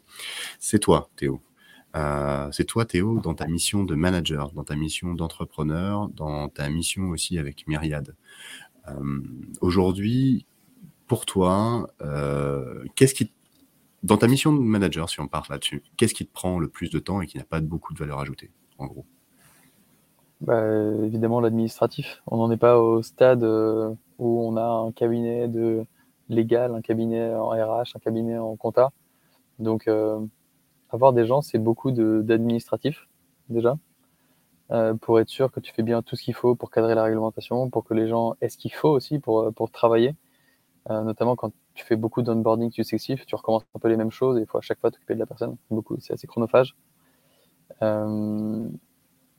c'est 0.60 0.80
toi, 0.80 1.10
Théo. 1.16 1.42
Euh, 1.98 2.50
c'est 2.52 2.66
toi, 2.66 2.86
Théo, 2.86 3.20
dans 3.20 3.34
ta 3.34 3.48
mission 3.48 3.84
de 3.84 3.96
manager, 3.96 4.52
dans 4.52 4.64
ta 4.64 4.76
mission 4.76 5.14
d'entrepreneur, 5.14 6.10
dans 6.10 6.48
ta 6.50 6.70
mission 6.70 7.10
aussi 7.10 7.40
avec 7.40 7.68
Myriad. 7.68 8.16
Euh, 8.88 8.94
aujourd'hui, 9.62 10.46
pour 11.08 11.26
toi, 11.26 11.90
euh, 12.02 12.84
qu'est-ce 12.96 13.16
qui, 13.16 13.32
dans 14.04 14.18
ta 14.18 14.28
mission 14.28 14.54
de 14.54 14.60
manager, 14.60 15.10
si 15.10 15.20
on 15.22 15.28
part 15.28 15.48
là-dessus, 15.50 15.84
qu'est-ce 15.98 16.14
qui 16.14 16.26
te 16.26 16.32
prend 16.32 16.60
le 16.60 16.68
plus 16.68 16.92
de 16.92 17.00
temps 17.00 17.22
et 17.22 17.26
qui 17.26 17.38
n'a 17.38 17.46
pas 17.46 17.62
beaucoup 17.62 17.94
de 17.94 18.00
valeur 18.00 18.20
ajoutée, 18.20 18.52
en 18.78 18.86
gros? 18.86 19.06
Bah, 20.42 20.62
Évidemment, 21.04 21.40
l'administratif. 21.40 22.22
On 22.28 22.38
n'en 22.38 22.52
est 22.52 22.58
pas 22.58 22.80
au 22.80 23.02
stade 23.02 23.44
où 23.44 24.48
on 24.48 24.56
a 24.56 24.64
un 24.64 24.92
cabinet 24.92 25.48
de 25.48 25.84
légal, 26.30 26.76
un 26.76 26.82
cabinet 26.82 27.34
en 27.34 27.50
RH, 27.50 27.96
un 27.96 28.00
cabinet 28.00 28.38
en 28.38 28.56
compta. 28.56 28.92
Donc, 29.58 29.90
avoir 30.90 31.14
des 31.14 31.26
gens, 31.26 31.42
c'est 31.42 31.60
beaucoup 31.60 31.92
d'administratif, 31.92 33.08
déjà, 33.50 33.78
euh, 34.72 34.94
pour 34.96 35.20
être 35.20 35.30
sûr 35.30 35.52
que 35.52 35.60
tu 35.60 35.74
fais 35.74 35.84
bien 35.84 36.02
tout 36.02 36.16
ce 36.16 36.24
qu'il 36.24 36.34
faut 36.34 36.56
pour 36.56 36.72
cadrer 36.72 36.96
la 36.96 37.04
réglementation, 37.04 37.70
pour 37.70 37.86
que 37.86 37.94
les 37.94 38.08
gens 38.08 38.36
aient 38.42 38.50
ce 38.50 38.58
qu'il 38.58 38.74
faut 38.74 38.90
aussi 38.90 39.20
pour, 39.20 39.42
euh, 39.42 39.52
pour 39.52 39.72
travailler. 39.72 40.16
Euh, 40.90 41.04
notamment 41.04 41.36
quand 41.36 41.52
tu 41.74 41.86
fais 41.86 41.96
beaucoup 41.98 42.22
d'onboarding 42.22 42.72
successif, 42.72 43.26
tu 43.26 43.36
recommences 43.36 43.64
un 43.76 43.80
peu 43.80 43.90
les 43.90 43.98
mêmes 43.98 44.12
choses 44.12 44.38
et 44.38 44.42
il 44.42 44.48
faut 44.48 44.58
à 44.58 44.62
chaque 44.62 44.80
fois 44.80 44.92
t'occuper 44.92 45.16
de 45.16 45.20
la 45.20 45.26
personne. 45.26 45.58
C'est 46.00 46.14
assez 46.14 46.28
chronophage. 46.28 46.76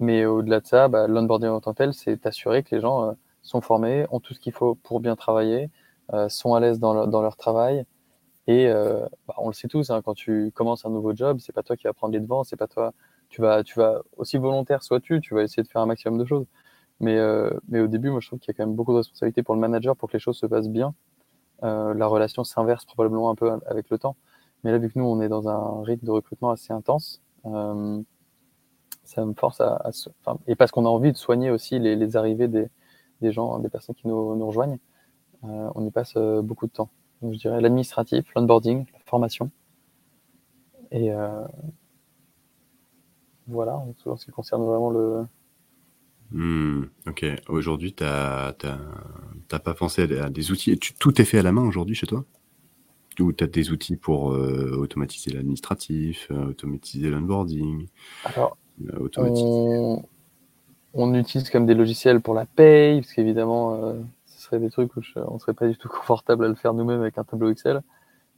mais 0.01 0.27
au-delà 0.27 0.61
de 0.61 0.67
ça, 0.67 0.89
bah, 0.89 1.07
l'onboarding 1.09 1.51
en 1.51 1.61
tant 1.61 1.73
que 1.73 1.79
tel, 1.79 1.95
c'est 1.95 2.19
t'assurer 2.19 2.63
que 2.63 2.75
les 2.75 2.81
gens 2.81 3.15
sont 3.43 3.61
formés, 3.61 4.07
ont 4.11 4.21
tout 4.21 4.35
ce 4.35 4.41
qu'il 4.41 4.53
faut 4.53 4.75
pour 4.77 5.01
bien 5.01 5.17
travailler, 5.17 5.71
sont 6.29 6.55
à 6.55 6.61
l'aise 6.61 6.79
dans, 6.81 7.07
dans 7.07 7.23
leur 7.23 7.37
travail 7.37 7.85
et 8.49 8.67
euh, 8.69 9.07
bah, 9.29 9.35
on 9.39 9.49
le 9.49 9.55
sait 9.55 9.69
tous, 9.69 9.91
hein, 9.91 10.01
quand 10.03 10.15
tu 10.15 10.51
commences 10.55 10.87
un 10.87 10.91
nouveau 10.91 11.15
job, 11.15 11.39
c'est 11.41 11.53
pas 11.53 11.63
toi 11.63 11.77
qui 11.77 11.85
vas 11.85 11.93
prendre 11.93 12.15
les 12.15 12.21
devants, 12.21 12.45
c'est 12.45 12.57
pas 12.57 12.67
toi. 12.67 12.95
Tu 13.29 13.43
vas, 13.43 13.63
tu 13.63 13.79
vas 13.79 14.03
aussi 14.17 14.39
volontaire 14.39 14.83
sois-tu, 14.83 15.21
tu 15.21 15.35
vas 15.35 15.43
essayer 15.43 15.63
de 15.63 15.69
faire 15.69 15.83
un 15.83 15.87
maximum 15.87 16.19
de 16.19 16.25
choses. 16.25 16.47
Mais, 17.01 17.17
euh, 17.19 17.51
mais 17.69 17.81
au 17.81 17.89
début, 17.89 18.11
moi, 18.11 18.21
je 18.21 18.29
trouve 18.29 18.39
qu'il 18.41 18.53
y 18.53 18.57
a 18.57 18.57
quand 18.57 18.67
même 18.67 18.75
beaucoup 18.77 18.93
de 18.93 18.99
responsabilités 18.99 19.43
pour 19.43 19.55
le 19.55 19.61
manager 19.61 19.97
pour 19.97 20.09
que 20.09 20.15
les 20.15 20.21
choses 20.21 20.39
se 20.39 20.47
passent 20.47 20.71
bien. 20.71 20.95
Euh, 21.65 21.95
la 21.95 22.07
relation 22.07 22.45
s'inverse 22.45 22.87
probablement 22.87 23.31
un 23.31 23.35
peu 23.35 23.53
avec 23.67 23.91
le 23.91 23.99
temps. 23.99 24.17
Mais 24.65 24.73
là, 24.73 24.79
vu 24.79 24.91
que 24.91 24.99
nous, 24.99 25.05
on 25.07 25.21
est 25.21 25.29
dans 25.29 25.49
un 25.49 25.83
rythme 25.85 26.07
de 26.07 26.11
recrutement 26.13 26.51
assez 26.51 26.73
intense, 26.73 27.23
ça 29.05 29.25
me 29.25 29.35
force 29.35 29.61
à, 29.61 29.91
et 30.47 30.57
parce 30.57 30.71
qu'on 30.71 30.87
a 30.87 30.89
envie 30.89 31.13
de 31.13 31.17
soigner 31.17 31.51
aussi 31.51 31.79
les, 31.79 31.97
les 31.97 32.17
arrivées 32.17 32.49
des, 32.49 32.69
des, 33.21 33.33
gens, 33.33 33.59
des 33.59 33.69
personnes 33.71 33.95
qui 33.95 34.09
nous, 34.09 34.37
nous 34.37 34.47
rejoignent, 34.47 34.79
on 35.43 35.87
y 35.87 35.91
passe 35.91 36.17
beaucoup 36.17 36.67
de 36.67 36.73
temps. 36.73 36.91
Donc, 37.23 37.35
je 37.35 37.39
dirais 37.39 37.61
l'administratif, 37.61 38.25
l'onboarding, 38.35 38.87
la 38.93 39.01
formation. 39.07 39.51
Et 40.91 41.13
euh, 41.13 41.45
voilà, 43.47 43.77
en 43.77 44.17
ce 44.17 44.25
qui 44.25 44.31
concerne 44.31 44.65
vraiment 44.65 44.91
le. 44.91 45.27
Hmm, 46.31 46.85
ok. 47.07 47.25
Aujourd'hui, 47.49 47.95
tu 47.95 48.05
n'as 48.05 48.53
pas 48.53 49.75
pensé 49.75 50.03
à 50.19 50.31
des 50.31 50.51
outils? 50.51 50.79
tout 50.99 51.21
est 51.21 51.25
fait 51.25 51.39
à 51.39 51.43
la 51.43 51.53
main 51.53 51.67
aujourd'hui 51.67 51.95
chez 51.95 52.07
toi? 52.07 52.25
Ou 53.19 53.33
tu 53.33 53.43
as 53.43 53.49
des 53.49 53.73
outils 53.73 53.97
pour 53.97 54.33
euh, 54.33 54.77
automatiser 54.79 55.33
l'administratif, 55.33 56.29
euh, 56.31 56.51
automatiser 56.51 57.11
l'onboarding 57.11 57.89
Alors, 58.25 58.57
on... 59.17 60.05
on, 60.95 61.15
utilise 61.15 61.51
comme 61.51 61.67
des 61.67 61.75
logiciels 61.75 62.21
pour 62.21 62.35
la 62.35 62.47
paye, 62.47 63.01
parce 63.01 63.13
qu'évidemment, 63.13 63.97
serait 64.49 64.61
des 64.61 64.71
trucs 64.71 64.97
où 64.97 65.01
on 65.17 65.35
ne 65.35 65.39
serait 65.39 65.55
pas 65.55 65.69
du 65.69 65.77
tout 65.77 65.89
confortable 66.01 66.45
à 66.45 66.49
le 66.49 66.55
faire 66.55 66.75
nous-mêmes 66.75 67.01
avec 67.01 67.19
un 67.19 67.25
tableau 67.25 67.51
Excel. 67.51 67.83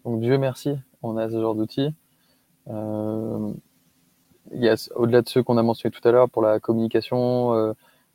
Donc 0.04 0.20
Dieu 0.20 0.38
merci, 0.38 0.76
on 1.02 1.16
a 1.16 1.28
ce 1.28 1.40
genre 1.40 1.54
d'outils. 1.54 1.94
Euh, 2.68 3.52
au-delà 4.96 5.22
de 5.22 5.28
ceux 5.28 5.42
qu'on 5.42 5.58
a 5.58 5.62
mentionnés 5.62 5.92
tout 5.92 6.06
à 6.06 6.12
l'heure 6.12 6.28
pour 6.28 6.42
la 6.42 6.58
communication, 6.60 7.54
euh, 7.54 7.72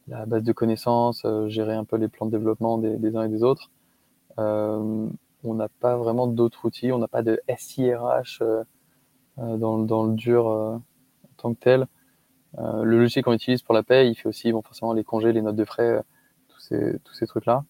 la 0.08 0.25
base 0.25 0.43
de 0.43 0.51
connaissances, 0.51 1.23
euh, 1.25 1.47
gérer 1.47 1.73
un 1.73 1.86
peu 1.86 1.97
les 1.97 2.08
plans 2.08 2.25
de 2.25 2.31
développement 2.31 2.77
des, 2.77 3.15
uns 3.15 3.23
et 3.23 3.29
des 3.29 3.43
autres. 3.43 3.71
on 4.38 5.53
n'a 5.53 5.69
pas 5.79 5.95
vraiment 5.95 6.27
d'autres 6.27 6.65
outils, 6.65 6.91
on 6.91 6.97
n'a 6.97 7.08
pas 7.08 7.21
de 7.21 7.39
SIRH 7.55 8.41
dans, 9.38 10.03
le 10.03 10.13
dur 10.15 10.47
en 10.47 10.81
tant 11.38 11.53
que 11.53 11.60
tel. 11.60 11.88
le 12.58 12.97
logiciel 12.97 13.23
qu'on 13.23 13.34
utilise 13.34 13.62
pour 13.62 13.75
la 13.75 13.84
paie, 13.84 14.10
il 14.10 14.15
fait 14.15 14.27
aussi 14.27 14.51
forcément 14.51 14.93
les 14.93 15.03
congés, 15.03 15.31
les 15.34 15.41
notes 15.41 15.55
de 15.55 15.65
frais, 15.65 16.01
tous 16.49 17.13
ces 17.13 17.27
trucs-là. 17.27 17.63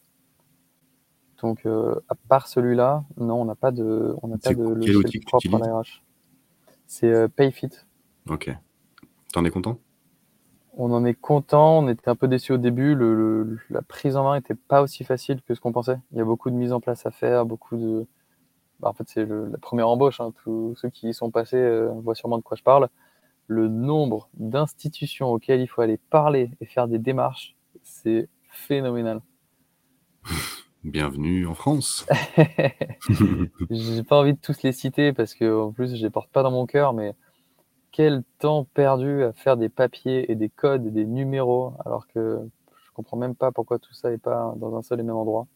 Donc, 1.42 1.66
euh, 1.66 1.96
à 2.10 2.16
part 2.16 2.48
celui-là, 2.48 3.04
non, 3.18 3.42
on 3.42 3.46
n'a 3.46 3.56
pas 3.56 3.72
de, 3.72 4.16
on 4.22 4.28
n'a 4.28 4.38
pas 4.38 4.54
de 4.54 4.64
logiciel 4.64 5.24
propre 5.26 5.56
à 5.56 5.60
la 5.60 5.80
RH. 5.80 6.04
C'est 6.88 7.12
euh, 7.12 7.28
Payfit. 7.28 7.72
Ok. 8.30 8.56
T'en 9.34 9.44
es 9.44 9.50
content? 9.50 9.80
On 10.78 10.92
en 10.92 11.06
est 11.06 11.14
content. 11.14 11.80
On 11.80 11.88
était 11.88 12.10
un 12.10 12.16
peu 12.16 12.28
déçu 12.28 12.54
au 12.54 12.58
début. 12.58 12.96
Le, 12.96 13.60
la 13.70 13.82
prise 13.82 14.18
en 14.18 14.24
main 14.24 14.36
n'était 14.36 14.56
pas 14.56 14.82
aussi 14.82 15.04
facile 15.04 15.42
que 15.42 15.54
ce 15.56 15.60
qu'on 15.60 15.72
pensait. 15.72 16.00
Il 16.12 16.18
y 16.18 16.22
a 16.22 16.26
beaucoup 16.26 16.50
de 16.50 16.56
mise 16.56 16.72
en 16.72 16.80
place 16.80 17.06
à 17.06 17.12
faire, 17.12 17.46
beaucoup 17.46 17.78
de. 17.78 18.08
Bah, 18.80 18.90
en 18.90 18.94
fait, 18.94 19.06
c'est 19.08 19.26
la 19.26 19.58
première 19.58 19.90
embauche. 19.90 20.20
Hein. 20.20 20.34
Tous 20.44 20.76
ceux 20.76 20.90
qui 20.90 21.10
y 21.10 21.14
sont 21.14 21.32
passés 21.32 21.58
euh, 21.58 21.90
voient 22.02 22.16
sûrement 22.16 22.38
de 22.38 22.44
quoi 22.44 22.58
je 22.58 22.64
parle. 22.64 22.90
Le 23.48 23.68
nombre 23.68 24.30
d'institutions 24.34 25.32
auxquelles 25.32 25.62
il 25.62 25.68
faut 25.68 25.82
aller 25.82 25.98
parler 25.98 26.50
et 26.60 26.66
faire 26.66 26.88
des 26.88 26.98
démarches, 26.98 27.56
c'est 27.84 28.28
phénoménal. 28.50 29.22
Bienvenue 30.86 31.48
en 31.48 31.56
France. 31.56 32.06
j'ai 33.72 34.04
pas 34.04 34.20
envie 34.20 34.34
de 34.34 34.40
tous 34.40 34.62
les 34.62 34.72
citer 34.72 35.14
parce 35.14 35.34
que 35.34 35.64
en 35.64 35.72
plus 35.72 35.96
je 35.96 36.04
les 36.04 36.12
porte 36.12 36.30
pas 36.30 36.44
dans 36.44 36.52
mon 36.52 36.68
cœur, 36.68 36.94
mais 36.94 37.16
quel 37.92 38.22
temps 38.38 38.66
perdu 38.66 39.24
à 39.24 39.34
faire 39.34 39.58
des 39.58 39.68
papiers 39.68 40.32
et 40.32 40.36
des 40.36 40.50
codes 40.50 40.86
et 40.86 40.92
des 40.92 41.06
numéros 41.06 41.74
alors 41.84 42.06
que 42.06 42.40
je 42.86 42.92
comprends 42.94 43.18
même 43.18 43.34
pas 43.34 43.52
pourquoi 43.52 43.80
tout 43.80 43.96
ça 43.96 44.12
est 44.12 44.20
pas 44.20 44.54
dans 44.58 44.78
un 44.78 44.84
seul 44.84 45.00
et 45.00 45.04
même 45.04 45.16
endroit. 45.16 45.48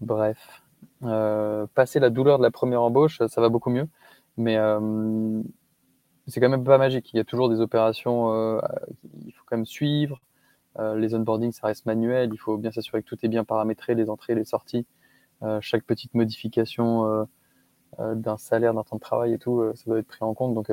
Bref, 0.00 0.62
euh, 1.02 1.66
passer 1.74 1.98
la 1.98 2.10
douleur 2.10 2.38
de 2.38 2.44
la 2.44 2.52
première 2.52 2.82
embauche, 2.82 3.20
ça 3.26 3.40
va 3.40 3.48
beaucoup 3.48 3.70
mieux, 3.70 3.88
mais 4.36 4.56
euh, 4.56 5.42
c'est 6.28 6.38
quand 6.40 6.48
même 6.48 6.62
pas 6.62 6.78
magique. 6.78 7.12
Il 7.12 7.16
y 7.16 7.20
a 7.20 7.24
toujours 7.24 7.48
des 7.48 7.60
opérations, 7.60 8.32
euh, 8.32 8.60
il 9.26 9.32
faut 9.32 9.42
quand 9.46 9.56
même 9.56 9.66
suivre. 9.66 10.20
Euh, 10.78 10.96
les 10.96 11.14
onboarding, 11.14 11.52
ça 11.52 11.66
reste 11.66 11.86
manuel. 11.86 12.30
Il 12.32 12.38
faut 12.38 12.56
bien 12.56 12.70
s'assurer 12.70 13.02
que 13.02 13.08
tout 13.08 13.18
est 13.22 13.28
bien 13.28 13.44
paramétré, 13.44 13.94
les 13.94 14.08
entrées, 14.08 14.34
les 14.34 14.44
sorties. 14.44 14.86
Euh, 15.42 15.58
chaque 15.60 15.84
petite 15.84 16.14
modification 16.14 17.26
euh, 17.98 18.14
d'un 18.14 18.38
salaire, 18.38 18.74
d'un 18.74 18.84
temps 18.84 18.96
de 18.96 19.00
travail 19.00 19.34
et 19.34 19.38
tout, 19.38 19.62
ça 19.74 19.84
doit 19.86 19.98
être 19.98 20.06
pris 20.06 20.22
en 20.22 20.34
compte. 20.34 20.54
Donc, 20.54 20.72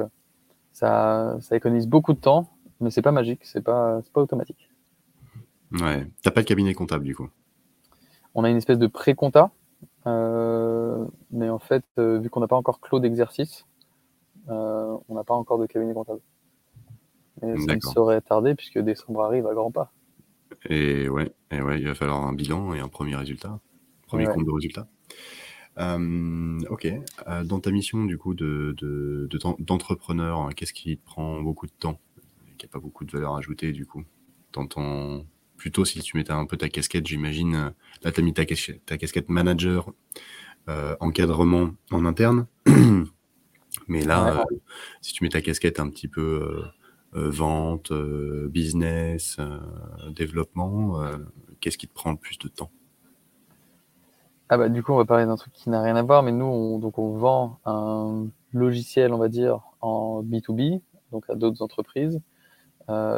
ça, 0.72 1.38
ça 1.42 1.56
économise 1.56 1.88
beaucoup 1.88 2.14
de 2.14 2.20
temps, 2.20 2.50
mais 2.80 2.92
c'est 2.92 3.02
pas 3.02 3.12
magique, 3.12 3.44
c'est 3.44 3.62
pas, 3.62 4.02
pas 4.14 4.22
automatique. 4.22 4.70
Ouais. 5.72 6.08
T'as 6.24 6.32
pas 6.32 6.42
de 6.42 6.48
cabinet 6.48 6.74
comptable 6.74 7.04
du 7.04 7.16
coup? 7.16 7.30
On 8.36 8.44
a 8.44 8.50
une 8.50 8.58
espèce 8.58 8.80
de 8.80 8.88
pré-compta, 8.88 9.52
mais 10.06 11.50
en 11.50 11.60
fait, 11.60 11.84
vu 11.98 12.30
qu'on 12.30 12.40
n'a 12.40 12.48
pas 12.48 12.56
encore 12.56 12.80
clos 12.80 13.00
d'exercice, 13.00 13.66
on 14.48 15.02
n'a 15.10 15.24
pas 15.26 15.34
encore 15.34 15.58
de 15.58 15.66
cabinet 15.66 15.94
comptable. 15.94 16.22
Et 17.42 17.58
ça 17.60 17.76
ne 17.76 17.82
saurait 17.82 18.22
tarder 18.22 18.56
puisque 18.56 18.80
décembre 18.80 19.24
arrive 19.24 19.48
à 19.48 19.54
grands 19.54 19.72
pas. 19.72 19.92
Et 20.70 21.08
ouais, 21.10 21.32
et 21.52 21.62
ouais, 21.62 21.80
il 21.80 21.86
va 21.86 21.96
falloir 21.96 22.26
un 22.26 22.34
bilan 22.34 22.74
et 22.74 22.80
un 22.80 22.88
premier 22.88 23.16
résultat, 23.16 23.60
premier 24.08 24.26
compte 24.26 24.46
de 24.46 24.52
résultat. 24.52 24.88
Euh, 25.78 26.60
ok. 26.70 26.88
Euh, 27.28 27.44
dans 27.44 27.60
ta 27.60 27.72
mission 27.72 28.04
du 28.04 28.18
coup 28.18 28.34
de, 28.34 28.76
d'entrepreneur, 29.60 30.40
hein, 30.40 30.50
qu'est-ce 30.56 30.74
qui 30.74 30.98
te 30.98 31.06
prend 31.06 31.42
beaucoup 31.42 31.68
de 31.68 31.72
temps, 31.72 32.00
qui 32.58 32.66
n'a 32.66 32.70
pas 32.70 32.80
beaucoup 32.80 33.06
de 33.06 33.12
valeur 33.12 33.36
ajoutée 33.36 33.72
du 33.72 33.86
coup? 33.86 34.04
T'entends 34.52 35.24
plutôt 35.56 35.86
si 35.86 36.00
tu 36.02 36.18
mettais 36.18 36.32
un 36.32 36.46
peu 36.46 36.58
ta 36.58 36.68
casquette, 36.68 37.08
j'imagine. 37.08 37.56
Euh, 37.56 37.70
là, 38.04 38.12
tu 38.12 38.20
as 38.20 38.24
mis 38.24 38.34
ta, 38.34 38.44
ta 38.86 38.98
casquette 38.98 39.30
manager, 39.30 39.92
encadrement 41.00 41.72
en 41.90 42.06
interne. 42.06 42.46
Mais 43.88 44.04
là, 44.04 44.46
si 45.02 45.14
tu 45.14 45.24
mets 45.24 45.30
ta 45.30 45.42
casquette 45.42 45.80
un 45.80 45.90
petit 45.90 46.08
peu 46.08 46.22
euh, 46.22 46.64
vente, 47.14 47.92
euh, 47.92 48.48
business, 48.50 49.38
euh, 49.40 49.60
développement, 50.12 51.00
qu'est-ce 51.60 51.78
qui 51.78 51.88
te 51.88 51.94
prend 51.94 52.12
le 52.12 52.18
plus 52.18 52.38
de 52.38 52.48
temps? 52.48 52.70
Ah 54.50 54.58
bah, 54.58 54.70
du 54.70 54.82
coup, 54.82 54.94
on 54.94 54.98
va 54.98 55.06
parler 55.06 55.26
d'un 55.26 55.36
truc 55.36 55.54
qui 55.54 55.70
n'a 55.70 55.82
rien 55.82 55.96
à 55.96 56.02
voir, 56.02 56.24
mais 56.24 56.32
nous, 56.32 56.46
on, 56.46 56.80
donc 56.80 56.98
on 56.98 57.18
vend 57.18 57.60
un 57.66 58.28
logiciel, 58.52 59.14
on 59.14 59.18
va 59.18 59.28
dire, 59.28 59.62
en 59.82 60.24
B2B, 60.24 60.82
donc 61.12 61.30
à 61.30 61.36
d'autres 61.36 61.62
entreprises, 61.62 62.20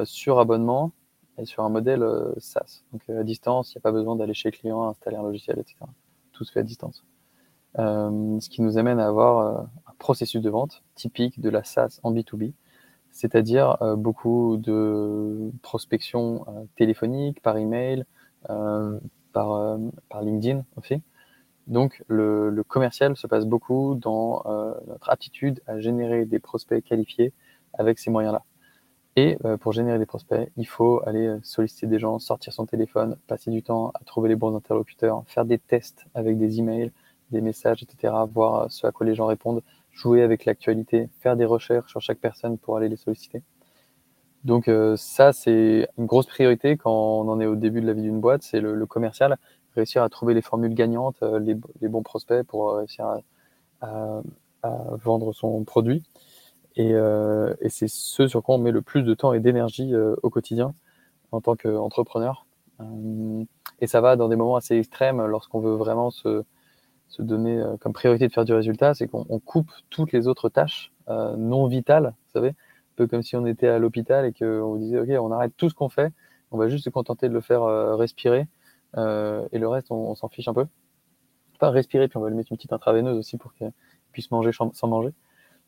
sur 0.04 0.40
abonnement 0.40 0.92
et 1.38 1.46
sur 1.46 1.64
un 1.64 1.70
modèle 1.70 2.06
SaaS. 2.38 2.84
Donc 2.92 3.10
à 3.10 3.24
distance, 3.24 3.74
il 3.74 3.78
n'y 3.78 3.80
a 3.80 3.84
pas 3.84 3.94
besoin 3.94 4.18
d'aller 4.18 4.34
chez 4.34 4.52
le 4.52 4.58
client, 4.58 4.84
installer 4.84 5.16
un 5.16 5.24
logiciel, 5.24 5.58
etc. 5.60 5.78
Tout 6.34 6.44
se 6.44 6.52
fait 6.52 6.60
à 6.60 6.64
distance. 6.64 7.06
ce 7.78 8.50
qui 8.50 8.62
nous 8.62 8.78
amène 8.78 9.00
à 9.00 9.08
avoir 9.08 9.70
un 9.88 9.94
processus 9.98 10.42
de 10.42 10.50
vente 10.50 10.84
typique 10.96 11.40
de 11.40 11.50
la 11.50 11.64
SaaS 11.64 12.02
en 12.04 12.14
B2B 12.14 12.52
c'est-à-dire 13.12 13.78
beaucoup 13.98 14.58
de 14.58 15.52
prospection 15.62 16.46
téléphonique, 16.76 17.42
par 17.42 17.58
email, 17.58 18.06
par, 18.44 19.78
par 20.10 20.22
LinkedIn 20.22 20.64
aussi. 20.78 21.02
Donc 21.68 22.04
le, 22.08 22.64
commercial 22.68 23.16
se 23.16 23.28
passe 23.28 23.46
beaucoup 23.46 23.96
dans 23.96 24.44
notre 24.88 25.10
aptitude 25.10 25.62
à 25.68 25.80
générer 25.80 26.26
des 26.26 26.40
prospects 26.40 26.84
qualifiés 26.84 27.34
avec 27.74 28.00
ces 28.00 28.10
moyens-là. 28.10 28.44
Et 29.18 29.38
pour 29.60 29.74
générer 29.74 30.00
des 30.00 30.06
prospects, 30.06 30.50
il 30.58 30.68
faut 30.68 31.02
aller 31.06 31.38
solliciter 31.44 31.88
des 31.88 32.00
gens, 32.00 32.18
sortir 32.20 32.54
son 32.54 32.66
téléphone, 32.66 33.18
passer 33.28 33.52
du 33.52 33.62
temps 33.62 33.92
à 33.94 34.04
trouver 34.06 34.30
les 34.30 34.36
bons 34.36 34.56
interlocuteurs, 34.56 35.24
faire 35.28 35.46
des 35.46 35.60
tests 35.60 36.06
avec 36.14 36.38
des 36.38 36.60
emails, 36.60 36.92
des 37.32 37.42
messages, 37.42 37.84
etc., 37.84 38.14
voir 38.32 38.72
ce 38.72 38.88
à 38.88 38.92
quoi 38.92 39.06
les 39.06 39.16
gens 39.16 39.26
répondent, 39.26 39.64
jouer 39.92 40.24
avec 40.24 40.46
l'actualité, 40.46 41.10
faire 41.20 41.36
des 41.36 41.46
recherches 41.46 41.90
sur 41.92 42.02
chaque 42.02 42.20
personne 42.20 42.58
pour 42.58 42.78
aller 42.78 42.90
les 42.90 42.96
solliciter. 42.96 43.44
Donc 44.44 44.68
euh, 44.68 44.96
ça, 44.98 45.34
c'est 45.34 45.88
une 45.98 46.06
grosse 46.06 46.26
priorité 46.26 46.78
quand 46.78 46.92
on 46.92 47.30
en 47.30 47.40
est 47.40 47.46
au 47.46 47.56
début 47.56 47.82
de 47.82 47.88
la 47.88 47.94
vie 47.94 48.02
d'une 48.02 48.20
boîte, 48.20 48.42
c'est 48.44 48.60
le, 48.60 48.86
commercial, 48.86 49.38
réussir 49.76 50.02
à 50.02 50.10
trouver 50.10 50.34
les 50.34 50.42
formules 50.42 50.74
gagnantes, 50.74 51.18
euh, 51.22 51.40
les, 51.40 51.88
bons 51.88 52.02
prospects 52.02 52.44
pour 52.44 52.76
réussir 52.76 53.06
à, 53.82 54.22
vendre 54.64 55.34
son 55.34 55.64
produit. 55.64 56.04
Et, 56.76 56.94
euh, 56.94 57.54
et 57.62 57.70
c'est 57.70 57.88
ce 57.88 58.28
sur 58.28 58.44
quoi 58.44 58.56
on 58.56 58.58
met 58.60 58.72
le 58.72 58.82
plus 58.82 59.04
de 59.04 59.14
temps 59.14 59.34
et 59.34 59.40
d'énergie 59.40 59.94
au 59.96 60.30
quotidien 60.30 60.74
en 61.32 61.42
tant 61.42 61.56
qu'entrepreneur. 61.56 62.46
et 63.80 63.88
ça 63.88 64.02
va 64.02 64.16
dans 64.16 64.30
des 64.30 64.36
moments 64.36 64.56
assez 64.56 64.78
extrêmes 64.78 65.24
lorsqu'on 65.26 65.60
veut 65.60 65.76
vraiment 65.76 66.12
se, 66.12 66.44
se 67.12 67.22
donner 67.22 67.60
euh, 67.60 67.76
comme 67.78 67.94
priorité 67.94 68.28
de 68.28 68.34
faire 68.34 68.46
du 68.46 68.54
résultat, 68.54 68.94
c'est 68.94 69.08
qu'on 69.08 69.40
coupe 69.40 69.70
toutes 69.90 70.14
les 70.14 70.28
autres 70.28 70.50
tâches 70.50 70.92
euh, 71.10 71.36
non 71.36 71.68
vitales, 71.68 72.16
vous 72.26 72.32
savez, 72.32 72.50
un 72.50 72.96
peu 72.96 73.06
comme 73.06 73.22
si 73.22 73.36
on 73.36 73.46
était 73.46 73.68
à 73.68 73.80
l'hôpital 73.80 74.26
et 74.26 74.32
qu'on 74.32 74.78
disait, 74.78 75.00
OK, 75.00 75.10
on 75.22 75.32
arrête 75.32 75.52
tout 75.58 75.70
ce 75.70 75.76
qu'on 75.76 75.90
fait, 75.90 76.14
on 76.52 76.58
va 76.58 76.70
juste 76.70 76.86
se 76.86 76.90
contenter 76.90 77.28
de 77.28 77.34
le 77.34 77.42
faire 77.42 77.64
euh, 77.64 77.96
respirer, 77.96 78.48
et 78.98 79.58
le 79.58 79.68
reste, 79.68 79.90
on, 79.90 80.16
s'en 80.16 80.28
fiche 80.28 80.50
un 80.50 80.54
peu. 80.54 80.66
Pas 81.60 81.70
respirer, 81.70 82.10
puis 82.10 82.18
on 82.18 82.22
va 82.22 82.28
lui 82.28 82.36
mettre 82.36 82.52
une 82.52 82.58
petite 82.58 82.74
intraveineuse 82.74 83.18
aussi 83.18 83.38
pour 83.38 83.54
qu'il 83.54 83.72
puisse 84.12 84.30
manger 84.32 84.52
sans 84.52 84.88
manger. 84.88 85.14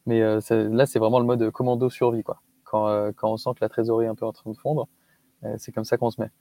Mais 0.05 0.19
là, 0.19 0.85
c'est 0.85 0.99
vraiment 0.99 1.19
le 1.19 1.25
mode 1.25 1.49
commando 1.51 1.89
survie, 1.89 2.21
quoi. 2.21 2.41
Quand, 2.65 3.13
quand, 3.15 3.31
on 3.31 3.37
sent 3.37 3.51
que 3.51 3.59
la 3.61 3.69
trésorerie 3.69 4.07
est 4.07 4.09
un 4.09 4.15
peu 4.15 4.25
en 4.25 4.33
train 4.33 4.51
de 4.51 4.57
fondre, 4.57 4.89
c'est 5.55 5.71
comme 5.71 5.85
ça 5.85 5.95
qu'on 5.95 6.11
se 6.11 6.19
met. 6.19 6.31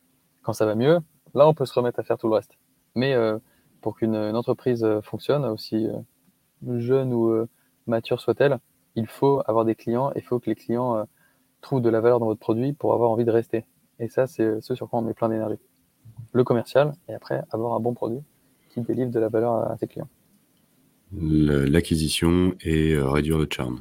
Quand 0.42 0.54
ça 0.54 0.66
va 0.66 0.74
mieux, 0.74 0.98
là, 1.34 1.46
on 1.46 1.54
peut 1.54 1.66
se 1.66 1.74
remettre 1.74 2.00
à 2.00 2.02
faire 2.02 2.18
tout 2.18 2.26
le 2.26 2.34
reste. 2.34 2.58
Mais 2.96 3.14
pour 3.82 3.96
qu'une 3.96 4.16
entreprise 4.16 4.82
euh, 4.84 5.02
fonctionne, 5.02 5.44
aussi 5.44 5.86
euh, 5.86 6.78
jeune 6.78 7.12
ou 7.12 7.28
euh, 7.30 7.48
mature 7.86 8.20
soit-elle, 8.20 8.58
il 8.94 9.06
faut 9.06 9.42
avoir 9.46 9.66
des 9.66 9.74
clients, 9.74 10.12
il 10.16 10.22
faut 10.22 10.38
que 10.38 10.48
les 10.48 10.54
clients 10.54 11.06
trouvent 11.62 11.80
de 11.80 11.88
la 11.88 12.00
valeur 12.00 12.20
dans 12.20 12.26
votre 12.26 12.40
produit 12.40 12.74
pour 12.74 12.92
avoir 12.92 13.10
envie 13.10 13.24
de 13.24 13.30
rester. 13.30 13.64
Et 13.98 14.08
ça, 14.08 14.26
c'est 14.26 14.60
ce 14.60 14.74
sur 14.74 14.88
quoi 14.88 14.98
on 14.98 15.02
met 15.02 15.14
plein 15.14 15.30
d'énergie. 15.30 15.58
Le 16.32 16.44
commercial, 16.44 16.92
et 17.08 17.14
après, 17.14 17.42
avoir 17.50 17.72
un 17.72 17.80
bon 17.80 17.94
produit 17.94 18.20
qui 18.68 18.82
délivre 18.82 19.10
de 19.10 19.18
la 19.18 19.30
valeur 19.30 19.70
à 19.70 19.78
ses 19.78 19.86
clients. 19.86 20.10
L'acquisition 21.14 22.54
et 22.60 22.98
réduire 22.98 23.38
le 23.38 23.48
charme. 23.50 23.80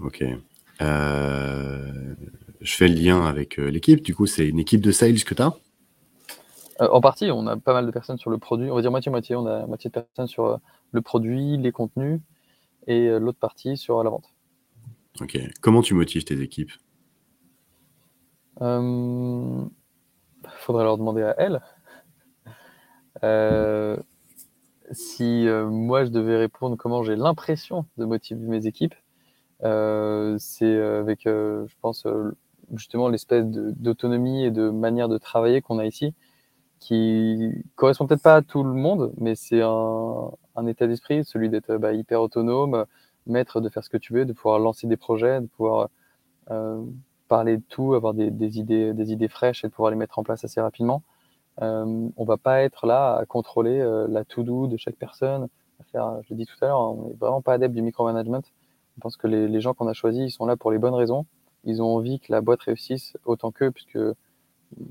Ok. 0.00 0.24
je 0.80 2.76
fais 2.76 2.88
le 2.88 2.94
lien 2.94 3.24
avec 3.24 3.58
l'équipe. 3.58 4.02
Du 4.02 4.12
coup, 4.12 4.26
c'est 4.26 4.48
une 4.48 4.58
équipe 4.58 4.80
de 4.80 4.90
sales 4.90 5.22
que 5.22 5.34
tu 5.34 5.42
as 5.42 5.56
euh, 6.80 6.88
en 6.90 7.00
partie, 7.00 7.30
on 7.30 7.46
a 7.46 7.56
pas 7.56 7.72
mal 7.72 7.86
de 7.86 7.90
personnes 7.90 8.18
sur 8.18 8.30
le 8.30 8.38
produit. 8.38 8.70
On 8.70 8.74
va 8.74 8.80
dire 8.80 8.90
moitié-moitié. 8.90 9.36
On 9.36 9.46
a 9.46 9.66
moitié 9.66 9.90
de 9.90 9.94
personnes 9.94 10.26
sur 10.26 10.46
euh, 10.46 10.56
le 10.92 11.02
produit, 11.02 11.56
les 11.56 11.72
contenus, 11.72 12.20
et 12.86 13.08
euh, 13.08 13.18
l'autre 13.18 13.38
partie 13.38 13.76
sur 13.76 14.02
la 14.02 14.10
vente. 14.10 14.32
Ok. 15.20 15.38
Comment 15.60 15.82
tu 15.82 15.94
motives 15.94 16.24
tes 16.24 16.40
équipes? 16.40 16.72
Il 18.60 19.68
faudrait 20.58 20.84
leur 20.84 20.96
demander 20.96 21.22
à 21.22 21.34
elles. 21.38 21.60
si 24.92 25.46
moi 25.48 26.04
je 26.04 26.10
devais 26.10 26.36
répondre 26.36 26.76
comment 26.76 27.02
j'ai 27.02 27.16
l'impression 27.16 27.84
de 27.96 28.04
motiver 28.04 28.46
mes 28.46 28.66
équipes, 28.66 28.94
c'est 29.60 30.76
avec, 30.76 31.22
je 31.24 31.74
pense, 31.80 32.06
justement 32.74 33.08
l'espèce 33.08 33.44
d'autonomie 33.44 34.44
et 34.44 34.50
de 34.52 34.70
manière 34.70 35.08
de 35.08 35.18
travailler 35.18 35.60
qu'on 35.60 35.80
a 35.80 35.86
ici 35.86 36.14
qui 36.80 37.64
correspond 37.76 38.06
peut-être 38.06 38.22
pas 38.22 38.36
à 38.36 38.42
tout 38.42 38.62
le 38.62 38.72
monde, 38.72 39.12
mais 39.18 39.34
c'est 39.34 39.62
un, 39.62 40.66
état 40.66 40.86
d'esprit, 40.86 41.24
celui 41.24 41.48
d'être 41.48 41.76
bah, 41.76 41.92
hyper 41.92 42.20
autonome, 42.20 42.84
maître 43.26 43.60
de 43.60 43.68
faire 43.68 43.84
ce 43.84 43.90
que 43.90 43.96
tu 43.96 44.12
veux, 44.12 44.24
de 44.24 44.32
pouvoir 44.32 44.58
lancer 44.58 44.86
des 44.86 44.96
projets, 44.96 45.40
de 45.40 45.46
pouvoir 45.46 45.88
euh, 46.50 46.82
parler 47.28 47.56
de 47.56 47.62
tout, 47.68 47.94
avoir 47.94 48.14
des, 48.14 48.58
idées, 48.58 48.92
des 48.92 49.12
idées 49.12 49.28
fraîches 49.28 49.64
et 49.64 49.68
de 49.68 49.72
pouvoir 49.72 49.90
les 49.90 49.96
mettre 49.96 50.18
en 50.18 50.22
place 50.22 50.44
assez 50.44 50.60
rapidement. 50.60 51.02
Euh, 51.62 52.08
on 52.16 52.24
va 52.24 52.36
pas 52.36 52.62
être 52.62 52.86
là 52.86 53.16
à 53.16 53.24
contrôler 53.26 53.80
euh, 53.80 54.06
la 54.08 54.24
to-do 54.24 54.66
de 54.66 54.76
chaque 54.76 54.96
personne. 54.96 55.48
Je 55.92 55.98
l'ai 56.30 56.36
dit 56.36 56.46
tout 56.46 56.56
à 56.64 56.66
l'heure, 56.66 56.80
on 56.80 57.08
n'est 57.08 57.14
vraiment 57.14 57.40
pas 57.40 57.54
adepte 57.54 57.74
du 57.74 57.82
micromanagement. 57.82 58.42
Je 58.96 59.00
pense 59.00 59.16
que 59.16 59.26
les, 59.26 59.48
les 59.48 59.60
gens 59.60 59.74
qu'on 59.74 59.86
a 59.88 59.92
choisis, 59.92 60.22
ils 60.22 60.30
sont 60.30 60.46
là 60.46 60.56
pour 60.56 60.70
les 60.70 60.78
bonnes 60.78 60.94
raisons. 60.94 61.24
Ils 61.64 61.80
ont 61.82 61.96
envie 61.96 62.20
que 62.20 62.32
la 62.32 62.40
boîte 62.40 62.62
réussisse 62.62 63.16
autant 63.24 63.50
qu'eux, 63.50 63.70
puisque 63.70 63.98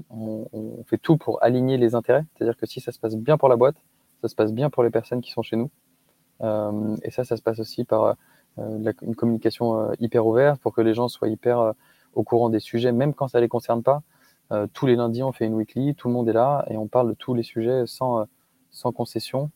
on, 0.09 0.83
fait 0.85 0.97
tout 0.97 1.17
pour 1.17 1.41
aligner 1.43 1.77
les 1.77 1.95
intérêts. 1.95 2.25
C'est-à-dire 2.35 2.57
que 2.57 2.65
si 2.65 2.79
ça 2.81 2.91
se 2.91 2.99
passe 2.99 3.15
bien 3.15 3.37
pour 3.37 3.49
la 3.49 3.55
boîte, 3.55 3.75
ça 4.21 4.27
se 4.27 4.35
passe 4.35 4.53
bien 4.53 4.69
pour 4.69 4.83
les 4.83 4.89
personnes 4.89 5.21
qui 5.21 5.31
sont 5.31 5.41
chez 5.41 5.55
nous. 5.55 5.69
Euh, 6.41 6.95
et 7.03 7.11
ça, 7.11 7.23
ça 7.23 7.37
se 7.37 7.41
passe 7.41 7.59
aussi 7.59 7.83
par 7.83 8.15
euh, 8.57 8.93
une 9.01 9.15
communication 9.15 9.79
euh, 9.79 9.93
hyper 9.99 10.25
ouverte 10.25 10.61
pour 10.61 10.73
que 10.73 10.81
les 10.81 10.93
gens 10.93 11.07
soient 11.07 11.29
hyper 11.29 11.73
au 12.13 12.23
courant 12.23 12.49
des 12.49 12.59
sujets, 12.59 12.91
même 12.91 13.13
quand 13.13 13.27
ça 13.27 13.39
les 13.39 13.47
concerne 13.47 13.81
pas. 13.81 14.03
tous 14.73 14.85
les 14.85 14.95
lundis, 14.95 15.23
on 15.23 15.31
fait 15.31 15.45
une 15.45 15.55
weekly, 15.55 15.95
tout 15.95 16.07
le 16.09 16.13
monde 16.13 16.29
est 16.29 16.33
là 16.33 16.63
et 16.69 16.77
on 16.77 16.87
parle 16.87 17.09
de 17.09 17.15
tous 17.15 17.33
les 17.33 17.41
sujets 17.41 17.87
sans, 17.87 18.27
sans 18.69 18.91
concession, 18.91 19.49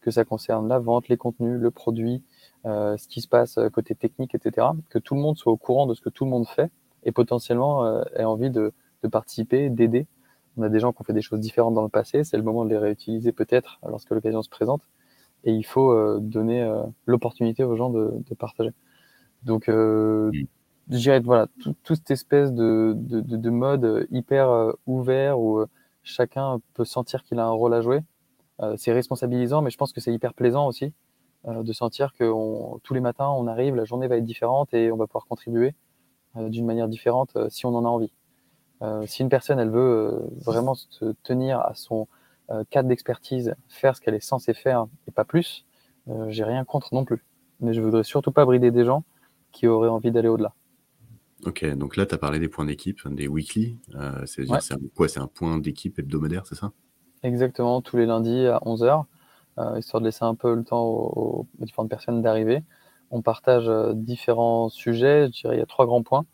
que 0.00 0.10
ça 0.12 0.24
concerne 0.24 0.68
la 0.68 0.78
vente, 0.78 1.08
les 1.08 1.16
contenus, 1.16 1.58
le 1.58 1.70
produit, 1.72 2.22
ce 2.64 3.08
qui 3.08 3.20
se 3.22 3.26
passe 3.26 3.58
côté 3.72 3.96
technique, 3.96 4.36
etc. 4.36 4.68
Que 4.88 5.00
tout 5.00 5.16
le 5.16 5.20
monde 5.20 5.36
soit 5.36 5.52
au 5.52 5.56
courant 5.56 5.86
de 5.86 5.94
ce 5.94 6.00
que 6.00 6.10
tout 6.10 6.24
le 6.24 6.30
monde 6.30 6.46
fait 6.46 6.70
et 7.02 7.10
potentiellement 7.10 8.04
ait 8.14 8.22
envie 8.22 8.50
de, 8.50 8.72
de 9.02 9.08
participer, 9.08 9.70
d'aider. 9.70 10.06
On 10.56 10.62
a 10.62 10.68
des 10.68 10.80
gens 10.80 10.92
qui 10.92 11.00
ont 11.00 11.04
fait 11.04 11.12
des 11.12 11.22
choses 11.22 11.40
différentes 11.40 11.74
dans 11.74 11.82
le 11.82 11.88
passé, 11.88 12.24
c'est 12.24 12.36
le 12.36 12.42
moment 12.42 12.64
de 12.64 12.70
les 12.70 12.78
réutiliser 12.78 13.32
peut-être 13.32 13.80
lorsque 13.86 14.10
l'occasion 14.10 14.42
se 14.42 14.50
présente. 14.50 14.82
Et 15.44 15.52
il 15.52 15.64
faut 15.64 15.92
euh, 15.92 16.18
donner 16.20 16.62
euh, 16.62 16.82
l'opportunité 17.06 17.64
aux 17.64 17.76
gens 17.76 17.90
de, 17.90 18.22
partager. 18.38 18.70
Donc, 19.44 19.68
euh, 19.68 20.30
mm. 20.32 20.46
je 20.90 20.96
dirais 20.96 21.20
voilà, 21.20 21.46
toute 21.82 21.96
cette 21.96 22.10
espèce 22.10 22.52
de, 22.52 22.94
de, 22.96 23.50
mode 23.50 24.06
hyper 24.10 24.74
ouvert 24.86 25.40
où 25.40 25.64
chacun 26.02 26.60
peut 26.74 26.84
sentir 26.84 27.22
qu'il 27.24 27.38
a 27.38 27.46
un 27.46 27.50
rôle 27.50 27.74
à 27.74 27.80
jouer. 27.80 28.00
c'est 28.76 28.92
responsabilisant, 28.92 29.62
mais 29.62 29.70
je 29.70 29.78
pense 29.78 29.92
que 29.92 30.00
c'est 30.00 30.12
hyper 30.12 30.34
plaisant 30.34 30.66
aussi 30.66 30.92
de 31.44 31.72
sentir 31.72 32.12
que 32.14 32.30
tous 32.80 32.94
les 32.94 33.00
matins, 33.00 33.28
on 33.28 33.48
arrive, 33.48 33.74
la 33.74 33.84
journée 33.84 34.06
va 34.06 34.16
être 34.16 34.24
différente 34.24 34.72
et 34.74 34.92
on 34.92 34.96
va 34.96 35.06
pouvoir 35.06 35.26
contribuer 35.26 35.74
d'une 36.36 36.66
manière 36.66 36.88
différente 36.88 37.36
si 37.50 37.66
on 37.66 37.74
en 37.74 37.84
a 37.84 37.88
envie. 37.88 38.12
Euh, 38.82 39.04
si 39.06 39.22
une 39.22 39.28
personne, 39.28 39.58
elle 39.58 39.70
veut 39.70 40.12
euh, 40.12 40.18
vraiment 40.44 40.74
se 40.74 41.12
tenir 41.22 41.60
à 41.60 41.74
son 41.74 42.08
euh, 42.50 42.64
cadre 42.70 42.88
d'expertise, 42.88 43.54
faire 43.68 43.96
ce 43.96 44.00
qu'elle 44.00 44.14
est 44.14 44.20
censée 44.20 44.54
faire 44.54 44.86
et 45.06 45.10
pas 45.10 45.24
plus, 45.24 45.64
j'ai 46.28 46.42
rien 46.42 46.64
contre 46.64 46.94
non 46.94 47.04
plus. 47.04 47.24
Mais 47.60 47.74
je 47.74 47.80
voudrais 47.80 48.02
surtout 48.02 48.32
pas 48.32 48.44
brider 48.44 48.72
des 48.72 48.84
gens 48.84 49.04
qui 49.52 49.68
auraient 49.68 49.88
envie 49.88 50.10
d'aller 50.10 50.26
au-delà. 50.26 50.52
Ok, 51.46 51.64
donc 51.76 51.96
là, 51.96 52.06
tu 52.06 52.14
as 52.16 52.18
parlé 52.18 52.40
des 52.40 52.48
points 52.48 52.64
d'équipe, 52.64 53.06
des 53.06 53.28
weekly. 53.28 53.78
c'est 54.26 54.46
quoi 54.96 55.08
C'est 55.08 55.20
un 55.20 55.28
point 55.28 55.58
d'équipe 55.58 55.96
hebdomadaire, 55.96 56.44
c'est 56.44 56.56
ça? 56.56 56.72
Exactement, 57.22 57.82
tous 57.82 57.96
les 57.96 58.06
lundis 58.06 58.48
à 58.48 58.58
11h, 58.64 59.04
histoire 59.78 60.00
de 60.00 60.06
laisser 60.06 60.24
un 60.24 60.34
peu 60.34 60.56
le 60.56 60.64
temps 60.64 60.84
aux, 60.84 61.46
aux 61.60 61.64
différentes 61.64 61.88
personnes 61.88 62.20
d'arriver. 62.20 62.64
On 63.12 63.22
partage 63.22 63.70
différents 63.94 64.70
sujets, 64.70 65.26
je 65.26 65.42
dirais 65.42 65.54
il 65.54 65.60
y 65.60 65.62
a 65.62 65.66
trois 65.66 65.86
grands 65.86 66.02
points. 66.02 66.26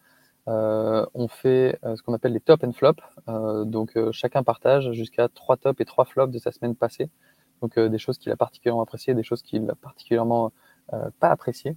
Euh, 0.49 1.05
on 1.13 1.29
fait 1.29 1.79
euh, 1.85 1.95
ce 1.97 2.03
qu'on 2.03 2.15
appelle 2.15 2.33
les 2.33 2.41
top 2.41 2.65
and 2.65 2.73
flop. 2.73 2.95
Euh, 3.29 3.65
donc 3.65 3.99
chacun 4.13 4.43
partage 4.43 4.93
jusqu'à 4.93 5.29
trois 5.29 5.57
tops 5.57 5.81
et 5.81 5.85
trois 5.85 6.05
flops 6.05 6.33
de 6.33 6.39
sa 6.39 6.53
semaine 6.53 6.75
passée. 6.75 7.11
Donc 7.61 7.79
des 7.79 7.99
choses 7.99 8.19
qu'il 8.19 8.31
a 8.33 8.37
particulièrement 8.37 8.83
appréciées, 8.83 9.15
des 9.15 9.25
choses 9.25 9.43
qu'il 9.43 9.69
a 9.69 9.75
particulièrement 9.75 10.53
pas 11.19 11.29
appréciées. 11.29 11.77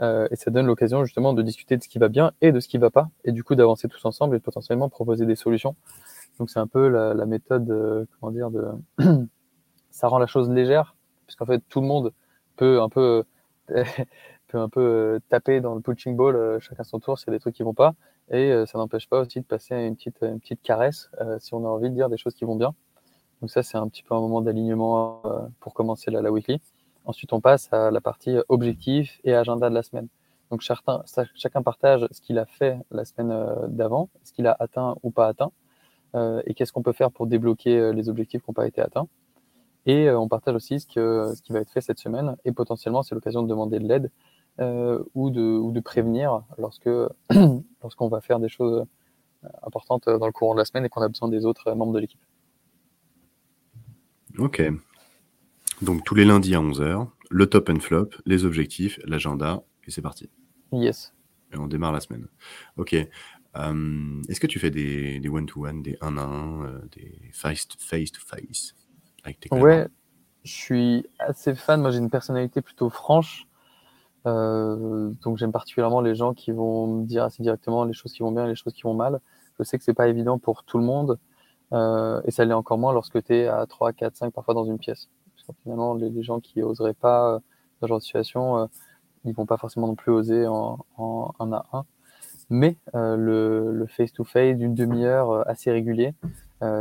et 0.00 0.36
ça 0.36 0.50
donne 0.50 0.66
l'occasion 0.66 1.04
justement 1.04 1.34
de 1.34 1.42
discuter 1.42 1.76
de 1.76 1.82
ce 1.82 1.88
qui 1.88 1.98
va 1.98 2.08
bien 2.08 2.32
et 2.40 2.50
de 2.50 2.60
ce 2.60 2.68
qui 2.68 2.78
va 2.78 2.88
pas, 2.88 3.10
et 3.24 3.32
du 3.32 3.44
coup 3.44 3.54
d'avancer 3.54 3.88
tous 3.88 4.02
ensemble 4.06 4.36
et 4.36 4.38
de 4.38 4.42
potentiellement 4.42 4.88
proposer 4.88 5.26
des 5.26 5.36
solutions. 5.36 5.76
Donc 6.38 6.48
c'est 6.48 6.60
un 6.60 6.66
peu 6.66 6.88
la, 6.88 7.26
méthode, 7.26 8.08
comment 8.18 8.32
dire, 8.32 8.50
de 8.50 8.68
ça 9.90 10.08
rend 10.08 10.18
la 10.18 10.26
chose 10.26 10.48
légère, 10.48 10.96
puisqu'en 11.26 11.44
fait 11.44 11.62
tout 11.68 11.82
le 11.82 11.86
monde 11.86 12.14
peut 12.56 12.80
un 12.80 12.88
peu 12.88 13.24
peut 14.48 14.58
un 14.58 14.68
peu 14.68 14.80
euh, 14.80 15.18
taper 15.28 15.60
dans 15.60 15.74
le 15.74 15.80
punching 15.80 16.16
ball 16.16 16.34
euh, 16.34 16.58
chacun 16.58 16.82
son 16.82 16.98
tour 16.98 17.18
s'il 17.18 17.28
y 17.28 17.30
a 17.30 17.34
des 17.34 17.40
trucs 17.40 17.54
qui 17.54 17.62
vont 17.62 17.74
pas. 17.74 17.94
Et 18.30 18.50
euh, 18.50 18.66
ça 18.66 18.78
n'empêche 18.78 19.08
pas 19.08 19.20
aussi 19.20 19.40
de 19.40 19.44
passer 19.44 19.74
à 19.74 19.86
une 19.86 19.94
petite, 19.94 20.18
une 20.22 20.40
petite 20.40 20.62
caresse 20.62 21.10
si 21.38 21.54
on 21.54 21.64
a 21.64 21.68
envie 21.68 21.90
de 21.90 21.94
dire 21.94 22.08
des 22.08 22.16
choses 22.16 22.34
qui 22.34 22.44
vont 22.44 22.56
bien. 22.56 22.74
Donc 23.40 23.50
ça, 23.50 23.62
c'est 23.62 23.78
un 23.78 23.86
petit 23.88 24.02
peu 24.02 24.14
un 24.14 24.20
moment 24.20 24.40
d'alignement 24.40 25.22
pour 25.60 25.72
commencer 25.72 26.10
la, 26.10 26.32
weekly. 26.32 26.60
Ensuite, 27.04 27.32
on 27.32 27.40
passe 27.40 27.72
à 27.72 27.92
la 27.92 28.00
partie 28.00 28.36
objectif 28.48 29.20
et 29.22 29.32
agenda 29.32 29.70
de 29.70 29.74
la 29.74 29.84
semaine. 29.84 30.08
Donc 30.50 30.60
chacun, 30.60 31.02
chacun 31.36 31.62
partage 31.62 32.08
ce 32.10 32.20
qu'il 32.20 32.38
a 32.38 32.46
fait 32.46 32.78
la 32.90 33.04
semaine 33.04 33.32
d'avant, 33.68 34.08
ce 34.24 34.32
qu'il 34.32 34.48
a 34.48 34.56
atteint 34.58 34.96
ou 35.04 35.10
pas 35.12 35.28
atteint, 35.28 35.52
et 36.46 36.54
qu'est-ce 36.54 36.72
qu'on 36.72 36.82
peut 36.82 36.92
faire 36.92 37.12
pour 37.12 37.28
débloquer 37.28 37.92
les 37.92 38.08
objectifs 38.08 38.42
qui 38.42 38.50
n'ont 38.50 38.54
pas 38.54 38.66
été 38.66 38.80
atteints. 38.80 39.06
Et 39.86 40.10
on 40.10 40.26
partage 40.26 40.56
aussi 40.56 40.80
ce, 40.80 40.86
que, 40.88 41.32
ce 41.36 41.40
qui 41.40 41.52
va 41.52 41.60
être 41.60 41.70
fait 41.70 41.80
cette 41.80 42.00
semaine, 42.00 42.36
et 42.44 42.50
potentiellement 42.50 43.04
c'est 43.04 43.14
l'occasion 43.14 43.44
de 43.44 43.48
demander 43.48 43.78
de 43.78 43.86
l'aide 43.86 44.10
ou, 44.58 45.30
de, 45.30 45.40
ou 45.40 45.72
de 45.72 45.80
prévenir 45.80 46.42
lorsque 46.58 46.88
lorsqu'on 47.82 48.08
va 48.08 48.20
faire 48.20 48.40
des 48.40 48.48
choses 48.48 48.84
importantes 49.62 50.08
dans 50.08 50.26
le 50.26 50.32
courant 50.32 50.54
de 50.54 50.58
la 50.58 50.64
semaine 50.64 50.84
et 50.84 50.88
qu'on 50.88 51.02
a 51.02 51.08
besoin 51.08 51.28
des 51.28 51.44
autres 51.44 51.72
membres 51.72 51.92
de 51.92 52.00
l'équipe. 52.00 52.20
Ok. 54.38 54.62
Donc 55.82 56.04
tous 56.04 56.14
les 56.14 56.24
lundis 56.24 56.54
à 56.54 56.60
11h, 56.60 57.08
le 57.30 57.46
top 57.46 57.68
and 57.68 57.80
flop, 57.80 58.10
les 58.26 58.44
objectifs, 58.44 58.98
l'agenda, 59.04 59.62
et 59.86 59.90
c'est 59.90 60.02
parti. 60.02 60.28
Yes. 60.72 61.14
Et 61.52 61.56
on 61.56 61.66
démarre 61.66 61.92
la 61.92 62.00
semaine. 62.00 62.28
Ok. 62.76 62.94
Euh, 63.56 64.22
est-ce 64.28 64.40
que 64.40 64.46
tu 64.46 64.58
fais 64.58 64.70
des 64.70 65.28
one-to-one, 65.28 65.82
des 65.82 65.96
1 66.00 66.16
à 66.18 66.22
1, 66.22 66.64
euh, 66.64 66.80
des 66.92 67.30
face-to-face 67.32 68.74
avec 69.24 69.40
tes 69.40 69.54
Ouais, 69.54 69.88
je 70.44 70.52
suis 70.52 71.06
assez 71.18 71.54
fan. 71.54 71.80
Moi, 71.80 71.90
j'ai 71.90 71.98
une 71.98 72.10
personnalité 72.10 72.60
plutôt 72.60 72.90
franche. 72.90 73.47
Euh, 74.26 75.10
donc, 75.22 75.38
j'aime 75.38 75.52
particulièrement 75.52 76.00
les 76.00 76.14
gens 76.14 76.34
qui 76.34 76.52
vont 76.52 76.86
me 76.86 77.06
dire 77.06 77.24
assez 77.24 77.42
directement 77.42 77.84
les 77.84 77.92
choses 77.92 78.12
qui 78.12 78.22
vont 78.22 78.32
bien 78.32 78.44
et 78.44 78.48
les 78.48 78.56
choses 78.56 78.72
qui 78.74 78.82
vont 78.82 78.94
mal. 78.94 79.20
Je 79.58 79.64
sais 79.64 79.78
que 79.78 79.84
c'est 79.84 79.94
pas 79.94 80.08
évident 80.08 80.38
pour 80.38 80.64
tout 80.64 80.78
le 80.78 80.84
monde. 80.84 81.18
et 81.72 82.30
ça 82.30 82.44
l'est 82.44 82.54
encore 82.54 82.78
moins 82.78 82.92
lorsque 82.92 83.22
tu 83.24 83.34
es 83.34 83.48
à 83.48 83.66
3, 83.66 83.92
4, 83.92 84.16
5 84.16 84.32
parfois 84.32 84.54
dans 84.54 84.64
une 84.64 84.78
pièce 84.78 85.08
finalement, 85.62 85.94
les, 85.94 86.22
gens 86.22 86.40
qui 86.40 86.62
oseraient 86.62 86.94
pas 86.94 87.34
euh, 87.34 87.38
dans 87.80 87.86
ce 87.86 87.88
genre 87.88 87.98
de 87.98 88.02
situation, 88.02 88.58
euh, 88.58 88.66
ils 89.24 89.34
vont 89.34 89.46
pas 89.46 89.56
forcément 89.56 89.86
non 89.86 89.94
plus 89.94 90.12
oser 90.12 90.46
en, 90.46 90.78
un 90.98 91.52
à 91.52 91.66
un. 91.72 91.84
Mais 92.50 92.76
euh, 92.94 93.16
le 93.16 93.86
face-to-face 93.86 94.56
d'une 94.56 94.74
demi-heure 94.74 95.46
assez 95.48 95.70
régulier, 95.70 96.14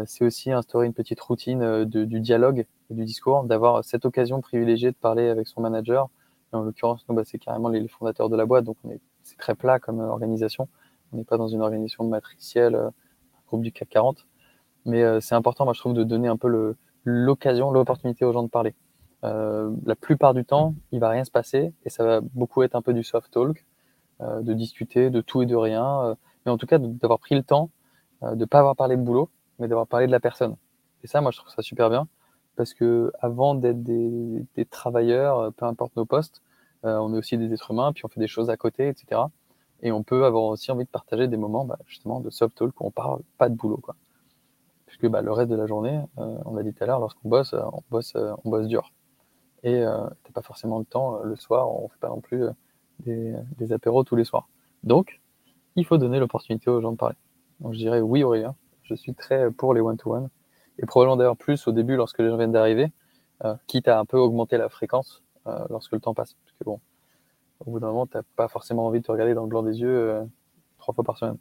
c'est 0.06 0.26
aussi 0.26 0.52
instaurer 0.52 0.88
une 0.88 0.94
petite 0.94 1.20
routine 1.20 1.84
du 1.86 2.20
dialogue 2.20 2.66
et 2.90 2.94
du 2.96 3.06
discours, 3.06 3.44
d'avoir 3.44 3.84
cette 3.84 4.06
occasion 4.06 4.42
privilégiée 4.42 4.90
de 4.90 4.96
parler 4.96 5.28
avec 5.30 5.48
son 5.48 5.62
manager. 5.62 6.10
En 6.54 6.62
l'occurrence, 6.62 7.06
bah, 7.10 7.24
c'est 7.26 7.39
carrément 7.39 7.70
les, 7.70 7.88
fondateurs 7.88 8.30
de 8.30 8.36
la 8.36 8.45
boîte, 8.45 8.66
donc 8.66 8.78
c'est 9.24 9.38
très 9.38 9.56
plat 9.56 9.80
comme 9.80 10.00
organisation. 10.00 10.68
On 11.12 11.18
n'est 11.18 11.24
pas 11.24 11.38
dans 11.38 11.48
une 11.48 11.62
organisation 11.62 12.06
matricielle, 12.06 12.76
un 12.76 12.93
groupe 13.48 13.62
du 13.62 13.72
CAC 13.72 13.89
40. 13.89 14.28
Mais 14.86 15.22
c'est 15.22 15.36
important, 15.36 15.66
moi, 15.66 15.74
je 15.74 15.80
trouve, 15.80 15.93
de 15.93 16.04
donner 16.04 16.28
un 16.28 16.38
peu 16.38 16.76
l'occasion, 17.04 17.72
l'opportunité 17.72 18.26
aux 18.26 18.34
gens 18.34 18.43
de 18.43 18.50
parler. 18.50 18.76
Euh, 19.24 19.72
la 19.86 19.95
plupart 19.95 20.34
du 20.34 20.45
temps, 20.45 20.76
il 20.91 21.00
va 21.00 21.10
rien 21.10 21.24
se 21.24 21.32
passer 21.32 21.74
et 21.86 21.89
ça 21.89 22.04
va 22.04 22.22
beaucoup 22.22 22.64
être 22.64 22.76
un 22.76 22.82
peu 22.82 22.93
du 22.93 23.04
soft 23.04 23.32
talk, 23.32 23.66
euh, 24.22 24.41
de 24.41 24.54
discuter 24.54 25.10
de 25.10 25.22
tout 25.22 25.41
et 25.41 25.45
de 25.45 25.56
rien, 25.56 26.02
euh, 26.04 26.16
mais 26.45 26.52
en 26.52 26.58
tout 26.58 26.68
cas 26.68 26.78
d'avoir 26.78 27.20
pris 27.20 27.36
le 27.36 27.43
temps 27.43 27.70
de 28.24 28.36
ne 28.36 28.45
pas 28.45 28.60
avoir 28.60 28.76
parlé 28.76 28.98
de 28.98 29.02
boulot, 29.02 29.30
mais 29.60 29.68
d'avoir 29.68 29.86
parlé 29.86 30.08
de 30.08 30.12
la 30.12 30.20
personne. 30.20 30.56
Et 31.04 31.08
ça, 31.08 31.22
moi, 31.22 31.30
je 31.30 31.38
trouve 31.38 31.52
ça 31.52 31.62
super 31.62 31.91
bien 31.91 32.08
parce 32.58 32.74
que 32.74 33.12
avant 33.20 33.55
d'être 33.55 33.84
des, 33.84 34.66
travailleurs, 34.70 35.53
peu 35.53 35.66
importe 35.66 35.95
nos 35.95 36.05
postes, 36.05 36.41
on 36.84 37.14
est 37.14 37.18
aussi 37.18 37.38
des 37.38 37.53
êtres 37.53 37.72
humains, 37.72 37.93
puis 37.93 38.03
on 38.05 38.10
fait 38.10 38.20
des 38.20 38.28
choses 38.28 38.49
à 38.49 38.58
côté, 38.58 38.89
etc. 38.89 39.22
Et 39.82 39.91
on 39.91 40.03
peut 40.03 40.26
avoir 40.26 40.43
aussi 40.45 40.72
envie 40.72 40.86
de 40.86 40.89
partager 40.89 41.28
des 41.28 41.38
moments, 41.38 41.64
bah, 41.64 41.78
justement, 41.86 42.20
de 42.20 42.30
soft 42.30 42.58
talk 42.58 42.82
où 42.82 42.88
on 42.88 42.91
parle 42.91 43.22
pas 43.38 43.47
de 43.49 43.55
boulot, 43.55 43.78
quoi 43.78 43.95
puisque 44.88 45.08
bah, 45.08 45.22
le 45.22 45.32
reste 45.32 45.49
de 45.51 45.55
la 45.55 45.68
journée, 45.68 46.01
euh, 46.18 46.38
on 46.45 46.55
l'a 46.55 46.64
dit 46.64 46.74
tout 46.74 46.84
à 46.84 46.88
l'heure, 46.88 46.99
lorsqu'on 46.99 47.30
bosse, 47.30 47.53
euh, 47.53 47.62
on 47.74 47.84
bosse, 47.91 48.16
euh, 48.16 48.66
dur. 48.66 48.91
Et 49.64 49.84
tu 50.24 50.32
pas 50.32 50.41
forcément 50.41 50.80
le 50.80 50.86
temps 50.86 51.20
le 51.24 51.36
soir, 51.36 51.70
on 51.70 51.89
fait 51.89 51.99
pas 51.99 52.10
non 52.10 52.22
plus 52.22 52.45
des, 52.99 53.74
apéros 53.74 54.03
tous 54.03 54.16
les 54.16 54.24
soirs. 54.24 54.47
Donc, 54.84 55.20
il 55.76 55.84
faut 55.84 55.97
donner 55.97 56.20
l'opportunité 56.20 56.70
aux 56.70 56.80
gens 56.80 56.91
de 56.91 56.97
parler. 56.97 57.16
Donc 57.60 57.74
je 57.74 57.80
dirais 57.80 57.99
oui 57.99 58.24
Aurélien, 58.24 58.55
je 58.84 58.93
suis 58.93 59.16
très 59.16 59.49
pour 59.51 59.74
les 59.74 59.82
one-to-one, 59.82 60.30
et 60.80 60.86
probablement 60.86 61.17
d'ailleurs 61.17 61.38
plus 61.38 61.67
au 61.67 61.71
début 61.71 61.95
lorsque 61.95 62.19
les 62.19 62.30
gens 62.30 62.38
viennent 62.38 62.51
d'arriver, 62.51 62.91
quitte 63.67 63.88
à 63.88 63.99
un 63.99 64.05
peu 64.05 64.17
augmenter 64.17 64.57
la 64.57 64.69
fréquence 64.69 65.23
lorsque 65.69 65.93
le 65.93 65.99
temps 65.99 66.13
passe. 66.13 66.34
Parce 66.34 66.57
que 66.57 66.63
bon, 66.63 66.80
au 67.65 67.71
bout 67.71 67.80
d'un 67.80 67.88
moment, 67.88 68.07
tu 68.07 68.17
n'as 68.17 68.23
pas 68.36 68.47
forcément 68.47 68.88
envie 68.88 68.99
de 68.99 69.05
te 69.05 69.11
regarder 69.11 69.34
dans 69.34 69.43
le 69.43 69.49
blanc 69.49 69.63
des 69.63 69.80
yeux 69.80 70.21
trois 70.78 70.93
fois 70.93 71.03
par 71.03 71.17
semaine. 71.17 71.38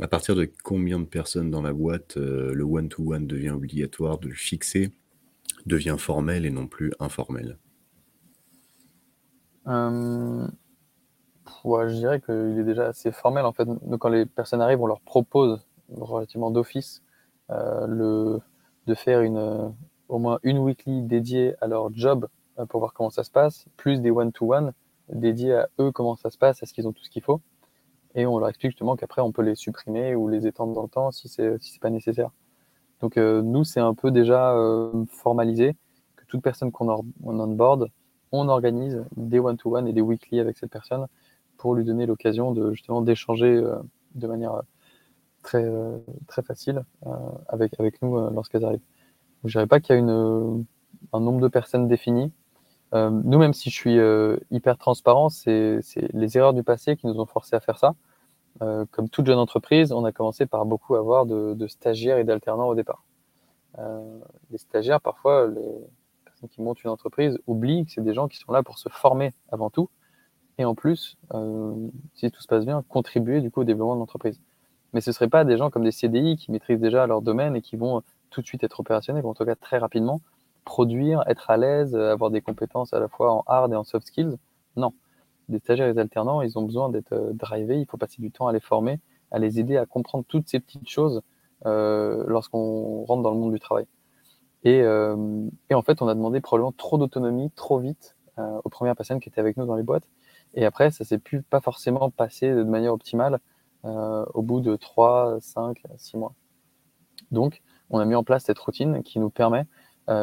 À 0.00 0.08
partir 0.08 0.34
de 0.34 0.50
combien 0.62 0.98
de 1.00 1.06
personnes 1.06 1.50
dans 1.50 1.62
la 1.62 1.72
boîte 1.72 2.18
euh, 2.18 2.52
le 2.52 2.64
one-to-one 2.64 3.26
devient 3.26 3.50
obligatoire 3.50 4.18
de 4.18 4.28
le 4.28 4.34
fixer, 4.34 4.92
devient 5.64 5.96
formel 5.98 6.44
et 6.44 6.50
non 6.50 6.66
plus 6.66 6.92
informel? 7.00 7.56
Euh, 9.68 10.46
Je 11.64 11.94
dirais 11.94 12.20
qu'il 12.20 12.58
est 12.58 12.64
déjà 12.64 12.88
assez 12.88 13.10
formel. 13.10 13.46
En 13.46 13.52
fait, 13.52 13.66
quand 13.98 14.10
les 14.10 14.26
personnes 14.26 14.60
arrivent, 14.60 14.82
on 14.82 14.86
leur 14.86 15.00
propose 15.00 15.66
relativement 15.88 16.50
d'office 16.50 17.02
euh, 17.02 17.05
le, 17.48 18.40
de 18.86 18.94
faire 18.94 19.20
une, 19.20 19.72
au 20.08 20.18
moins 20.18 20.38
une 20.42 20.58
weekly 20.58 21.02
dédiée 21.02 21.54
à 21.60 21.66
leur 21.66 21.92
job 21.94 22.28
pour 22.68 22.80
voir 22.80 22.92
comment 22.92 23.10
ça 23.10 23.24
se 23.24 23.30
passe, 23.30 23.66
plus 23.76 24.00
des 24.00 24.10
one-to-one 24.10 24.72
dédiés 25.08 25.54
à 25.54 25.68
eux, 25.78 25.92
comment 25.92 26.16
ça 26.16 26.30
se 26.30 26.38
passe, 26.38 26.62
est-ce 26.62 26.72
qu'ils 26.72 26.88
ont 26.88 26.92
tout 26.92 27.04
ce 27.04 27.10
qu'il 27.10 27.22
faut 27.22 27.40
et 28.16 28.26
on 28.26 28.38
leur 28.38 28.48
explique 28.48 28.72
justement 28.72 28.96
qu'après 28.96 29.20
on 29.20 29.30
peut 29.30 29.42
les 29.42 29.54
supprimer 29.54 30.16
ou 30.16 30.26
les 30.26 30.46
étendre 30.46 30.74
dans 30.74 30.82
le 30.82 30.88
temps 30.88 31.10
si 31.12 31.28
c'est 31.28 31.62
si 31.62 31.78
pas 31.78 31.90
nécessaire. 31.90 32.30
Donc 33.00 33.18
euh, 33.18 33.42
nous 33.42 33.62
c'est 33.62 33.80
un 33.80 33.94
peu 33.94 34.10
déjà 34.10 34.54
euh, 34.56 35.04
formalisé 35.10 35.76
que 36.16 36.24
toute 36.24 36.42
personne 36.42 36.72
qu'on 36.72 37.04
on 37.22 37.40
onboard, 37.40 37.90
on 38.32 38.48
organise 38.48 39.04
des 39.16 39.38
one-to-one 39.38 39.86
et 39.86 39.92
des 39.92 40.00
weekly 40.00 40.40
avec 40.40 40.56
cette 40.56 40.70
personne 40.70 41.06
pour 41.58 41.74
lui 41.74 41.84
donner 41.84 42.06
l'occasion 42.06 42.52
de 42.52 42.72
justement 42.72 43.02
d'échanger 43.02 43.54
euh, 43.54 43.76
de 44.14 44.26
manière 44.26 44.62
très 45.46 45.64
très 46.26 46.42
facile 46.42 46.84
avec 47.48 47.78
avec 47.78 48.02
nous 48.02 48.18
lorsqu'elles 48.30 48.64
arrivent. 48.64 48.80
je 49.44 49.52
dirais 49.52 49.66
pas 49.66 49.80
qu'il 49.80 49.96
y 49.96 49.98
a 49.98 50.02
un 50.02 51.20
nombre 51.20 51.40
de 51.40 51.48
personnes 51.48 51.88
définies. 51.88 52.32
nous, 52.92 53.38
même 53.38 53.54
si 53.54 53.70
je 53.70 53.74
suis 53.74 53.98
hyper 54.50 54.76
transparent, 54.78 55.28
c'est 55.28 55.80
les 56.12 56.36
erreurs 56.36 56.54
du 56.54 56.62
passé 56.62 56.96
qui 56.96 57.06
nous 57.06 57.18
ont 57.20 57.26
forcé 57.26 57.56
à 57.56 57.60
faire 57.60 57.78
ça. 57.78 57.94
Euh, 58.62 58.86
comme 58.90 59.08
toute 59.08 59.26
jeune 59.26 59.38
entreprise, 59.38 59.92
on 59.92 60.04
a 60.04 60.12
commencé 60.12 60.46
par 60.46 60.64
beaucoup 60.64 60.94
avoir 60.94 61.26
de, 61.26 61.66
stagiaires 61.66 62.18
et 62.18 62.24
d'alternants 62.24 62.68
au 62.68 62.74
départ. 62.74 63.04
Euh, 63.78 64.18
les 64.50 64.58
stagiaires, 64.58 65.00
parfois, 65.00 65.46
les 65.48 65.74
personnes 66.24 66.48
qui 66.48 66.62
montent 66.62 66.82
une 66.82 66.90
entreprise 66.90 67.38
oublient 67.46 67.84
que 67.84 67.92
c'est 67.92 68.04
des 68.04 68.14
gens 68.14 68.28
qui 68.28 68.38
sont 68.38 68.52
là 68.52 68.62
pour 68.62 68.78
se 68.78 68.88
former 68.88 69.32
avant 69.52 69.70
tout, 69.70 69.90
et 70.58 70.64
en 70.64 70.74
plus, 70.74 71.18
euh, 71.34 71.74
si 72.14 72.30
tout 72.30 72.40
se 72.40 72.46
passe 72.46 72.64
bien, 72.64 72.82
contribuer 72.88 73.40
du 73.42 73.50
coup 73.50 73.60
au 73.60 73.64
développement 73.64 73.94
de 73.94 74.00
l'entreprise. 74.00 74.40
Mais 74.96 75.02
ce 75.02 75.10
ne 75.10 75.12
seraient 75.12 75.28
pas 75.28 75.44
des 75.44 75.58
gens 75.58 75.68
comme 75.68 75.84
des 75.84 75.92
CDI 75.92 76.36
qui 76.36 76.50
maîtrisent 76.50 76.80
déjà 76.80 77.06
leur 77.06 77.20
domaine 77.20 77.54
et 77.54 77.60
qui 77.60 77.76
vont 77.76 78.02
tout 78.30 78.40
de 78.40 78.46
suite 78.46 78.64
être 78.64 78.80
opérationnels, 78.80 79.26
ou 79.26 79.28
en 79.28 79.34
tout 79.34 79.44
cas 79.44 79.54
très 79.54 79.76
rapidement 79.76 80.22
produire, 80.64 81.22
être 81.26 81.50
à 81.50 81.58
l'aise, 81.58 81.94
avoir 81.94 82.30
des 82.30 82.40
compétences 82.40 82.94
à 82.94 82.98
la 82.98 83.06
fois 83.06 83.30
en 83.30 83.44
hard 83.46 83.74
et 83.74 83.76
en 83.76 83.84
soft 83.84 84.06
skills? 84.06 84.38
Non, 84.76 84.94
des 85.50 85.58
stagiaires 85.58 85.88
et 85.88 85.92
des 85.92 86.00
alternants, 86.00 86.40
ils 86.40 86.58
ont 86.58 86.62
besoin 86.62 86.88
d'être 86.88 87.12
euh, 87.12 87.34
drivés, 87.34 87.78
il 87.78 87.84
faut 87.84 87.98
passer 87.98 88.22
du 88.22 88.30
temps 88.30 88.46
à 88.46 88.54
les 88.54 88.60
former, 88.60 88.98
à 89.30 89.38
les 89.38 89.60
aider 89.60 89.76
à 89.76 89.84
comprendre 89.84 90.24
toutes 90.26 90.48
ces 90.48 90.60
petites 90.60 90.88
choses 90.88 91.20
euh, 91.66 92.24
lorsqu'on 92.26 93.04
rentre 93.04 93.22
dans 93.22 93.32
le 93.32 93.36
monde 93.36 93.52
du 93.52 93.60
travail. 93.60 93.84
Et, 94.64 94.80
euh, 94.80 95.14
en 95.70 95.82
fait, 95.82 96.00
on 96.00 96.08
a 96.08 96.14
demandé 96.14 96.40
probablement 96.40 96.72
trop 96.72 96.96
d'autonomie, 96.96 97.50
trop 97.50 97.78
vite 97.78 98.16
aux 98.64 98.68
premières 98.70 98.96
personnes 98.96 99.20
qui 99.20 99.28
étaient 99.28 99.40
avec 99.40 99.58
nous 99.58 99.66
dans 99.66 99.76
les 99.76 99.82
boîtes. 99.82 100.08
Et 100.54 100.64
après, 100.64 100.90
ça 100.90 101.04
s'est 101.04 101.20
pas 101.50 101.60
forcément 101.60 102.10
passer 102.10 102.50
de 102.50 102.62
manière 102.64 102.94
optimale 102.94 103.40
au 103.84 104.42
bout 104.42 104.60
de 104.60 104.76
3, 104.76 105.38
5, 105.40 105.82
6 105.96 106.16
mois. 106.16 106.34
Donc, 107.30 107.62
on 107.90 107.98
a 107.98 108.04
mis 108.04 108.14
en 108.14 108.24
place 108.24 108.44
cette 108.44 108.58
routine 108.58 109.02
qui 109.02 109.18
nous 109.18 109.30
permet 109.30 109.66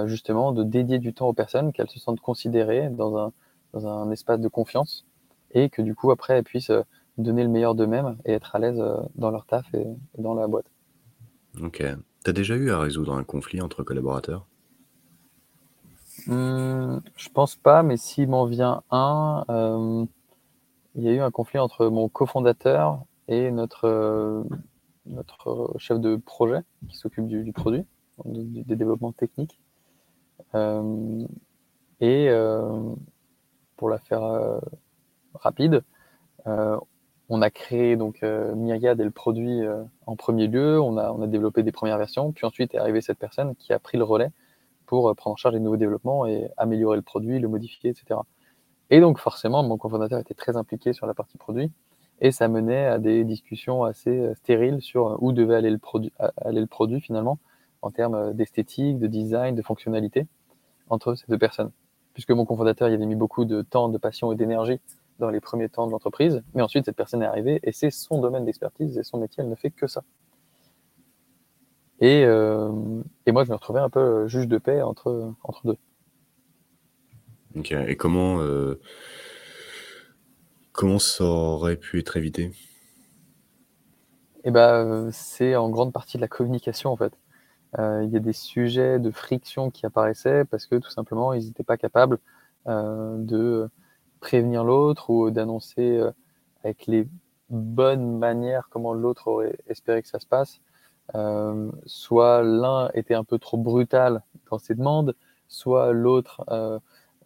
justement 0.05 0.51
de 0.51 0.63
dédier 0.63 0.99
du 0.99 1.13
temps 1.13 1.27
aux 1.27 1.33
personnes, 1.33 1.71
qu'elles 1.71 1.89
se 1.89 1.99
sentent 1.99 2.21
considérées 2.21 2.89
dans 2.89 3.17
un, 3.17 3.31
dans 3.73 3.87
un 3.87 4.11
espace 4.11 4.39
de 4.39 4.47
confiance 4.47 5.05
et 5.53 5.69
que 5.69 5.81
du 5.81 5.95
coup, 5.95 6.11
après, 6.11 6.37
elles 6.37 6.43
puissent 6.43 6.69
euh, 6.69 6.83
donner 7.17 7.43
le 7.43 7.49
meilleur 7.49 7.75
d'eux-mêmes 7.75 8.17
et 8.25 8.33
être 8.33 8.55
à 8.55 8.59
l'aise 8.59 8.79
euh, 8.79 8.97
dans 9.15 9.31
leur 9.31 9.45
taf 9.45 9.65
et, 9.73 9.85
dans 10.17 10.33
la 10.33 10.47
boîte. 10.47 10.65
Ok. 11.61 11.83
Tu 12.23 12.29
as 12.29 12.33
déjà 12.33 12.55
eu 12.55 12.71
à 12.71 12.79
résoudre 12.79 13.13
un 13.13 13.23
conflit 13.23 13.61
entre 13.61 13.83
collaborateurs? 13.83 14.45
Mmh, 16.27 16.99
Je 17.15 17.29
pense 17.29 17.55
pas, 17.55 17.83
mais 17.83 17.97
s'il 17.97 18.29
m'en 18.29 18.45
vient 18.45 18.81
un, 18.91 19.45
euh, 19.49 20.05
il 20.95 21.03
y 21.03 21.09
a 21.09 21.11
eu 21.11 21.19
un 21.19 21.31
conflit 21.31 21.59
entre 21.59 21.87
mon 21.87 22.07
cofondateur 22.07 23.03
et 23.27 23.51
notre, 23.51 24.45
notre 25.05 25.73
chef 25.77 25.99
de 25.99 26.15
projet 26.15 26.61
qui 26.89 26.97
s'occupe 26.97 27.27
du, 27.27 27.51
produit, 27.53 27.85
des 28.25 28.75
développements 28.75 29.11
techniques. 29.13 29.59
et 32.01 32.29
pour 33.77 33.89
la 33.89 33.97
faire 33.97 34.59
rapide. 35.35 35.83
Euh, 36.47 36.77
on 37.29 37.41
a 37.41 37.49
créé 37.49 37.95
donc 37.95 38.21
euh, 38.23 38.53
Myriad 38.55 38.99
et 38.99 39.03
le 39.03 39.11
produit 39.11 39.61
euh, 39.61 39.83
en 40.05 40.15
premier 40.15 40.47
lieu. 40.47 40.79
On 40.79 40.97
a, 40.97 41.11
on 41.11 41.21
a 41.21 41.27
développé 41.27 41.63
des 41.63 41.71
premières 41.71 41.97
versions. 41.97 42.31
Puis 42.31 42.45
ensuite 42.45 42.73
est 42.73 42.77
arrivée 42.77 43.01
cette 43.01 43.17
personne 43.17 43.55
qui 43.55 43.73
a 43.73 43.79
pris 43.79 43.97
le 43.97 44.03
relais 44.03 44.29
pour 44.85 45.15
prendre 45.15 45.33
en 45.33 45.37
charge 45.37 45.55
les 45.55 45.61
nouveaux 45.61 45.77
développements 45.77 46.25
et 46.25 46.49
améliorer 46.57 46.97
le 46.97 47.01
produit, 47.01 47.39
le 47.39 47.47
modifier, 47.47 47.89
etc. 47.89 48.19
et 48.89 48.99
donc 48.99 49.17
forcément, 49.17 49.63
mon 49.63 49.77
cofondateur 49.77 50.19
était 50.19 50.33
très 50.33 50.57
impliqué 50.57 50.91
sur 50.91 51.07
la 51.07 51.13
partie 51.13 51.37
produit, 51.37 51.71
et 52.21 52.31
ça 52.31 52.47
menait 52.47 52.85
à 52.85 52.99
des 52.99 53.23
discussions 53.23 53.83
assez 53.83 54.33
stériles 54.35 54.81
sur 54.81 55.21
où 55.21 55.31
devait 55.31 55.55
aller 55.55 55.71
le 55.71 55.77
produit, 55.77 56.13
aller 56.37 56.61
le 56.61 56.67
produit 56.67 57.01
finalement, 57.01 57.39
en 57.81 57.91
termes 57.91 58.33
d'esthétique, 58.33 58.99
de 58.99 59.07
design, 59.07 59.55
de 59.55 59.61
fonctionnalité, 59.61 60.27
entre 60.89 61.15
ces 61.15 61.25
deux 61.27 61.37
personnes. 61.37 61.71
Puisque 62.13 62.31
mon 62.31 62.45
cofondateur 62.45 62.89
y 62.89 62.93
avait 62.93 63.05
mis 63.05 63.15
beaucoup 63.15 63.45
de 63.45 63.61
temps, 63.61 63.89
de 63.89 63.97
passion 63.97 64.31
et 64.31 64.35
d'énergie 64.35 64.79
dans 65.19 65.29
les 65.29 65.39
premiers 65.39 65.69
temps 65.69 65.85
de 65.87 65.91
l'entreprise, 65.91 66.43
mais 66.53 66.61
ensuite 66.61 66.85
cette 66.85 66.95
personne 66.95 67.21
est 67.21 67.27
arrivée 67.27 67.59
et 67.63 67.71
c'est 67.71 67.91
son 67.91 68.19
domaine 68.19 68.45
d'expertise 68.45 68.97
et 68.97 69.03
son 69.03 69.17
métier, 69.17 69.43
elle 69.43 69.49
ne 69.49 69.55
fait 69.55 69.71
que 69.71 69.87
ça. 69.87 70.03
Et, 71.99 72.25
euh, 72.25 73.01
et, 73.25 73.31
moi, 73.31 73.45
je 73.45 73.49
me 73.49 73.55
retrouvais 73.55 73.79
un 73.79 73.89
peu 73.89 74.27
juge 74.27 74.47
de 74.47 74.57
paix 74.57 74.81
entre, 74.81 75.33
entre 75.43 75.65
deux. 75.65 75.77
Ok, 77.55 77.71
et 77.71 77.95
comment, 77.95 78.41
euh, 78.41 78.81
comment 80.73 80.99
ça 80.99 81.23
aurait 81.23 81.77
pu 81.77 81.99
être 81.99 82.17
évité? 82.17 82.51
Eh 84.43 84.51
ben, 84.51 85.09
c'est 85.11 85.55
en 85.55 85.69
grande 85.69 85.93
partie 85.93 86.17
de 86.17 86.21
la 86.21 86.27
communication 86.27 86.91
en 86.91 86.97
fait. 86.97 87.13
Euh, 87.79 88.03
il 88.03 88.11
y 88.11 88.17
a 88.17 88.19
des 88.19 88.33
sujets 88.33 88.99
de 88.99 89.09
friction 89.09 89.71
qui 89.71 89.85
apparaissaient 89.85 90.43
parce 90.45 90.65
que 90.67 90.75
tout 90.75 90.91
simplement, 90.91 91.33
ils 91.33 91.45
n'étaient 91.47 91.63
pas 91.63 91.77
capables 91.77 92.19
de 92.65 93.69
prévenir 94.21 94.63
l'autre 94.63 95.09
ou 95.09 95.31
d'annoncer 95.31 96.01
avec 96.63 96.87
les 96.87 97.07
bonnes 97.49 98.17
manières 98.17 98.67
comment 98.69 98.93
l'autre 98.93 99.27
aurait 99.27 99.57
espéré 99.67 100.01
que 100.01 100.07
ça 100.07 100.19
se 100.19 100.25
passe. 100.25 100.59
Euh, 101.15 101.69
soit 101.85 102.43
l'un 102.43 102.89
était 102.93 103.13
un 103.13 103.23
peu 103.23 103.37
trop 103.37 103.57
brutal 103.57 104.23
dans 104.49 104.57
ses 104.57 104.75
demandes, 104.75 105.15
soit 105.47 105.91
l'autre 105.91 106.43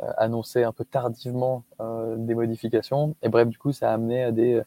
euh, 0.02 0.12
annonçait 0.18 0.64
un 0.64 0.72
peu 0.72 0.86
tardivement 0.86 1.64
euh, 1.80 2.16
des 2.18 2.36
modifications. 2.36 3.16
Et 3.22 3.30
bref, 3.30 3.48
du 3.48 3.58
coup, 3.58 3.72
ça 3.72 3.92
a 3.92 3.94
amené 3.94 4.24
à 4.24 4.32
des, 4.32 4.62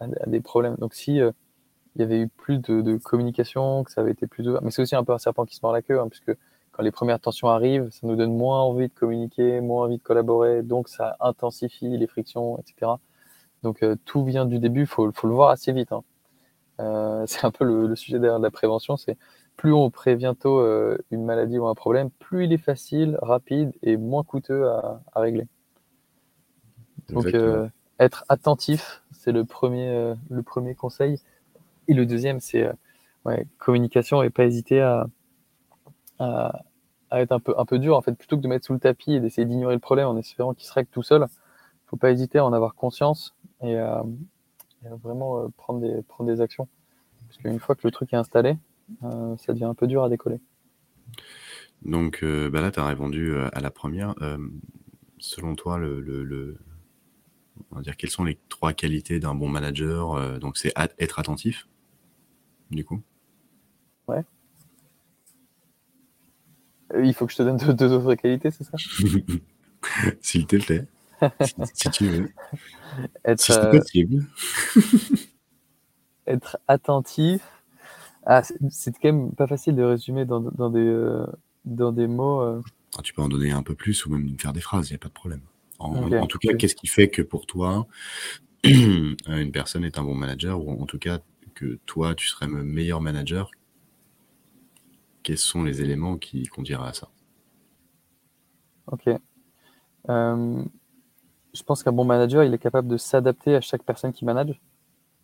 à, 0.00 0.06
des 0.26 0.40
problèmes. 0.40 0.76
Donc, 0.76 0.94
si 0.94 1.16
il 1.16 2.00
y 2.00 2.02
avait 2.02 2.20
eu 2.20 2.28
plus 2.28 2.58
de, 2.58 2.96
communication, 2.98 3.84
que 3.84 3.90
ça 3.90 4.02
avait 4.02 4.12
été 4.12 4.26
plus 4.26 4.48
ouvert, 4.48 4.62
mais 4.62 4.70
c'est 4.70 4.82
aussi 4.82 4.96
un 4.96 5.04
peu 5.04 5.12
un 5.12 5.18
serpent 5.18 5.44
qui 5.44 5.56
se 5.56 5.60
mord 5.62 5.72
la 5.72 5.82
queue, 5.82 5.98
hein, 5.98 6.08
puisque 6.08 6.36
quand 6.72 6.82
les 6.82 6.90
premières 6.90 7.20
tensions 7.20 7.48
arrivent, 7.48 7.88
ça 7.90 8.06
nous 8.06 8.16
donne 8.16 8.36
moins 8.36 8.60
envie 8.60 8.88
de 8.88 8.92
communiquer, 8.94 9.60
moins 9.62 9.86
envie 9.86 9.96
de 9.96 10.02
collaborer, 10.02 10.62
donc 10.62 10.88
ça 10.88 11.16
intensifie 11.20 11.96
les 11.96 12.06
frictions, 12.06 12.58
etc. 12.58 12.92
Donc 13.62 13.82
tout 14.04 14.24
vient 14.24 14.44
du 14.44 14.58
début, 14.58 14.82
il 14.82 14.86
faut, 14.86 15.10
faut, 15.12 15.26
le 15.26 15.32
voir 15.32 15.48
assez 15.48 15.72
vite. 15.72 15.92
Hein. 15.92 16.02
Euh, 16.80 17.24
c'est 17.26 17.44
un 17.44 17.50
peu 17.50 17.64
le, 17.64 17.94
sujet 17.96 18.18
derrière 18.18 18.38
de 18.38 18.44
la 18.44 18.50
prévention, 18.50 18.96
c'est 18.96 19.16
plus 19.56 19.72
on 19.72 19.90
prévient 19.90 20.34
tôt 20.38 20.60
euh, 20.60 20.98
une 21.10 21.24
maladie 21.24 21.58
ou 21.58 21.66
un 21.66 21.74
problème, 21.74 22.10
plus 22.10 22.44
il 22.44 22.52
est 22.52 22.58
facile, 22.58 23.18
rapide 23.22 23.72
et 23.82 23.96
moins 23.96 24.22
coûteux 24.22 24.68
à, 24.68 25.00
régler. 25.14 25.46
Donc 27.08 27.26
euh, 27.26 27.68
être 27.98 28.24
attentif, 28.28 29.02
c'est 29.12 29.32
le 29.32 29.44
premier, 29.44 30.14
le 30.28 30.42
premier 30.42 30.74
conseil. 30.74 31.20
Et 31.88 31.94
le 31.94 32.04
deuxième, 32.04 32.40
c'est 32.40 32.68
communication 33.58 34.22
et 34.22 34.30
pas 34.30 34.44
hésiter 34.44 34.80
à, 34.80 35.06
à, 36.18 36.62
être 37.12 37.32
un 37.32 37.40
peu, 37.40 37.54
un 37.56 37.64
peu 37.64 37.78
dur. 37.78 37.96
En 37.96 38.02
fait, 38.02 38.12
plutôt 38.12 38.36
que 38.36 38.42
de 38.42 38.48
mettre 38.48 38.66
sous 38.66 38.72
le 38.72 38.78
tapis 38.78 39.14
et 39.14 39.20
d'essayer 39.20 39.46
d'ignorer 39.46 39.74
le 39.74 39.80
problème 39.80 40.08
en 40.08 40.16
espérant 40.16 40.54
qu'il 40.54 40.66
se 40.66 40.72
règle 40.72 40.90
tout 40.90 41.02
seul, 41.02 41.26
faut 41.86 41.96
pas 41.96 42.10
hésiter 42.10 42.38
à 42.38 42.44
en 42.44 42.52
avoir 42.52 42.74
conscience 42.74 43.34
et, 43.62 43.76
vraiment 44.94 45.40
euh, 45.40 45.48
prendre, 45.56 45.80
des, 45.80 46.02
prendre 46.02 46.30
des 46.30 46.40
actions. 46.40 46.68
Parce 47.26 47.38
qu'une 47.38 47.58
fois 47.58 47.74
que 47.74 47.82
le 47.84 47.90
truc 47.90 48.12
est 48.12 48.16
installé, 48.16 48.50
euh, 48.50 48.54
ça 49.00 49.52
devient 49.52 49.64
un 49.64 49.74
peu 49.74 49.86
dur 49.86 50.02
à 50.04 50.08
décoller. 50.08 50.40
Donc 51.82 52.20
euh, 52.22 52.48
bah 52.50 52.60
là, 52.60 52.70
tu 52.70 52.80
as 52.80 52.86
répondu 52.86 53.36
à 53.36 53.60
la 53.60 53.70
première. 53.70 54.14
selon 55.18 55.54
toi, 55.54 55.78
le, 55.78 56.00
le, 56.00 56.58
on 57.70 57.76
va 57.76 57.82
dire, 57.82 57.96
quelles 57.96 58.10
sont 58.10 58.24
les 58.24 58.38
trois 58.48 58.72
qualités 58.72 59.20
d'un 59.20 59.34
bon 59.34 59.48
manager 59.48 60.38
Donc, 60.38 60.56
c'est 60.56 60.72
être 60.98 61.18
attentif, 61.18 61.68
du 62.70 62.84
coup? 62.84 63.02
Ouais. 64.08 64.24
Il 67.02 67.14
faut 67.14 67.26
que 67.26 67.32
je 67.32 67.38
te 67.38 67.42
donne 67.42 67.56
deux, 67.56 67.92
autres 67.92 68.14
qualités, 68.14 68.50
c'est 68.50 68.64
ça? 68.64 68.76
S'il 70.20 70.46
te 70.46 70.56
plaît. 70.56 70.86
si, 71.74 71.90
tu 71.90 72.06
veux. 72.06 72.30
Être, 73.24 73.50
euh, 73.50 73.80
être 76.26 76.58
attentif. 76.66 77.42
Ah, 78.26 78.42
c'est 78.42 78.92
quand 79.00 79.12
même 79.12 79.32
pas 79.32 79.46
facile 79.46 79.76
de 79.76 79.82
résumer 79.82 80.24
dans, 80.24 80.40
dans 80.40 80.68
des, 80.68 80.80
euh, 80.80 81.24
dans 81.64 81.92
des 81.92 82.08
mots. 82.08 82.40
Euh. 82.40 82.60
Ah, 82.98 83.02
tu 83.02 83.14
peux 83.14 83.22
en 83.22 83.28
donner 83.28 83.52
un 83.52 83.62
peu 83.62 83.74
plus 83.74 84.04
ou 84.04 84.10
même 84.10 84.36
faire 84.38 84.52
des 84.52 84.60
phrases, 84.60 84.90
il 84.90 84.94
n'y 84.94 84.96
a 84.96 84.98
pas 84.98 85.08
de 85.08 85.14
problème. 85.14 85.42
En, 85.78 86.26
tout 86.26 86.38
cas, 86.38 86.54
qu'est-ce 86.54 86.74
qui 86.74 86.86
fait 86.86 87.08
que 87.08 87.22
pour 87.22 87.46
toi, 87.46 87.86
une 88.64 89.52
personne 89.52 89.84
est 89.84 89.98
un 89.98 90.04
bon 90.04 90.14
manager 90.14 90.58
ou 90.60 90.70
en 90.82 90.86
tout 90.86 90.98
cas 90.98 91.20
que 91.54 91.78
toi, 91.86 92.14
tu 92.14 92.26
serais 92.26 92.46
le 92.46 92.64
meilleur 92.64 93.00
manager? 93.00 93.50
Quels 95.22 95.38
sont 95.38 95.62
les 95.62 95.82
éléments 95.82 96.16
qui 96.16 96.46
conduiraient 96.46 96.88
à 96.88 96.92
ça? 96.94 97.08
Ok 98.86 99.10
je 101.56 101.62
pense 101.62 101.82
qu'un 101.82 101.92
bon 101.92 102.04
manager, 102.04 102.44
il 102.44 102.52
est 102.54 102.58
capable 102.58 102.88
de 102.88 102.96
s'adapter 102.96 103.56
à 103.56 103.60
chaque 103.60 103.82
personne 103.82 104.12
qui 104.12 104.24
manage. 104.24 104.60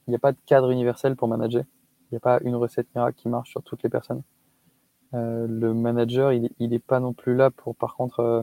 Il 0.06 0.10
n'y 0.10 0.16
a 0.16 0.18
pas 0.18 0.32
de 0.32 0.38
cadre 0.46 0.70
universel 0.70 1.14
pour 1.14 1.28
manager. 1.28 1.64
N'y 2.12 2.16
a 2.16 2.20
pas 2.20 2.40
une 2.42 2.56
recette 2.56 2.86
miracle 2.94 3.18
qui 3.18 3.28
marche 3.28 3.50
sur 3.50 3.62
toutes 3.62 3.82
les 3.82 3.88
personnes. 3.88 4.22
Euh, 5.14 5.46
le 5.48 5.72
manager, 5.72 6.32
il 6.32 6.50
n'est 6.60 6.78
pas 6.78 7.00
non 7.00 7.14
plus 7.14 7.34
là 7.34 7.50
pour, 7.50 7.74
par 7.74 7.96
contre, 7.96 8.20
euh, 8.20 8.42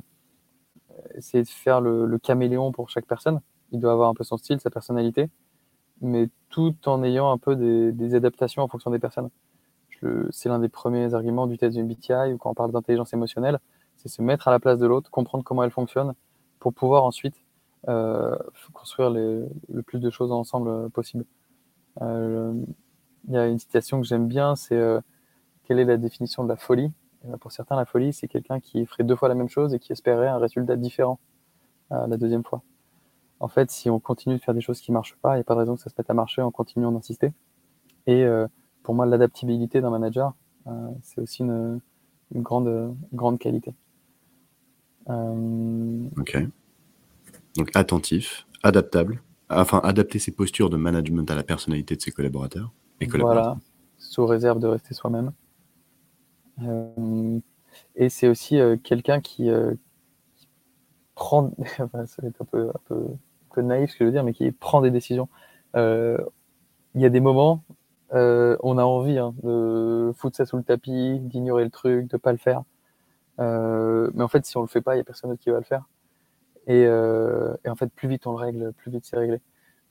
essayer 1.15 1.43
de 1.43 1.49
faire 1.49 1.79
le, 1.79 2.17
caméléon 2.17 2.71
pour 2.71 2.89
chaque 2.89 3.05
personne. 3.05 3.41
Il 3.71 3.79
doit 3.79 3.91
avoir 3.91 4.09
un 4.09 4.15
peu 4.15 4.23
son 4.23 4.37
style, 4.37 4.59
sa 4.59 4.71
personnalité, 4.71 5.29
mais 6.01 6.29
tout 6.49 6.75
en 6.87 7.03
ayant 7.03 7.31
un 7.31 7.37
peu 7.37 7.55
des, 7.55 8.15
adaptations 8.15 8.63
en 8.63 8.67
fonction 8.67 8.89
des 8.89 8.99
personnes. 8.99 9.29
C'est 10.31 10.49
l'un 10.49 10.59
des 10.59 10.69
premiers 10.69 11.13
arguments 11.13 11.45
du 11.45 11.57
test 11.57 11.75
du 11.75 11.83
MBTI 11.83 12.33
ou 12.33 12.37
quand 12.37 12.49
on 12.49 12.53
parle 12.53 12.71
d'intelligence 12.71 13.13
émotionnelle, 13.13 13.59
c'est 13.97 14.07
se 14.07 14.21
mettre 14.21 14.47
à 14.47 14.51
la 14.51 14.59
place 14.59 14.79
de 14.79 14.87
l'autre, 14.87 15.11
comprendre 15.11 15.43
comment 15.43 15.63
elle 15.63 15.71
fonctionne, 15.71 16.13
pour 16.59 16.73
pouvoir 16.73 17.03
ensuite 17.03 17.35
euh, 17.89 18.35
construire 18.73 19.09
le 19.09 19.81
plus 19.85 19.99
de 19.99 20.09
choses 20.09 20.31
ensemble 20.31 20.89
possible. 20.89 21.25
Il 23.27 23.33
y 23.33 23.37
a 23.37 23.47
une 23.47 23.59
citation 23.59 24.01
que 24.01 24.07
j'aime 24.07 24.27
bien, 24.27 24.55
c'est 24.55 24.79
quelle 25.63 25.79
est 25.79 25.85
la 25.85 25.97
définition 25.97 26.43
de 26.43 26.49
la 26.49 26.55
folie? 26.55 26.91
Ben, 27.23 27.37
Pour 27.37 27.51
certains, 27.51 27.75
la 27.75 27.85
folie, 27.85 28.13
c'est 28.13 28.27
quelqu'un 28.27 28.59
qui 28.59 28.85
ferait 28.85 29.03
deux 29.03 29.15
fois 29.15 29.27
la 29.29 29.35
même 29.35 29.49
chose 29.49 29.73
et 29.73 29.79
qui 29.79 29.91
espérait 29.91 30.27
un 30.27 30.37
résultat 30.37 30.75
différent 30.75 31.19
la 31.91 32.17
deuxième 32.17 32.43
fois. 32.43 32.61
En 33.39 33.47
fait, 33.47 33.71
si 33.71 33.89
on 33.89 33.99
continue 33.99 34.35
de 34.35 34.41
faire 34.41 34.53
des 34.53 34.61
choses 34.61 34.79
qui 34.79 34.91
marchent 34.91 35.15
pas, 35.21 35.33
il 35.33 35.37
n'y 35.37 35.41
a 35.41 35.43
pas 35.43 35.55
de 35.55 35.59
raison 35.59 35.75
que 35.75 35.81
ça 35.81 35.89
se 35.89 35.95
mette 35.97 36.09
à 36.09 36.13
marcher 36.13 36.41
en 36.41 36.51
continuant 36.51 36.91
d'insister. 36.91 37.33
Et 38.05 38.25
pour 38.83 38.93
moi, 38.93 39.05
l'adaptabilité 39.05 39.81
d'un 39.81 39.89
manager, 39.89 40.33
c'est 41.01 41.19
aussi 41.19 41.41
une, 41.41 41.79
une, 42.33 42.41
grande, 42.41 42.95
grande 43.13 43.39
qualité. 43.39 43.73
ok. 45.07 46.37
Donc 47.55 47.71
attentif, 47.75 48.47
adaptable, 48.63 49.21
enfin 49.49 49.81
adapter 49.83 50.19
ses 50.19 50.31
postures 50.31 50.69
de 50.69 50.77
management 50.77 51.29
à 51.29 51.35
la 51.35 51.43
personnalité 51.43 51.95
de 51.95 52.01
ses 52.01 52.11
collaborateurs 52.11 52.71
et 52.99 53.07
Voilà, 53.07 53.57
sous 53.97 54.25
réserve 54.25 54.59
de 54.59 54.67
rester 54.67 54.93
soi-même. 54.93 55.31
Euh, 56.63 57.39
et 57.95 58.09
c'est 58.09 58.27
aussi 58.27 58.59
euh, 58.59 58.77
quelqu'un 58.77 59.21
qui, 59.21 59.49
euh, 59.49 59.73
prend, 61.15 61.51
un 61.79 62.45
peu, 62.51 62.71
naïf 63.57 63.91
ce 63.91 63.97
que 63.97 64.03
je 64.03 64.05
veux 64.05 64.11
dire, 64.11 64.23
mais 64.23 64.33
qui 64.33 64.51
prend 64.51 64.81
des 64.81 64.91
décisions. 64.91 65.29
Il 65.75 67.01
y 67.01 67.05
a 67.05 67.09
des 67.09 67.19
moments, 67.19 67.63
on 68.11 68.77
a 68.77 68.83
envie 68.83 69.17
hein, 69.17 69.33
de 69.43 70.11
foutre 70.15 70.37
ça 70.37 70.45
sous 70.45 70.57
le 70.57 70.63
tapis, 70.63 71.19
d'ignorer 71.19 71.63
le 71.63 71.69
truc, 71.69 72.09
de 72.09 72.17
pas 72.17 72.31
le 72.31 72.37
faire. 72.37 72.63
mais 73.37 74.23
en 74.23 74.27
fait, 74.27 74.45
si 74.45 74.57
on 74.57 74.61
le 74.61 74.67
fait 74.67 74.81
pas, 74.81 74.95
il 74.95 74.99
y 74.99 75.01
a 75.01 75.03
personne 75.03 75.29
d'autre 75.29 75.41
qui 75.41 75.49
va 75.49 75.57
le 75.57 75.63
faire. 75.63 75.83
Euh, 76.69 77.55
et, 77.65 77.69
en 77.69 77.75
fait, 77.75 77.87
plus 77.87 78.07
vite 78.07 78.27
on 78.27 78.31
le 78.31 78.37
règle, 78.37 78.73
plus 78.73 78.91
vite 78.91 79.05
c'est 79.05 79.17
réglé. 79.17 79.41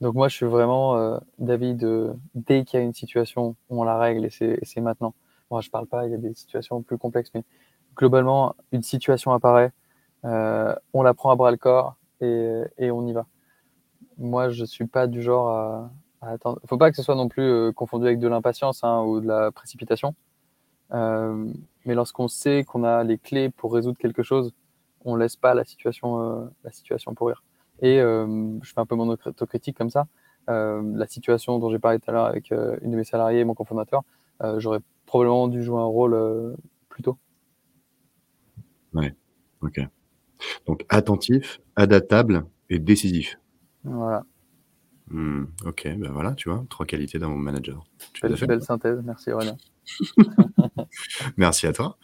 Donc 0.01 0.15
moi, 0.15 0.29
je 0.29 0.37
suis 0.37 0.47
vraiment 0.47 0.97
euh, 0.97 1.19
d'avis 1.39 1.75
de 1.75 2.13
dès 2.35 2.65
qu'il 2.65 2.79
y 2.79 2.83
a 2.83 2.85
une 2.85 2.95
situation, 2.95 3.57
on 3.69 3.83
la 3.85 3.99
règle 3.99 4.25
et 4.27 4.31
c'est 4.31 4.81
maintenant. 4.81 5.15
Moi, 5.51 5.61
je 5.61 5.71
parle 5.71 5.87
pas, 5.87 6.07
il 6.07 6.13
y 6.13 6.15
a 6.15 6.19
des 6.19 6.35
situations 6.35 6.83
plus 6.83 6.99
complexes, 6.99 7.31
mais 7.35 7.43
globalement, 7.97 8.55
une 8.73 8.83
situation 8.83 9.33
apparaît, 9.33 9.73
euh, 10.25 10.75
on 10.93 11.03
la 11.03 11.15
prend 11.15 11.31
à 11.31 11.37
bras 11.37 11.51
le 11.51 11.57
corps 11.57 11.97
et, 12.21 12.63
et, 12.79 12.91
on 12.91 13.07
y 13.07 13.13
va. 13.13 13.27
Moi, 14.19 14.51
je 14.51 14.65
suis 14.65 14.87
pas 14.87 15.07
du 15.07 15.23
genre 15.23 15.49
à, 15.49 15.91
à 16.21 16.31
attendre. 16.31 16.61
Faut 16.67 16.79
pas 16.79 16.91
que 16.91 16.97
ce 16.97 17.03
soit 17.03 17.15
non 17.15 17.29
plus 17.29 17.43
euh, 17.43 17.73
confondu 17.73 18.07
avec 18.07 18.19
de 18.19 18.29
l'impatience 18.29 18.85
hein, 18.85 19.03
ou 19.03 19.21
de 19.21 19.27
la 19.27 19.51
précipitation. 19.53 20.15
Euh, 20.93 21.53
mais 21.85 21.95
lorsqu'on 21.95 22.29
sait 22.29 22.65
qu'on 22.65 22.85
a 22.85 23.05
les 23.05 23.19
clés 23.19 23.51
pour 23.51 23.73
résoudre 23.75 23.99
quelque 23.99 24.23
chose, 24.23 24.53
on 25.05 25.17
laisse 25.17 25.37
pas 25.37 25.55
la 25.55 25.65
situation, 25.65 26.21
euh, 26.21 26.47
la 26.65 26.73
situation 26.73 27.15
pourrir. 27.15 27.43
Et 27.81 28.01
euh, 28.01 28.59
je 28.63 28.73
fais 28.73 28.81
un 28.81 28.87
peu 28.87 28.97
mon 28.97 29.09
autocritique 29.09 29.77
comme 29.77 29.91
ça. 29.91 30.07
Euh, 30.49 30.83
la 30.95 31.07
situation 31.07 31.59
dont 31.59 31.71
j'ai 31.71 31.79
parlé 31.79 31.99
tout 31.99 32.11
à 32.11 32.13
l'heure 32.13 32.25
avec 32.25 32.51
une 32.51 32.91
de 32.91 32.97
mes 32.97 33.05
salariés 33.05 33.41
et 33.41 33.45
mon 33.45 33.55
cofondateur, 33.55 34.03
j'aurais 34.57 34.81
probablement 35.07 35.49
dû 35.49 35.63
jouer 35.63 35.81
un 35.81 35.85
rôle 35.85 36.57
plus 36.89 37.03
tôt. 37.03 37.19
Ouais, 38.95 39.15
ok. 39.61 39.81
Donc 40.67 40.85
attentif, 40.89 41.61
adaptable 41.77 42.45
Et 42.71 42.79
décisif. 42.79 43.39
Voilà. 43.85 44.25
Hmm, 45.11 45.45
ok, 45.65 45.89
ben 45.97 46.11
voilà, 46.13 46.35
tu 46.35 46.51
vois, 46.51 46.65
trois 46.69 46.85
qualités 46.85 47.19
d'un 47.19 47.29
bon 47.29 47.39
manager. 47.39 47.83
Tu 48.13 48.21
belle, 48.23 48.47
belle 48.47 48.63
synthèse, 48.63 49.01
merci 49.03 49.31
Aurélien. 49.33 49.57
merci 51.39 51.67
à 51.67 51.73
toi. 51.73 51.97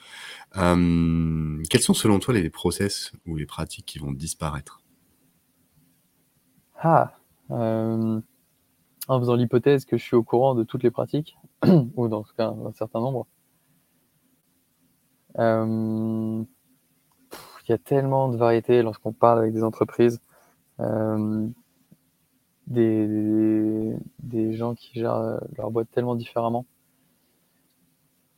Euh, 0.56 1.62
quels 1.68 1.82
sont 1.82 1.92
selon 1.92 2.18
toi 2.18 2.32
les 2.32 2.48
process 2.48 3.12
ou 3.26 3.36
les 3.36 3.44
pratiques 3.44 3.84
qui 3.84 3.98
vont 3.98 4.12
disparaître? 4.12 4.80
Ah, 6.86 7.12
euh, 7.50 8.20
en 9.08 9.18
faisant 9.18 9.36
l'hypothèse 9.36 9.86
que 9.86 9.96
je 9.96 10.02
suis 10.02 10.16
au 10.16 10.22
courant 10.22 10.54
de 10.54 10.64
toutes 10.64 10.82
les 10.82 10.90
pratiques, 10.90 11.38
ou 11.96 12.08
dans 12.08 12.22
tout 12.22 12.34
cas 12.36 12.48
un 12.48 12.72
certain 12.72 13.00
nombre. 13.00 13.26
Euh, 15.38 16.44
il 17.66 17.70
y 17.70 17.72
a 17.72 17.78
tellement 17.78 18.28
de 18.28 18.36
variétés 18.36 18.82
lorsqu'on 18.82 19.14
parle 19.14 19.38
avec 19.38 19.54
des 19.54 19.64
entreprises, 19.64 20.20
euh, 20.80 21.48
des, 22.66 23.96
des, 24.18 24.52
gens 24.52 24.74
qui 24.74 25.00
gèrent 25.00 25.40
leur 25.56 25.70
boîte 25.70 25.90
tellement 25.90 26.16
différemment. 26.16 26.66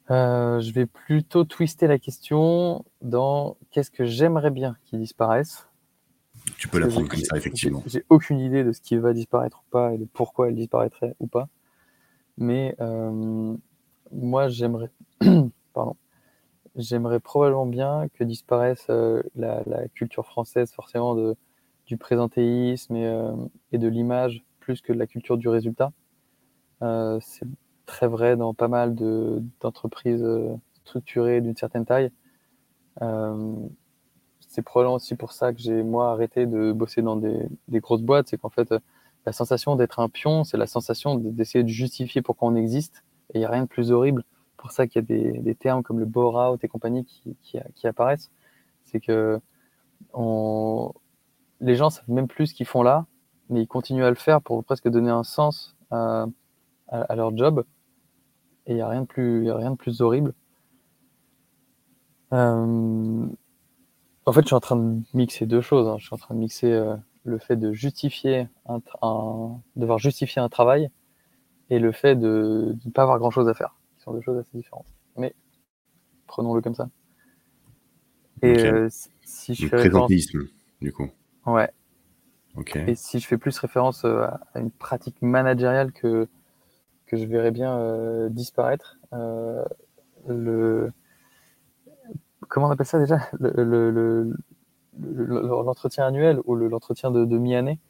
Je 0.09 0.73
vais 0.73 0.87
plutôt 0.87 1.43
twister 1.43 1.89
la 1.89 1.99
question 1.99 2.85
dans 3.03 3.57
qu'est-ce 3.73 3.91
que 3.91 4.05
j'aimerais 4.05 4.53
bien 4.53 4.77
qu'ils 4.85 5.01
disparaissent? 5.01 5.69
Tu 6.59 6.69
peux 6.69 6.79
la 6.79 6.89
prendre 6.89 7.09
comme 7.09 7.21
ça, 7.21 7.37
effectivement. 7.37 7.83
J'ai 7.87 8.05
aucune 8.09 8.39
idée 8.39 8.65
de 8.65 8.73
ce 8.73 8.81
qui 8.81 8.97
va 8.97 9.13
disparaître 9.13 9.63
ou 9.67 9.71
pas 9.71 9.93
et 9.93 9.99
de 9.99 10.05
pourquoi 10.05 10.49
elle 10.49 10.55
disparaîtrait 10.55 11.15
ou 11.21 11.27
pas. 11.27 11.49
Mais 12.39 12.77
euh, 12.81 13.57
moi, 14.13 14.49
j'aimerais, 14.49 14.91
pardon, 15.73 15.97
j'aimerais 16.77 17.21
probablement 17.21 17.67
bien 17.67 18.09
que 18.15 18.25
disparaisse 18.25 18.87
euh, 18.91 19.23
la, 19.35 19.63
culture 19.95 20.27
française, 20.27 20.73
forcément, 20.73 21.15
de, 21.15 21.37
du 21.87 21.97
présentéisme 21.97 22.97
et, 22.97 23.07
euh, 23.07 23.35
et 23.73 23.79
de 23.79 23.89
l'image, 23.89 24.45
plus 24.61 24.81
que 24.81 24.93
de 24.93 24.99
la 24.99 25.07
culture 25.07 25.37
du 25.39 25.49
résultat. 25.49 25.93
C'est 26.81 27.49
très 27.87 28.07
vrai 28.07 28.37
dans 28.37 28.53
pas 28.53 28.69
mal 28.69 28.95
d'entreprises 28.95 30.27
structurées 30.85 31.41
d'une 31.41 31.57
certaine 31.57 31.87
taille. 31.87 32.11
C'est 34.57 34.63
probablement 34.63 34.95
aussi 34.95 35.15
pour 35.17 35.33
ça 35.33 35.53
que 35.53 35.61
j'ai, 35.61 35.83
moi, 35.83 36.13
arrêté 36.13 36.47
de 36.47 36.73
bosser 36.73 37.03
dans 37.03 37.17
des, 37.17 37.47
grosses 37.69 38.01
boîtes. 38.01 38.29
C'est 38.29 38.39
qu'en 38.39 38.49
fait, 38.49 38.75
la 39.27 39.33
sensation 39.33 39.77
d'être 39.77 40.01
un 40.01 40.09
pion, 40.09 40.45
c'est 40.45 40.57
la 40.57 40.67
sensation 40.67 41.17
d'essayer 41.17 41.63
de 41.63 41.69
justifier 41.69 42.23
pourquoi 42.23 42.49
on 42.49 42.55
existe. 42.55 43.05
Et 43.35 43.37
il 43.37 43.41
n'y 43.41 43.45
a 43.45 43.51
rien 43.51 43.65
de 43.65 43.69
plus 43.69 43.93
horrible 43.93 44.25
pour 44.57 44.73
ça 44.73 44.87
qu'il 44.87 45.03
y 45.03 45.05
a 45.05 45.43
des, 45.43 45.55
termes 45.57 45.83
comme 45.83 45.99
le 45.99 46.07
bore-out 46.07 46.65
et 46.65 46.69
compagnie 46.69 47.05
qui, 47.05 47.87
apparaissent. 47.87 48.31
C'est 48.85 48.99
que 48.99 49.39
les 51.61 51.77
gens 51.77 51.91
savent 51.91 52.09
même 52.09 52.27
plus 52.27 52.47
ce 52.47 52.55
qu'ils 52.55 52.65
font 52.65 52.83
là, 52.83 53.05
mais 53.51 53.61
ils 53.61 53.69
continuent 53.69 54.05
à 54.05 54.11
le 54.11 54.17
faire 54.17 54.41
pour 54.41 54.65
presque 54.65 54.89
donner 54.89 55.11
un 55.11 55.23
sens 55.23 55.77
à, 55.91 56.29
leur 57.15 57.37
job. 57.37 57.63
Et 58.65 58.73
il 58.73 58.77
n'y 58.77 58.81
a, 58.81 58.89
rien 58.89 59.03
de 59.03 59.07
plus, 59.07 59.51
a 59.51 59.57
rien 59.57 59.73
de 59.73 59.77
plus 59.77 60.01
horrible. 60.01 60.33
Euh, 62.33 63.27
en 64.27 64.33
fait, 64.33 64.43
je 64.43 64.47
suis 64.47 64.55
en 64.55 64.61
train 64.61 64.77
de 64.77 65.01
mixer 65.15 65.47
deux 65.47 65.61
choses. 65.61 65.89
Hein. 65.89 65.97
Je 65.99 66.07
suis 66.07 66.15
en 66.15 66.19
train 66.19 66.35
de 66.35 66.41
mixer 66.41 66.73
euh, 66.73 66.97
le 67.25 67.39
fait 67.39 67.57
de 67.57 67.73
justifier 67.73 68.49
un, 68.69 68.81
devoir 69.77 69.99
justifier 69.99 70.43
un 70.43 70.49
travail 70.49 70.91
et 71.71 71.79
le 71.79 71.93
fait 71.93 72.17
de 72.17 72.77
ne 72.85 72.91
pas 72.91 73.03
avoir 73.03 73.19
grand 73.19 73.31
chose 73.31 73.49
à 73.49 73.55
faire 73.55 73.77
deux 74.13 74.21
choses 74.21 74.39
assez 74.39 74.57
différentes. 74.57 74.87
Mais 75.17 75.35
prenons-le 76.27 76.61
comme 76.61 76.75
ça. 76.75 76.89
Et 78.43 78.59
euh, 78.67 78.89
si 79.23 79.55
je 79.55 79.67
fais 79.67 79.77
référence... 79.77 80.11
du 80.81 80.93
coup. 80.93 81.09
Ouais. 81.47 81.71
Ok. 82.57 82.77
Et 82.77 82.95
si 82.95 83.19
je 83.19 83.27
fais 83.27 83.39
plus 83.39 83.59
référence 83.59 84.05
euh, 84.05 84.27
à 84.55 84.61
une 84.61 84.71
pratique 84.71 85.21
managériale 85.23 85.93
que, 85.93 86.29
que 87.07 87.17
je 87.17 87.25
verrais 87.25 87.51
bien 87.51 87.79
euh, 87.79 88.29
disparaître, 88.29 88.99
le 90.29 90.93
comment 92.49 92.69
on 92.69 92.71
appelle 92.71 92.87
ça 92.87 92.99
déjà 92.99 93.19
l'entretien 93.41 96.05
le, 96.05 96.09
annuel 96.09 96.41
ou 96.45 96.55
l'entretien 96.55 97.11
de, 97.11 97.25
de 97.25 97.39
mi-année. 97.39 97.81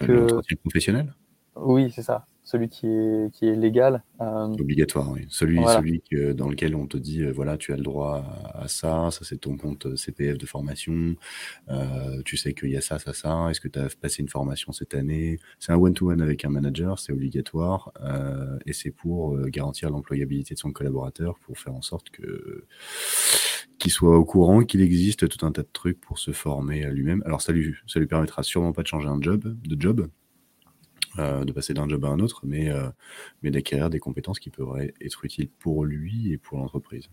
L'entretien 0.00 0.56
professionnel? 0.62 1.14
Oui, 1.56 1.90
c'est 1.90 2.02
ça 2.02 2.26
celui 2.46 2.68
qui 2.68 2.86
est, 2.86 3.30
qui 3.32 3.46
est 3.46 3.56
légal. 3.56 4.04
Euh, 4.20 4.46
Obligatoire, 4.60 5.10
oui. 5.10 5.26
Celui, 5.28 5.58
celui 5.64 6.00
que, 6.08 6.32
dans 6.32 6.48
lequel 6.48 6.76
on 6.76 6.86
te 6.86 6.96
dit, 6.96 7.22
euh, 7.22 7.32
voilà, 7.32 7.56
tu 7.56 7.72
as 7.72 7.76
le 7.76 7.82
droit 7.82 8.24
à, 8.54 8.68
ça, 8.68 9.10
ça 9.10 9.24
c'est 9.24 9.38
ton 9.38 9.56
compte 9.56 9.86
euh, 9.86 9.96
CPF 9.96 10.38
de 10.38 10.46
formation, 10.46 11.16
tu 12.24 12.36
sais 12.36 12.54
qu'il 12.54 12.70
y 12.70 12.76
a 12.76 12.80
ça, 12.80 13.00
ça, 13.00 13.12
ça, 13.12 13.48
est-ce 13.50 13.60
que 13.60 13.66
tu 13.66 13.80
as 13.80 13.88
passé 14.00 14.22
une 14.22 14.28
formation 14.28 14.70
cette 14.70 14.94
année? 14.94 15.40
C'est 15.58 15.72
un 15.72 15.76
one-to-one 15.76 16.22
avec 16.22 16.44
un 16.44 16.50
manager, 16.50 17.00
c'est 17.00 17.12
obligatoire, 17.12 17.92
et 18.64 18.72
c'est 18.72 18.92
pour 18.92 19.36
garantir 19.48 19.90
l'employabilité 19.90 20.54
de 20.54 20.60
son 20.60 20.70
collaborateur, 20.70 21.38
pour 21.40 21.58
faire 21.58 21.74
en 21.74 21.82
sorte 21.82 22.10
que 22.10 22.64
qu'il 23.78 23.90
soit 23.90 24.16
au 24.16 24.24
courant 24.24 24.62
qu'il 24.62 24.80
existe 24.80 25.28
tout 25.28 25.44
un 25.44 25.52
tas 25.52 25.62
de 25.62 25.68
trucs 25.72 26.00
pour 26.00 26.18
se 26.18 26.30
former 26.30 26.84
à 26.84 26.90
lui-même. 26.90 27.22
Alors 27.26 27.42
ça 27.42 27.52
lui, 27.52 27.74
ça 27.86 27.98
lui 27.98 28.06
permettra 28.06 28.42
sûrement 28.42 28.72
pas 28.72 28.82
de 28.82 28.86
changer 28.86 29.08
un 29.08 29.20
job, 29.20 29.44
de 29.44 29.80
job, 29.80 30.08
euh, 31.18 31.44
de 31.44 31.52
passer 31.52 31.74
d'un 31.74 31.88
job 31.88 32.04
à 32.04 32.08
un 32.08 32.20
autre, 32.20 32.40
mais, 32.44 32.68
euh, 32.68 32.88
mais 33.42 33.50
d'acquérir 33.50 33.90
des 33.90 33.98
compétences 33.98 34.38
qui 34.38 34.50
pourraient 34.50 34.92
être 35.00 35.24
utiles 35.24 35.48
pour 35.48 35.84
lui 35.84 36.32
et 36.32 36.38
pour 36.38 36.58
l'entreprise. 36.58 37.08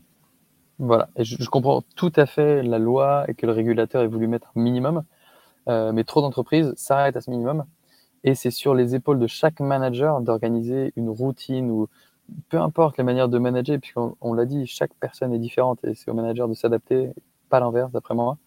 Voilà, 0.79 1.09
et 1.15 1.23
je, 1.23 1.49
comprends 1.49 1.83
tout 1.95 2.11
à 2.15 2.25
fait 2.25 2.63
la 2.63 2.79
loi 2.79 3.25
et 3.27 3.35
que 3.35 3.45
le 3.45 3.51
régulateur 3.51 4.01
ait 4.01 4.07
voulu 4.07 4.27
mettre 4.27 4.51
un 4.55 4.61
minimum, 4.61 5.03
euh, 5.69 5.91
mais 5.93 6.03
trop 6.03 6.21
d'entreprises 6.21 6.73
s'arrêtent 6.75 7.15
à 7.15 7.21
ce 7.21 7.29
minimum, 7.29 7.65
et 8.23 8.35
c'est 8.35 8.51
sur 8.51 8.73
les 8.73 8.95
épaules 8.95 9.19
de 9.19 9.27
chaque 9.27 9.59
manager 9.59 10.21
d'organiser 10.21 10.91
une 10.95 11.09
routine 11.09 11.69
ou 11.69 11.87
peu 12.49 12.59
importe 12.59 12.97
les 12.97 13.03
manières 13.03 13.29
de 13.29 13.37
manager, 13.37 13.79
puisqu'on 13.79 14.15
on, 14.21 14.33
l'a 14.33 14.45
dit, 14.45 14.65
chaque 14.65 14.93
personne 14.99 15.33
est 15.33 15.39
différente 15.39 15.83
et 15.83 15.93
c'est 15.93 16.09
au 16.09 16.13
manager 16.13 16.47
de 16.47 16.53
s'adapter, 16.53 17.11
pas 17.49 17.59
l'inverse 17.59 17.91
d'après 17.91 18.15
moi. 18.15 18.37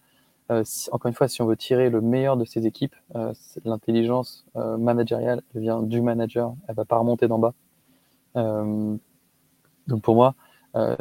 Euh, 0.49 0.63
encore 0.91 1.09
une 1.09 1.15
fois, 1.15 1.27
si 1.27 1.41
on 1.41 1.45
veut 1.45 1.57
tirer 1.57 1.89
le 1.89 2.01
meilleur 2.01 2.37
de 2.37 2.45
ces 2.45 2.65
équipes, 2.65 2.95
euh, 3.15 3.33
l'intelligence 3.65 4.45
euh, 4.55 4.77
managériale 4.77 5.41
vient 5.55 5.81
du 5.81 6.01
manager, 6.01 6.55
elle 6.67 6.75
va 6.75 6.85
pas 6.85 6.97
remonter 6.97 7.27
d'en 7.27 7.39
bas. 7.39 7.53
donc 8.35 10.01
pour 10.01 10.15
moi, 10.15 10.35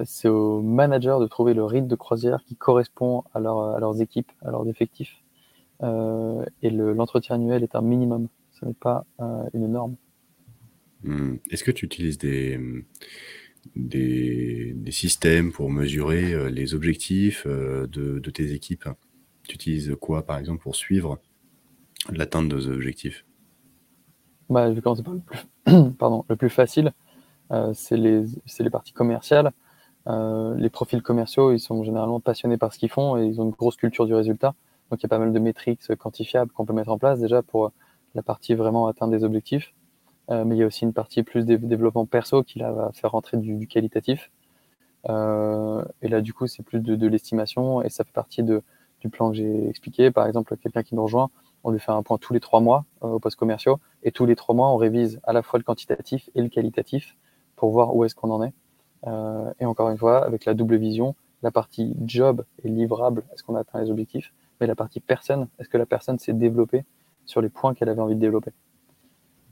c'est 0.05 0.29
au 0.29 0.63
manager 0.63 1.21
de 1.21 1.27
trouver 1.27 1.53
le 1.53 1.63
rythme 1.65 1.87
de 1.87 1.97
croisière 1.97 2.43
qui 2.47 2.57
correspond 2.57 3.25
à, 3.35 3.41
leurs 3.41 4.01
équipes, 4.01 4.33
à 4.43 4.51
leurs 4.51 4.67
effectifs. 4.69 5.23
et 5.83 6.71
l'entretien 6.71 7.35
annuel 7.35 7.63
est 7.63 7.75
un 7.75 7.83
minimum, 7.83 8.29
ce 8.53 8.65
n'est 8.65 8.75
pas 8.75 9.05
une 9.53 9.67
norme. 9.67 9.97
Hmm. 11.03 11.37
Est-ce 11.51 11.63
que 11.63 11.73
tu 11.73 11.85
utilises 11.85 12.17
des, 12.17 12.59
systèmes 14.91 15.53
pour 15.53 15.71
mesurer 15.71 16.51
les 16.51 16.75
objectifs 16.75 17.47
de 17.47 18.31
tes 18.31 18.55
équipes? 18.55 18.89
Tu 19.49 19.55
utilises 19.55 19.97
quoi, 20.01 20.25
par 20.25 20.39
exemple, 20.39 20.63
pour 20.63 20.77
suivre 20.77 21.19
l'atteinte 22.11 22.49
de 22.49 22.57
nos 22.57 22.69
objectifs? 22.69 23.25
Bah, 24.49 24.71
Je 24.71 24.77
le 24.77 25.21
plus, 25.21 25.93
Pardon, 25.99 26.25
le 26.29 26.37
plus 26.37 26.51
facile. 26.51 26.93
Euh, 27.53 27.73
c'est 27.75 27.97
les, 27.97 28.25
les, 28.59 28.71
parties 28.71 28.93
commerciales. 28.93 29.53
Euh, 30.09 30.55
les 30.57 30.71
profils 30.71 31.03
commerciaux, 31.03 31.53
ils 31.53 31.61
sont 31.61 31.83
généralement 31.83 32.21
passionnés 32.21 32.57
par 32.57 32.73
ce 32.73 32.79
qu'ils 32.79 32.91
font 32.91 33.17
et 33.17 33.27
ils 33.27 33.41
ont 33.41 33.45
une 33.45 33.51
grosse 33.51 33.77
culture 33.77 34.07
du 34.07 34.15
résultat. 34.15 34.55
Donc 34.91 35.01
il 35.01 35.05
y 35.05 35.07
a 35.07 35.09
pas 35.09 35.19
mal 35.19 35.33
de 35.33 35.39
métriques 35.39 35.95
quantifiables 35.97 36.53
qu'on 36.53 36.65
peut 36.65 36.73
mettre 36.73 36.91
en 36.91 36.99
place 36.99 37.19
déjà 37.19 37.43
pour 37.43 37.73
la 38.15 38.23
partie 38.23 38.55
vraiment 38.55 38.87
atteindre 38.87 39.13
des 39.13 39.25
objectifs. 39.25 39.75
Euh, 40.31 40.45
mais 40.45 40.57
il 40.57 40.59
y 40.59 40.63
a 40.63 40.67
aussi 40.67 40.85
une 40.85 40.93
partie 40.93 41.23
plus 41.23 41.45
de 41.45 41.57
développement 41.57 42.07
perso 42.07 42.43
qui 42.43 42.61
va 42.61 42.91
faire 42.95 43.13
rentrer 43.13 43.37
du, 43.37 43.67
qualitatif. 43.69 44.31
et 45.09 46.09
là, 46.09 46.21
du 46.21 46.33
coup, 46.33 46.47
c'est 46.47 46.65
plus 46.65 46.81
de 46.81 47.07
l'estimation 47.07 47.83
et 47.83 47.91
ça 47.91 48.05
fait 48.05 48.13
partie 48.13 48.43
de, 48.43 48.63
du 49.01 49.09
plan 49.09 49.31
que 49.31 49.37
j'ai 49.37 49.69
expliqué. 49.69 50.11
Par 50.11 50.27
exemple, 50.27 50.57
quelqu'un 50.57 50.83
qui 50.83 50.95
nous 50.95 51.03
rejoint, 51.03 51.31
on 51.65 51.71
lui 51.71 51.81
fait 51.81 51.93
un 51.93 52.03
point 52.03 52.19
tous 52.19 52.33
les 52.33 52.41
trois 52.41 52.61
mois 52.61 52.85
euh, 53.03 53.09
au 53.09 53.19
poste 53.19 53.37
commerciaux 53.37 53.79
et 54.03 54.13
tous 54.13 54.27
les 54.27 54.37
trois 54.37 54.55
mois, 54.55 54.71
on 54.71 54.77
révise 54.77 55.21
à 55.25 55.33
la 55.33 55.43
fois 55.43 55.59
le 55.59 55.65
quantitatif 55.65 56.31
et 56.35 56.43
le 56.43 56.49
qualitatif 56.49 57.17
pour 57.57 57.71
voir 57.71 57.95
où 57.95 58.05
est-ce 58.05 58.15
qu'on 58.15 58.31
en 58.31 58.43
est. 58.43 58.53
Euh, 59.07 59.53
et 59.61 59.67
encore 59.67 59.91
une 59.91 59.99
fois, 59.99 60.25
avec 60.25 60.45
la 60.45 60.55
double 60.55 60.77
vision, 60.77 61.15
la 61.43 61.51
partie 61.51 61.97
job 62.05 62.45
est 62.65 62.69
livrable, 62.69 63.25
est-ce 63.33 63.43
qu'on 63.43 63.57
a 63.57 63.61
atteint 63.61 63.81
les 63.81 63.91
objectifs, 63.91 64.33
mais 64.61 64.67
la 64.67 64.75
partie 64.75 65.01
personne, 65.01 65.49
est-ce 65.59 65.69
que 65.69 65.79
la 65.79 65.87
personne 65.87 66.19
s'est 66.19 66.33
développée 66.33 66.85
sur 67.25 67.41
les 67.41 67.49
points 67.49 67.75
qu'elle 67.75 67.89
avait 67.89 68.01
envie 68.01 68.15
de 68.15 68.21
développer? 68.21 68.53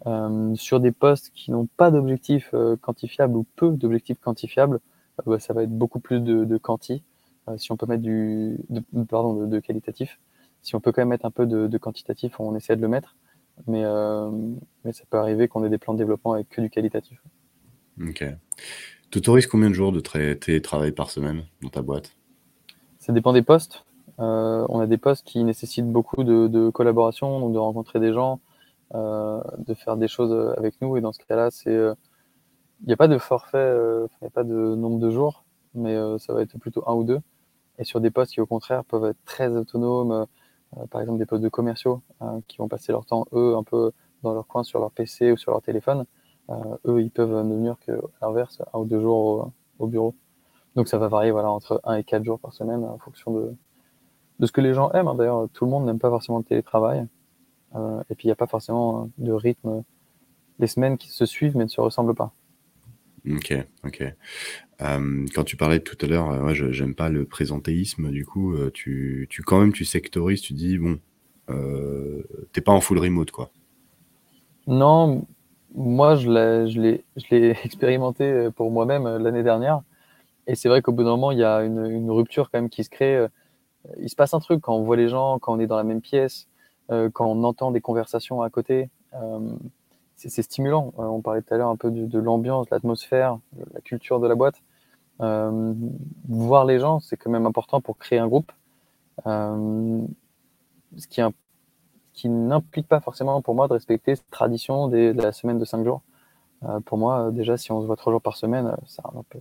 Euh, 0.07 0.55
sur 0.55 0.81
des 0.81 0.93
postes 0.93 1.31
qui 1.35 1.51
n'ont 1.51 1.67
pas 1.77 1.91
d'objectifs 1.91 2.55
quantifiables 2.81 3.37
ou 3.37 3.47
peu 3.57 3.71
d'objectifs 3.71 4.21
quantifiables, 4.21 4.81
bah, 5.27 5.39
ça 5.39 5.53
va 5.53 5.63
être 5.63 5.77
beaucoup 5.77 6.01
plus 6.01 6.21
de, 6.21 6.45
de 6.45 6.57
quanti. 6.57 7.03
Euh, 7.49 7.59
si 7.59 7.73
on 7.73 7.77
peut 7.77 7.87
mettre 7.87 8.03
du, 8.03 8.59
de, 8.71 8.83
pardon, 9.05 9.47
de, 9.47 9.61
qualitatif, 9.61 10.19
si 10.63 10.75
on 10.75 10.81
peut 10.81 10.93
quand 10.93 11.03
même 11.03 11.09
mettre 11.09 11.27
un 11.27 11.31
peu 11.31 11.47
de, 11.47 11.79
quantitatif, 11.79 12.41
on 12.41 12.55
essaie 12.57 12.77
de 12.77 12.83
le 12.83 12.89
mettre. 12.89 13.17
Mais, 13.67 13.85
euh, 13.85 14.31
mais 14.85 14.93
ça 14.93 15.05
peut 15.09 15.19
arriver 15.19 15.47
qu'on 15.47 15.65
ait 15.65 15.69
des 15.69 15.79
plans 15.79 15.93
de 15.95 15.99
développement 15.99 16.33
avec 16.33 16.49
que 16.49 16.61
du 16.61 16.71
qualitatif. 16.71 17.23
Ok. 18.01 18.25
Tu 19.11 19.19
autorises 19.19 19.47
combien 19.47 19.69
de 19.69 19.75
jours 19.75 19.93
de 19.93 20.01
télétravail 20.01 20.91
par 20.91 21.11
semaine 21.11 21.45
dans 21.63 21.69
ta 21.69 21.83
boîte? 21.83 22.17
Ça 22.99 23.13
dépend 23.13 23.33
des 23.33 23.43
postes. 23.43 23.85
on 24.19 24.81
a 24.81 24.87
des 24.87 24.97
postes 24.97 25.25
qui 25.25 25.45
nécessitent 25.45 25.91
beaucoup 25.91 26.25
de, 26.25 26.71
collaboration, 26.71 27.39
donc 27.39 27.53
de 27.53 27.59
rencontrer 27.59 28.01
des 28.01 28.13
gens, 28.13 28.41
de 28.93 29.75
faire 29.75 29.97
des 29.97 30.09
choses 30.09 30.57
avec 30.57 30.81
nous. 30.81 30.97
Et 30.97 31.01
dans 31.01 31.13
ce 31.13 31.21
cas-là, 31.21 31.51
c'est 31.53 31.79
il 32.81 32.87
n'y 32.89 32.93
a 32.93 32.97
pas 32.97 33.07
de 33.07 33.19
forfait, 33.19 33.73
il 34.21 34.23
n'y 34.23 34.27
a 34.27 34.31
pas 34.31 34.43
de 34.43 34.75
nombre 34.75 34.99
de 34.99 35.11
jours, 35.11 35.45
mais 35.75 35.97
ça 36.19 36.33
va 36.33 36.43
être 36.43 36.59
plutôt 36.59 36.83
un 36.89 36.95
ou 36.95 37.05
deux. 37.05 37.21
Et 37.79 37.85
sur 37.85 38.01
des 38.01 38.11
postes 38.11 38.33
qui, 38.33 38.41
au 38.41 38.47
contraire, 38.47 38.85
peuvent 38.85 39.05
être 39.07 39.25
très 39.25 39.49
autonomes, 39.49 40.27
par 40.91 41.01
exemple 41.01 41.19
des 41.19 41.27
postes 41.27 41.43
de 41.43 41.49
commerciaux, 41.49 42.03
qui 42.47 42.59
vont 42.59 42.69
passer 42.69 42.93
leur 42.93 43.05
temps, 43.05 43.27
eux, 43.33 43.57
un 43.57 43.63
peu 43.63 43.93
dans 44.23 44.33
leur 44.33 44.47
coin 44.47 44.63
sur 44.63 44.79
leur 44.81 44.91
PC 44.93 45.33
ou 45.33 45.37
sur 45.37 45.51
leur 45.51 45.63
téléphone, 45.63 46.05
eux, 46.87 47.03
ils 47.03 47.11
peuvent 47.11 47.45
ne 47.45 47.55
venir 47.55 47.77
qu'à 47.81 47.95
l'inverse, 48.23 48.63
un 48.73 48.79
ou 48.79 48.85
deux 48.85 49.01
jours 49.01 49.51
au 49.79 49.87
bureau. 49.87 50.15
Donc 50.77 50.89
ça 50.89 50.99
va 50.99 51.09
varier 51.09 51.31
voilà, 51.31 51.51
entre 51.51 51.81
1 51.85 51.97
et 51.97 52.05
4 52.05 52.25
jours 52.25 52.41
par 52.41 52.53
semaine 52.53 52.85
en 52.85 52.99
fonction 52.99 53.33
de, 53.33 53.55
de 54.41 54.47
ce 54.47 54.53
que 54.53 54.61
les 54.61 54.75
gens 54.75 54.91
aiment. 54.93 55.09
Hein. 55.09 55.15
D'ailleurs, 55.15 55.49
tout 55.53 55.65
le 55.65 55.71
monde 55.71 55.85
n'aime 55.85 55.99
pas 55.99 56.11
forcément 56.11 56.39
le 56.39 56.45
télétravail. 56.45 57.07
Euh, 57.77 58.03
et 58.11 58.15
puis 58.15 58.27
il 58.27 58.29
n'y 58.29 58.33
a 58.33 58.37
pas 58.37 58.47
forcément 58.47 59.11
de 59.19 59.33
rythme. 59.33 59.83
Les 60.59 60.67
semaines 60.67 60.97
qui 60.99 61.11
se 61.11 61.27
suivent 61.27 61.57
mais 61.57 61.65
ne 61.65 61.69
se 61.69 61.81
ressemblent 61.81 62.15
pas. 62.15 62.33
Ok, 63.29 63.55
ok. 63.85 64.03
Euh, 64.83 65.27
quand 65.35 65.45
tu 65.45 65.57
parlais 65.57 65.81
tout 65.81 65.97
à 66.05 66.07
l'heure, 66.09 66.31
euh, 66.31 66.53
j'aime 66.53 66.95
pas 66.95 67.09
le 67.09 67.25
présentéisme. 67.25 68.11
Du 68.11 68.27
coup, 68.27 68.55
tu, 68.73 69.27
tu 69.31 69.43
quand 69.43 69.61
même 69.61 69.73
tu 69.73 69.85
sectorises, 69.85 70.41
tu 70.41 70.53
dis 70.53 70.79
bon, 70.79 70.99
t'es 72.53 72.61
pas 72.61 72.73
en 72.73 72.81
full 72.81 72.99
remote 72.99 73.31
quoi. 73.31 73.51
Non, 74.67 75.27
moi 75.75 76.17
je 76.17 76.31
l'ai 76.31 77.05
expérimenté 77.65 78.49
pour 78.55 78.71
moi-même 78.71 79.05
l'année 79.19 79.43
dernière. 79.43 79.83
Et 80.47 80.55
c'est 80.55 80.69
vrai 80.69 80.83
qu'au 80.83 80.93
bout 80.93 81.05
d'un 81.05 81.11
moment, 81.11 81.31
il 81.31 81.39
y 81.39 81.45
a 81.45 81.63
une, 81.63 82.11
rupture 82.11 82.51
quand 82.51 82.59
même 82.59 82.69
qui 82.69 82.85
se 82.85 82.91
crée. 82.91 83.17
Euh, 83.17 83.29
il 83.99 84.09
se 84.09 84.17
passe 84.17 84.35
un 84.35 84.41
truc 84.41 84.61
quand 84.61 84.75
on 84.75 84.83
voit 84.83 84.97
les 84.97 85.09
gens, 85.09 85.39
quand 85.39 85.55
on 85.55 85.61
est 85.61 85.67
dans 85.67 85.77
la 85.77 85.85
même 85.85 86.01
pièce, 86.01 86.49
euh, 86.91 87.11
quand 87.13 87.27
on 87.27 87.45
entend 87.45 87.71
des 87.71 87.81
conversations 87.81 88.43
à 88.43 88.51
côté. 88.51 88.91
Euh, 89.15 89.41
c'est 90.17 90.43
stimulant. 90.43 90.93
on 90.97 91.21
parlait 91.21 91.43
tout 91.43 91.53
à 91.55 91.57
l'heure 91.59 91.69
un 91.69 91.77
peu 91.77 91.91
de, 91.91 92.19
l'ambiance, 92.19 92.71
l'atmosphère, 92.71 93.39
la 93.73 93.81
culture 93.81 94.21
de 94.21 94.29
la 94.29 94.35
boîte. 94.35 94.63
voir 95.19 96.65
les 96.65 96.79
gens, 96.79 97.01
c'est 97.01 97.17
quand 97.17 97.31
même 97.31 97.47
important 97.47 97.81
pour 97.81 97.99
créer 97.99 98.19
un 98.19 98.29
groupe. 98.29 98.53
ce 99.25 100.07
qui, 102.13 102.29
n'implique 102.29 102.87
pas 102.87 103.01
forcément 103.01 103.43
pour 103.43 103.55
moi 103.55 103.69
de 103.69 103.73
respecter 103.73 104.15
cette 104.17 104.31
tradition 104.31 104.89
de 104.89 105.13
la 105.17 105.33
semaine 105.33 105.59
de 105.59 105.65
cinq 105.65 105.85
jours. 105.85 106.03
Euh, 106.67 106.81
pour 106.81 106.99
moi, 106.99 107.31
déjà, 107.33 107.57
si 107.57 107.73
on 107.73 107.81
se 107.83 107.87
voit 107.87 107.97
trois 107.97 108.13
jours 108.13 108.23
par 108.23 108.37
semaine, 108.37 108.67
euh, 108.67 108.77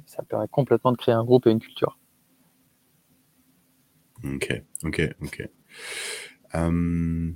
ça, 0.06 0.24
permet 0.24 0.48
complètement 0.48 0.92
de 0.92 0.98
créer 0.98 1.16
un 1.16 1.24
groupe 1.24 1.48
et 1.48 1.52
une 1.52 1.60
culture. 1.60 1.98
Ok, 4.24 4.62
ok, 4.84 5.02
ok. 5.22 5.50
Euh, 6.56 7.32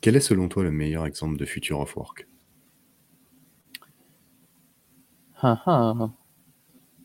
quel 0.00 0.16
est 0.16 0.20
selon 0.20 0.48
toi 0.48 0.62
le 0.62 0.70
meilleur 0.70 1.06
exemple 1.06 1.36
de 1.36 1.44
Future 1.44 1.80
of 1.80 1.96
Work? 1.96 2.26
Ah, 5.42 5.60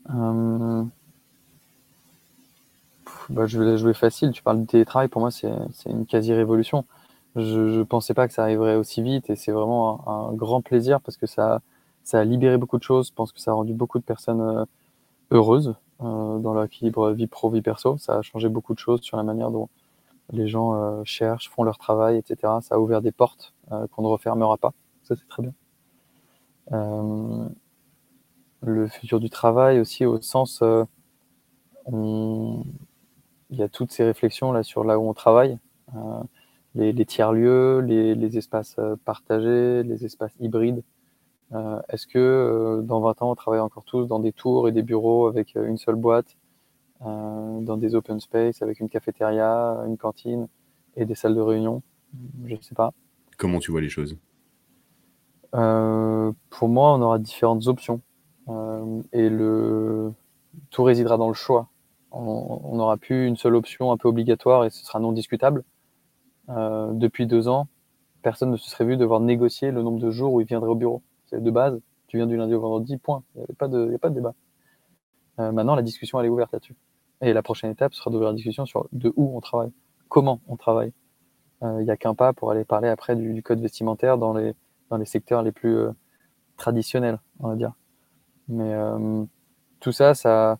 ah. 0.08 0.84
Bah, 3.30 3.46
je 3.46 3.60
vais 3.60 3.76
jouer 3.78 3.94
facile. 3.94 4.30
Tu 4.32 4.42
parles 4.42 4.60
du 4.60 4.66
télétravail. 4.66 5.08
Pour 5.08 5.20
moi, 5.20 5.30
c'est 5.30 5.50
une 5.86 6.06
quasi-révolution. 6.06 6.84
Je 7.36 7.78
ne 7.78 7.82
pensais 7.82 8.14
pas 8.14 8.26
que 8.28 8.34
ça 8.34 8.42
arriverait 8.42 8.76
aussi 8.76 9.02
vite 9.02 9.28
et 9.30 9.36
c'est 9.36 9.52
vraiment 9.52 10.08
un, 10.08 10.32
grand 10.32 10.62
plaisir 10.62 11.00
parce 11.02 11.16
que 11.16 11.26
ça, 11.26 11.60
a 12.12 12.24
libéré 12.24 12.56
beaucoup 12.56 12.78
de 12.78 12.82
choses. 12.82 13.08
Je 13.08 13.12
pense 13.12 13.32
que 13.32 13.40
ça 13.40 13.50
a 13.50 13.54
rendu 13.54 13.74
beaucoup 13.74 13.98
de 13.98 14.04
personnes 14.04 14.40
euh, 14.40 14.64
heureuses 15.32 15.74
euh, 16.02 16.38
dans 16.38 16.54
leur 16.54 16.64
équilibre 16.64 17.10
vie 17.12 17.26
pro, 17.26 17.50
vie 17.50 17.62
perso. 17.62 17.98
Ça 17.98 18.18
a 18.18 18.22
changé 18.22 18.48
beaucoup 18.48 18.74
de 18.74 18.78
choses 18.78 19.02
sur 19.02 19.16
la 19.16 19.22
manière 19.22 19.50
dont 19.50 19.68
les 20.32 20.48
gens 20.48 20.74
euh, 20.74 21.02
cherchent, 21.04 21.50
font 21.50 21.62
leur 21.64 21.78
travail, 21.78 22.16
etc. 22.16 22.54
Ça 22.62 22.76
a 22.76 22.78
ouvert 22.78 23.02
des 23.02 23.12
portes 23.12 23.54
qu'on 23.92 24.02
ne 24.02 24.08
refermera 24.08 24.56
pas. 24.56 24.72
Ça, 25.02 25.14
c'est 25.16 25.28
très 25.28 25.42
bien. 25.42 25.52
Le 28.66 28.86
futur 28.86 29.20
du 29.20 29.30
travail 29.30 29.80
aussi, 29.80 30.04
au 30.04 30.20
sens, 30.20 30.62
il 31.90 32.64
y 33.50 33.62
a 33.62 33.68
toutes 33.68 33.92
ces 33.92 34.04
réflexions 34.04 34.52
là 34.52 34.62
sur 34.62 34.84
là 34.84 34.98
où 34.98 35.08
on 35.08 35.14
travaille. 35.14 35.58
Les, 36.74 37.06
tiers-lieux, 37.06 37.80
les, 37.80 38.36
espaces 38.36 38.76
partagés, 39.04 39.82
les 39.82 40.04
espaces 40.04 40.34
hybrides, 40.40 40.82
euh, 41.52 41.80
est-ce 41.88 42.06
que 42.06 42.18
euh, 42.18 42.82
dans 42.82 43.00
20 43.00 43.22
ans, 43.22 43.30
on 43.30 43.34
travaille 43.34 43.60
encore 43.60 43.84
tous 43.84 44.06
dans 44.06 44.18
des 44.18 44.32
tours 44.32 44.68
et 44.68 44.72
des 44.72 44.82
bureaux 44.82 45.26
avec 45.28 45.56
euh, 45.56 45.66
une 45.66 45.76
seule 45.76 45.94
boîte, 45.94 46.36
dans 47.00 47.76
des 47.76 47.94
open 47.94 48.20
space 48.20 48.62
avec 48.62 48.80
une 48.80 48.88
cafétéria, 48.88 49.84
une 49.86 49.98
cantine 49.98 50.48
et 50.96 51.04
des 51.04 51.14
salles 51.14 51.34
de 51.34 51.42
réunion? 51.42 51.82
Je 52.46 52.54
ne 52.54 52.60
sais 52.62 52.74
pas. 52.74 52.94
Comment 53.36 53.58
tu 53.58 53.70
vois 53.70 53.82
les 53.82 53.90
choses? 53.90 54.16
Pour 55.52 56.68
moi, 56.68 56.94
on 56.94 57.02
aura 57.02 57.18
différentes 57.18 57.66
options. 57.66 58.00
Et 58.48 59.28
le... 59.28 60.12
tout 60.70 60.84
résidera 60.84 61.16
dans 61.16 61.28
le 61.28 61.34
choix. 61.34 61.68
On 62.12 62.76
n'aura 62.76 62.96
plus 62.96 63.26
une 63.26 63.36
seule 63.36 63.56
option 63.56 63.92
un 63.92 63.96
peu 63.96 64.08
obligatoire 64.08 64.64
et 64.64 64.70
ce 64.70 64.84
sera 64.84 65.00
non 65.00 65.12
discutable. 65.12 65.64
depuis 66.48 67.26
deux 67.26 67.48
ans, 67.48 67.68
personne 68.22 68.50
ne 68.50 68.56
se 68.56 68.68
serait 68.68 68.84
vu 68.84 68.96
devoir 68.96 69.20
négocier 69.20 69.70
le 69.70 69.82
nombre 69.82 70.00
de 70.00 70.10
jours 70.10 70.32
où 70.32 70.40
il 70.40 70.46
viendrait 70.46 70.70
au 70.70 70.74
bureau. 70.74 71.02
De 71.32 71.50
base, 71.50 71.80
tu 72.08 72.16
viens 72.16 72.26
du 72.26 72.36
lundi 72.36 72.54
au 72.54 72.60
vendredi, 72.60 72.96
point. 72.96 73.22
Il 73.34 73.38
n'y 73.38 73.44
a, 73.44 73.54
pas 73.54 73.68
de, 73.68 74.14
débat. 74.14 74.34
Euh, 75.38 75.52
maintenant, 75.52 75.74
la 75.74 75.82
discussion, 75.82 76.20
est 76.20 76.28
ouverte 76.28 76.52
là-dessus. 76.52 76.74
Et 77.20 77.32
la 77.32 77.42
prochaine 77.42 77.70
étape 77.70 77.94
sera 77.94 78.10
d'ouvrir 78.10 78.30
la 78.30 78.34
discussion 78.34 78.66
sur 78.66 78.88
de 78.92 79.12
où 79.16 79.36
on 79.36 79.40
travaille, 79.40 79.70
comment 80.08 80.40
on 80.48 80.56
travaille. 80.56 80.92
Euh, 81.62 81.80
il 81.80 81.84
n'y 81.84 81.90
a 81.90 81.96
qu'un 81.96 82.14
pas 82.14 82.32
pour 82.32 82.50
aller 82.50 82.64
parler 82.64 82.88
après 82.88 83.16
du, 83.16 83.42
code 83.42 83.60
vestimentaire 83.60 84.18
dans 84.18 84.34
les, 84.34 84.54
secteurs 85.04 85.42
les 85.42 85.52
plus 85.52 85.76
euh, 85.76 85.92
traditionnels, 86.56 87.20
on 87.40 87.48
va 87.48 87.56
dire. 87.56 87.72
Mais 88.48 88.74
tout 89.80 89.92
ça, 89.92 90.14
ça 90.14 90.58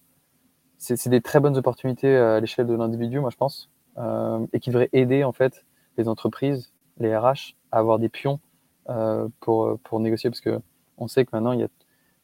c'est 0.78 1.08
des 1.08 1.20
très 1.20 1.40
bonnes 1.40 1.56
opportunités 1.56 2.16
à 2.16 2.40
l'échelle 2.40 2.66
de 2.66 2.74
l'individu, 2.74 3.20
moi 3.20 3.30
je 3.30 3.36
pense, 3.36 3.70
et 4.52 4.60
qui 4.60 4.70
devraient 4.70 4.90
aider 4.92 5.24
en 5.24 5.32
fait 5.32 5.64
les 5.96 6.08
entreprises, 6.08 6.72
les 6.98 7.16
RH, 7.16 7.54
à 7.72 7.78
avoir 7.78 7.98
des 7.98 8.08
pions 8.08 8.40
euh, 8.88 9.28
pour, 9.40 9.78
pour 9.80 10.00
négocier 10.00 10.30
parce 10.30 10.40
que 10.40 10.60
on 10.98 11.08
sait 11.08 11.24
que 11.24 11.30
maintenant 11.32 11.52
il 11.52 11.60
y 11.60 11.64
a 11.64 11.68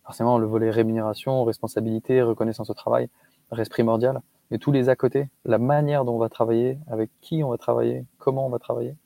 forcément 0.05 0.39
le 0.39 0.47
volet 0.47 0.71
rémunération, 0.71 1.45
responsabilité, 1.45 2.23
reconnaissance 2.23 2.71
au 2.71 2.75
travail 2.75 3.09
reste 3.51 3.71
primordial, 3.71 4.21
mais 4.51 4.59
tous 4.59 4.73
les 4.73 4.89
à 4.89 4.97
côté, 4.97 5.29
la 5.45 5.59
manière 5.59 6.05
dont 6.05 6.15
on 6.15 6.19
va 6.19 6.29
travailler, 6.29 6.79
avec 6.89 7.11
qui 7.21 7.43
on 7.43 7.51
va 7.51 7.59
travailler, 7.59 8.07
comment 8.19 8.47
on 8.47 8.49
va 8.49 8.59
travailler, 8.59 8.97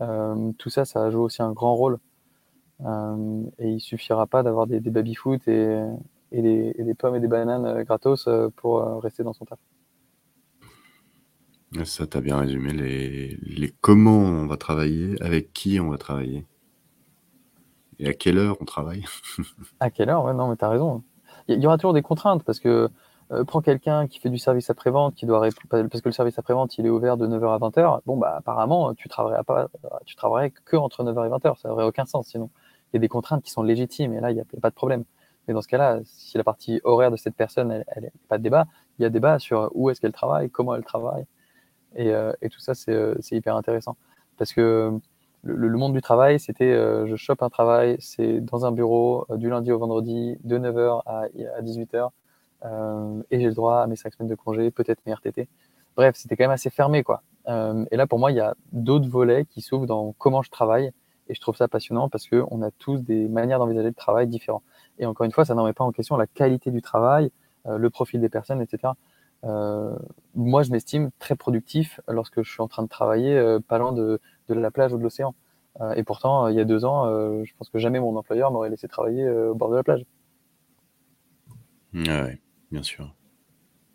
euh, 0.00 0.52
tout 0.58 0.70
ça, 0.70 0.84
ça 0.84 1.10
joue 1.10 1.22
aussi 1.22 1.42
un 1.42 1.52
grand 1.52 1.74
rôle. 1.74 1.98
Euh, 2.84 3.42
et 3.58 3.68
il 3.68 3.80
suffira 3.80 4.26
pas 4.26 4.42
d'avoir 4.42 4.66
des, 4.66 4.80
des 4.80 4.90
baby-foot 4.90 5.46
et, 5.48 5.84
et, 6.32 6.42
des, 6.42 6.74
et, 6.76 6.84
des, 6.84 6.94
pommes 6.94 7.16
et 7.16 7.20
des 7.20 7.28
bananes 7.28 7.82
gratos 7.84 8.28
pour 8.56 9.02
rester 9.02 9.22
dans 9.22 9.32
son 9.32 9.44
taf. 9.44 9.58
Ça, 11.84 12.06
tu 12.06 12.16
as 12.16 12.20
bien 12.20 12.38
résumé 12.38 12.72
les, 12.72 13.36
les 13.42 13.74
comment 13.80 14.18
on 14.18 14.46
va 14.46 14.56
travailler, 14.56 15.20
avec 15.20 15.52
qui 15.52 15.78
on 15.80 15.90
va 15.90 15.98
travailler. 15.98 16.46
Et 17.98 18.08
à 18.08 18.14
quelle 18.14 18.38
heure 18.38 18.56
on 18.60 18.64
travaille 18.64 19.04
À 19.80 19.90
quelle 19.90 20.08
heure 20.08 20.24
Ouais, 20.24 20.34
non, 20.34 20.48
mais 20.48 20.56
tu 20.56 20.64
as 20.64 20.68
raison. 20.68 21.02
Il 21.48 21.62
y, 21.62 21.66
aura 21.66 21.76
toujours 21.76 21.94
des 21.94 22.02
contraintes 22.02 22.42
parce 22.44 22.60
que 22.60 22.88
euh, 23.32 23.44
prends 23.44 23.60
quelqu'un 23.60 24.06
qui 24.06 24.18
fait 24.18 24.30
du 24.30 24.38
service 24.38 24.70
après-vente, 24.70 25.14
qui 25.14 25.26
doit 25.26 25.48
parce 25.68 26.00
que 26.00 26.08
le 26.08 26.12
service 26.12 26.38
après-vente 26.38 26.78
il 26.78 26.86
est 26.86 26.90
ouvert 26.90 27.16
de 27.16 27.26
9h 27.26 27.54
à 27.54 27.58
20h. 27.58 28.00
Bon, 28.06 28.16
bah 28.16 28.36
apparemment, 28.38 28.94
tu 28.94 29.08
travaillerais 29.08 29.44
pas, 29.44 29.68
tu 30.04 30.14
travaillerais 30.14 30.50
que 30.50 30.76
entre 30.76 31.04
9h 31.04 31.26
et 31.26 31.30
20h. 31.30 31.58
Ça 31.60 31.68
n'aurait 31.68 31.84
aucun 31.84 32.06
sens 32.06 32.28
sinon. 32.28 32.50
Il 32.92 32.96
y 32.96 32.98
a 32.98 33.00
des 33.00 33.08
contraintes 33.08 33.42
qui 33.42 33.50
sont 33.50 33.62
légitimes 33.62 34.14
et 34.14 34.20
là, 34.20 34.30
il 34.30 34.34
n'y 34.34 34.40
a, 34.40 34.44
pas 34.60 34.70
de 34.70 34.74
problème. 34.74 35.04
Mais 35.46 35.54
dans 35.54 35.62
ce 35.62 35.68
cas-là, 35.68 36.00
si 36.04 36.36
la 36.36 36.44
partie 36.44 36.80
horaire 36.84 37.10
de 37.10 37.16
cette 37.16 37.34
personne, 37.34 37.72
elle, 37.72 38.02
n'est 38.02 38.12
pas 38.28 38.38
de 38.38 38.42
débat, 38.42 38.66
il 38.98 39.02
y 39.02 39.06
a 39.06 39.10
débat 39.10 39.38
sur 39.38 39.70
où 39.74 39.90
est-ce 39.90 40.00
qu'elle 40.00 40.12
travaille, 40.12 40.50
comment 40.50 40.74
elle 40.74 40.84
travaille. 40.84 41.24
Et, 41.96 42.12
euh, 42.12 42.32
tout 42.50 42.60
ça, 42.60 42.72
euh, 42.88 43.14
c'est 43.20 43.36
hyper 43.36 43.56
intéressant. 43.56 43.96
Parce 44.36 44.52
que 44.52 45.00
le, 45.42 45.78
monde 45.78 45.92
du 45.92 46.00
travail, 46.00 46.40
c'était 46.40 46.72
euh, 46.72 47.06
je 47.06 47.16
chope 47.16 47.42
un 47.42 47.48
travail, 47.48 47.96
c'est 48.00 48.40
dans 48.40 48.66
un 48.66 48.72
bureau 48.72 49.26
euh, 49.30 49.36
du 49.36 49.48
lundi 49.48 49.72
au 49.72 49.78
vendredi, 49.78 50.36
de 50.44 50.58
9h 50.58 51.02
à, 51.06 51.28
18h, 51.62 52.10
euh, 52.64 53.22
et 53.30 53.40
j'ai 53.40 53.46
le 53.46 53.54
droit 53.54 53.80
à 53.82 53.86
mes 53.86 53.96
5 53.96 54.14
semaines 54.14 54.28
de 54.28 54.34
congé, 54.34 54.70
peut-être 54.70 55.00
mes 55.06 55.12
RTT. 55.12 55.48
Bref, 55.96 56.16
c'était 56.16 56.36
quand 56.36 56.44
même 56.44 56.50
assez 56.50 56.70
fermé, 56.70 57.02
quoi. 57.02 57.22
et 57.46 57.96
là, 57.96 58.06
pour 58.06 58.18
moi, 58.18 58.30
il 58.30 58.36
y 58.36 58.40
a 58.40 58.54
d'autres 58.72 59.08
volets 59.08 59.46
qui 59.46 59.62
s'ouvrent 59.62 59.86
dans 59.86 60.12
comment 60.18 60.42
je 60.42 60.50
travaille, 60.50 60.92
et 61.28 61.34
je 61.34 61.40
trouve 61.40 61.56
ça 61.56 61.68
passionnant 61.68 62.08
parce 62.08 62.28
qu'on 62.28 62.62
a 62.62 62.70
tous 62.70 62.98
des 62.98 63.28
manières 63.28 63.58
d'envisager 63.58 63.88
le 63.88 63.94
travail 63.94 64.26
différents. 64.26 64.62
Et 64.98 65.06
encore 65.06 65.24
une 65.24 65.32
fois, 65.32 65.44
ça 65.44 65.54
n'en 65.54 65.64
met 65.64 65.72
pas 65.72 65.84
en 65.84 65.92
question 65.92 66.16
la 66.16 66.26
qualité 66.26 66.70
du 66.70 66.82
travail, 66.82 67.30
le 67.66 67.90
profil 67.90 68.20
des 68.20 68.28
personnes, 68.28 68.62
etc. 68.62 68.94
moi, 70.34 70.62
je 70.62 70.70
m'estime 70.70 71.10
très 71.18 71.36
productif 71.36 72.00
lorsque 72.08 72.42
je 72.42 72.50
suis 72.50 72.62
en 72.62 72.68
train 72.68 72.82
de 72.82 72.88
travailler, 72.88 73.58
pas 73.68 73.78
loin 73.78 73.92
de, 73.92 74.20
la 74.48 74.70
plage 74.70 74.92
ou 74.92 74.98
de 74.98 75.02
l'océan. 75.02 75.34
Euh, 75.80 75.94
et 75.94 76.02
pourtant, 76.02 76.46
euh, 76.46 76.50
il 76.50 76.56
y 76.56 76.60
a 76.60 76.64
deux 76.64 76.84
ans, 76.84 77.06
euh, 77.06 77.44
je 77.44 77.52
pense 77.56 77.70
que 77.70 77.78
jamais 77.78 78.00
mon 78.00 78.16
employeur 78.16 78.50
m'aurait 78.50 78.70
laissé 78.70 78.88
travailler 78.88 79.28
au 79.28 79.54
bord 79.54 79.70
de 79.70 79.76
la 79.76 79.82
plage. 79.82 80.04
oui, 82.26 82.40
bien 82.70 82.82
sûr. 82.82 83.14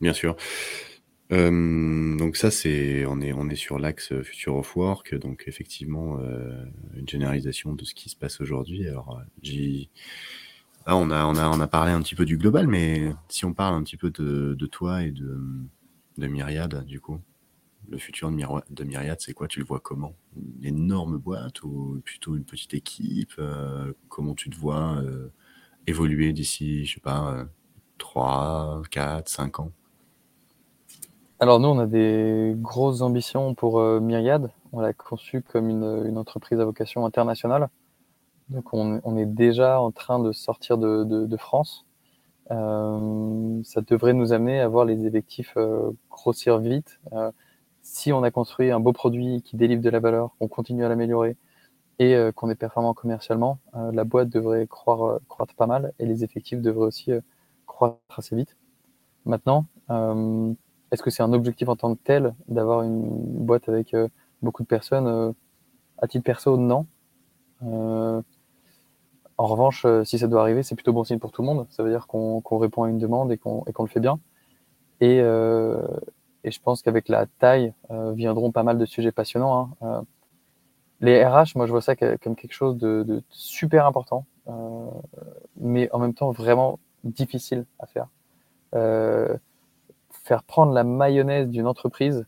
Bien 0.01 0.13
sûr. 0.13 0.35
Euh, 1.31 2.17
donc 2.17 2.35
ça, 2.35 2.51
c'est 2.51 3.05
on 3.05 3.21
est 3.21 3.33
on 3.33 3.49
est 3.49 3.55
sur 3.55 3.79
l'axe 3.79 4.13
Future 4.23 4.55
of 4.55 4.75
Work, 4.75 5.15
donc 5.15 5.45
effectivement 5.47 6.19
euh, 6.19 6.65
une 6.95 7.07
généralisation 7.07 7.73
de 7.73 7.85
ce 7.85 7.93
qui 7.93 8.09
se 8.09 8.15
passe 8.15 8.41
aujourd'hui. 8.41 8.87
Alors 8.87 9.21
là 10.85 10.97
on 10.97 11.09
a 11.11 11.25
on 11.25 11.35
a 11.35 11.47
on 11.47 11.59
a 11.59 11.67
parlé 11.67 11.91
un 11.91 12.01
petit 12.01 12.15
peu 12.15 12.25
du 12.25 12.37
global, 12.37 12.67
mais 12.67 13.13
si 13.29 13.45
on 13.45 13.53
parle 13.53 13.75
un 13.75 13.83
petit 13.83 13.97
peu 13.97 14.11
de, 14.11 14.65
toi 14.67 15.03
et 15.03 15.11
de 15.11 15.39
de 16.17 16.27
Myriad, 16.27 16.85
du 16.85 16.99
coup, 16.99 17.19
le 17.89 17.97
futur 17.97 18.29
de, 18.29 18.83
Myriad, 18.83 19.19
c'est 19.19 19.33
quoi? 19.33 19.47
Tu 19.47 19.59
le 19.59 19.65
vois 19.65 19.79
comment? 19.79 20.15
Une 20.61 20.65
énorme 20.65 21.17
boîte 21.17 21.63
ou 21.63 22.01
plutôt 22.05 22.35
une 22.35 22.45
petite 22.45 22.73
équipe? 22.73 23.33
Euh, 23.39 23.93
Comment 24.09 24.35
tu 24.35 24.49
te 24.49 24.57
vois 24.57 25.01
évoluer 25.87 26.33
d'ici, 26.33 26.85
je 26.85 26.95
sais 26.95 26.99
pas, 27.01 27.47
3, 27.97 28.83
4, 28.91 29.29
5 29.29 29.59
ans? 29.59 29.71
Alors 31.43 31.59
nous, 31.59 31.67
on 31.67 31.77
a 31.77 31.87
des 31.87 32.53
grosses 32.55 33.01
ambitions 33.01 33.53
pour 33.53 33.77
euh, 33.81 33.99
Myriad. 33.99 34.49
On 34.71 34.79
l'a 34.79 34.93
conçu 34.93 35.41
comme 35.41 35.69
une, 35.69 36.17
entreprise 36.17 36.57
à 36.61 36.63
vocation 36.63 37.05
internationale. 37.05 37.67
Donc 38.47 38.73
on, 38.73 39.17
est 39.17 39.25
déjà 39.25 39.81
en 39.81 39.91
train 39.91 40.19
de 40.19 40.31
sortir 40.31 40.77
de, 40.77 41.37
France. 41.37 41.85
Euh, 42.51 43.61
ça 43.65 43.81
devrait 43.81 44.13
nous 44.13 44.31
amener 44.31 44.61
à 44.61 44.69
voir 44.69 44.85
les 44.85 45.05
effectifs 45.05 45.51
euh, 45.57 45.91
grossir 46.09 46.59
vite. 46.59 47.01
si 47.81 48.13
on 48.13 48.23
a 48.23 48.31
construit 48.31 48.71
un 48.71 48.79
beau 48.79 48.93
produit 48.93 49.41
qui 49.41 49.57
délivre 49.57 49.81
de 49.81 49.89
la 49.89 49.99
valeur, 49.99 50.33
qu'on 50.39 50.47
continue 50.47 50.85
à 50.85 50.89
l'améliorer 50.89 51.35
et 51.99 52.15
qu'on 52.35 52.49
est 52.49 52.55
performant 52.55 52.93
commercialement, 52.93 53.59
la 53.73 54.05
boîte 54.05 54.29
devrait 54.29 54.65
croître, 54.67 55.19
croître 55.27 55.55
pas 55.55 55.67
mal 55.67 55.91
et 55.99 56.05
les 56.05 56.23
effectifs 56.23 56.61
devraient 56.61 56.87
aussi 56.87 57.11
croître 57.65 57.99
assez 58.17 58.33
vite. 58.33 58.55
Maintenant, 59.25 59.65
est-ce 60.93 61.01
que 61.01 61.09
c'est 61.09 61.23
un 61.23 61.33
objectif 61.33 61.67
en 61.69 61.75
tant 61.75 61.95
que 61.95 61.99
tel 62.03 62.35
d'avoir 62.47 62.83
une 62.83 63.01
boîte 63.03 63.67
avec 63.67 63.95
euh, 63.95 64.07
beaucoup 64.43 64.61
de 64.61 64.67
personnes 64.67 65.07
euh, 65.07 65.31
À 65.97 66.07
titre 66.07 66.23
perso, 66.23 66.55
non. 66.55 66.85
Euh, 67.65 68.21
en 69.39 69.47
revanche, 69.47 69.87
si 70.03 70.19
ça 70.19 70.27
doit 70.27 70.41
arriver, 70.41 70.61
c'est 70.61 70.75
plutôt 70.75 70.93
bon 70.93 71.03
signe 71.03 71.17
pour 71.17 71.31
tout 71.31 71.41
le 71.41 71.47
monde. 71.47 71.65
Ça 71.71 71.81
veut 71.81 71.89
dire 71.89 72.05
qu'on 72.05 72.41
répond 72.59 72.83
à 72.83 72.89
une 72.89 72.99
demande 72.99 73.31
et 73.31 73.37
qu'on 73.37 73.63
le 73.65 73.87
fait 73.87 73.99
bien. 73.99 74.19
Et, 75.01 75.17
je 75.17 76.59
pense 76.61 76.83
qu'avec 76.83 77.09
la 77.09 77.25
taille 77.25 77.73
viendront 77.89 78.51
pas 78.51 78.61
mal 78.61 78.77
de 78.77 78.85
sujets 78.85 79.11
passionnants. 79.11 79.71
Hein. 79.81 80.03
les 81.01 81.25
RH, 81.25 81.55
moi, 81.55 81.65
je 81.65 81.71
vois 81.71 81.81
ça 81.81 81.95
comme 81.95 82.35
quelque 82.35 82.53
chose 82.53 82.77
de, 82.77 83.23
super 83.29 83.87
important, 83.87 84.27
mais 85.57 85.91
en 85.91 85.97
même 85.97 86.13
temps 86.13 86.29
vraiment 86.29 86.77
difficile 87.03 87.65
à 87.79 87.87
faire 87.87 88.07
faire 90.23 90.43
prendre 90.43 90.73
la 90.73 90.83
mayonnaise 90.83 91.49
d'une 91.49 91.67
entreprise, 91.67 92.25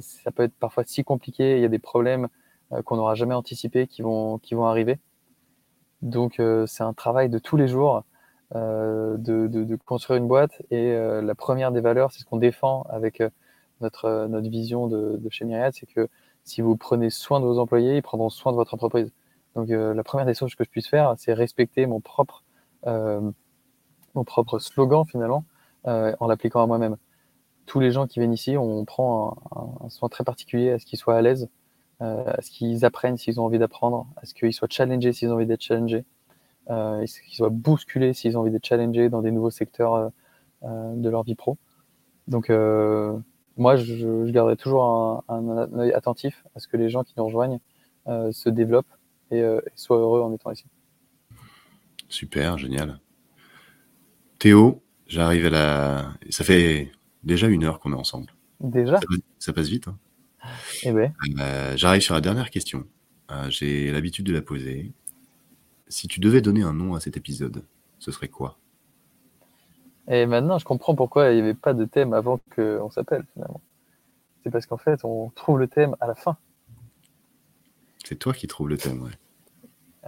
ça 0.00 0.30
peut 0.30 0.42
être 0.42 0.54
parfois 0.54 0.84
si 0.84 1.04
compliqué. 1.04 1.56
Il 1.56 1.62
y 1.62 1.64
a 1.64 1.68
des 1.68 1.78
problèmes 1.78 2.28
euh, 2.72 2.82
qu'on 2.82 2.96
n'aura 2.96 3.14
jamais 3.14 3.34
anticipés 3.34 3.86
qui 3.86 4.02
vont, 4.02 4.40
arriver. 4.64 4.98
Donc, 6.02 6.40
euh, 6.40 6.66
c'est 6.66 6.82
un 6.82 6.92
travail 6.92 7.28
de 7.28 7.38
tous 7.38 7.56
les 7.56 7.68
jours 7.68 8.04
euh, 8.54 9.16
de, 9.18 9.76
construire 9.86 10.18
une 10.18 10.28
boîte. 10.28 10.62
Et 10.70 10.92
la 10.94 11.34
première 11.34 11.72
des 11.72 11.80
valeurs, 11.80 12.12
c'est 12.12 12.20
ce 12.20 12.24
qu'on 12.24 12.38
défend 12.38 12.82
avec 12.88 13.22
notre, 13.80 14.28
vision 14.48 14.88
de, 14.88 15.20
chez 15.30 15.44
Myriad, 15.44 15.72
c'est 15.74 15.86
que 15.86 16.08
si 16.44 16.60
vous 16.62 16.76
prenez 16.76 17.10
soin 17.10 17.40
de 17.40 17.44
vos 17.44 17.58
employés, 17.58 17.96
ils 17.96 18.02
prendront 18.02 18.30
soin 18.30 18.52
de 18.52 18.56
votre 18.56 18.74
entreprise. 18.74 19.12
Donc, 19.54 19.68
la 19.68 20.02
première 20.04 20.26
des 20.26 20.34
choses 20.34 20.54
que 20.54 20.64
je 20.64 20.70
puisse 20.70 20.88
faire, 20.88 21.14
c'est 21.18 21.32
respecter 21.34 21.86
mon 21.86 22.00
propre 22.00 22.42
slogan 24.58 25.04
finalement 25.06 25.44
en 25.84 26.26
l'appliquant 26.26 26.62
à 26.62 26.66
moi-même 26.66 26.96
tous 27.68 27.80
les 27.80 27.92
gens 27.92 28.06
qui 28.06 28.18
viennent 28.18 28.32
ici, 28.32 28.56
on 28.56 28.84
prend 28.84 29.36
un, 29.84 29.88
soin 29.90 30.08
très 30.08 30.24
particulier 30.24 30.72
à 30.72 30.78
ce 30.78 30.86
qu'ils 30.86 30.98
soient 30.98 31.16
à 31.16 31.22
l'aise, 31.22 31.48
euh, 32.00 32.24
à 32.26 32.40
ce 32.40 32.50
qu'ils 32.50 32.84
apprennent 32.84 33.16
s'ils 33.16 33.40
ont 33.40 33.44
envie 33.44 33.58
d'apprendre, 33.58 34.08
à 34.16 34.24
ce 34.26 34.34
qu'ils 34.34 34.54
soient 34.54 34.68
challengés 34.70 35.12
s'ils 35.12 35.28
ont 35.28 35.34
envie 35.34 35.46
d'être 35.46 35.62
challengés, 35.62 36.04
euh, 36.70 37.02
à 37.02 37.06
ce 37.06 37.20
qu'ils 37.20 37.36
soient 37.36 37.50
bousculés 37.50 38.14
s'ils 38.14 38.36
ont 38.36 38.40
envie 38.40 38.50
d'être 38.50 38.66
challengés 38.66 39.10
dans 39.10 39.20
des 39.22 39.30
nouveaux 39.30 39.50
secteurs 39.50 39.94
euh, 39.94 40.08
euh, 40.64 40.94
de 40.96 41.08
leur 41.10 41.22
vie 41.22 41.34
pro. 41.34 41.58
Donc, 42.26 42.50
moi, 43.56 43.76
je, 43.76 44.30
garderai 44.30 44.56
toujours 44.56 44.84
un, 45.28 45.78
œil 45.78 45.92
attentif 45.92 46.44
à 46.54 46.60
ce 46.60 46.68
que 46.68 46.76
les 46.76 46.90
gens 46.90 47.04
qui 47.04 47.14
nous 47.16 47.24
rejoignent 47.24 47.58
se 48.06 48.50
développent 48.50 48.92
et, 49.30 49.38
et 49.38 49.60
soient 49.76 49.96
heureux 49.96 50.20
en 50.20 50.32
étant 50.34 50.50
ici. 50.50 50.66
Super, 52.10 52.58
génial. 52.58 53.00
Théo, 54.38 54.82
j'arrive 55.06 55.46
à 55.46 55.50
la. 55.50 56.04
Ça 56.28 56.44
fait 56.44 56.92
déjà 57.24 57.48
une 57.48 57.64
heure 57.64 57.80
qu'on 57.80 57.92
est 57.92 57.96
ensemble. 57.96 58.32
Déjà 58.60 58.98
ça, 59.38 59.52
passe 59.52 59.68
vite. 59.68 59.88
Hein. 59.88 59.98
Eh 60.82 60.92
ben. 60.92 61.12
Euh, 61.38 61.76
j'arrive 61.76 62.02
sur 62.02 62.14
la 62.14 62.20
dernière 62.20 62.50
question. 62.50 62.84
Euh, 63.30 63.48
j'ai 63.50 63.92
l'habitude 63.92 64.26
de 64.26 64.32
la 64.32 64.42
poser. 64.42 64.92
Si 65.88 66.08
tu 66.08 66.20
devais 66.20 66.40
donner 66.40 66.62
un 66.62 66.72
nom 66.72 66.94
à 66.94 67.00
cet 67.00 67.16
épisode, 67.16 67.64
ce 67.98 68.10
serait 68.10 68.28
quoi? 68.28 68.58
Et 70.08 70.26
maintenant, 70.26 70.58
je 70.58 70.64
comprends 70.64 70.94
pourquoi 70.94 71.30
il 71.30 71.36
n'y 71.36 71.42
avait 71.42 71.54
pas 71.54 71.74
de 71.74 71.84
thème 71.84 72.14
avant 72.14 72.40
qu'on 72.54 72.90
s'appelle, 72.90 73.24
finalement. 73.34 73.60
C'est 74.42 74.50
parce 74.50 74.66
qu'en 74.66 74.78
fait, 74.78 75.04
on 75.04 75.30
trouve 75.30 75.58
le 75.58 75.68
thème 75.68 75.96
à 76.00 76.06
la 76.06 76.14
fin. 76.14 76.36
C'est 78.04 78.18
toi 78.18 78.32
qui 78.32 78.46
trouves 78.46 78.68
le 78.68 78.78
thème, 78.78 79.02
ouais. 79.02 79.10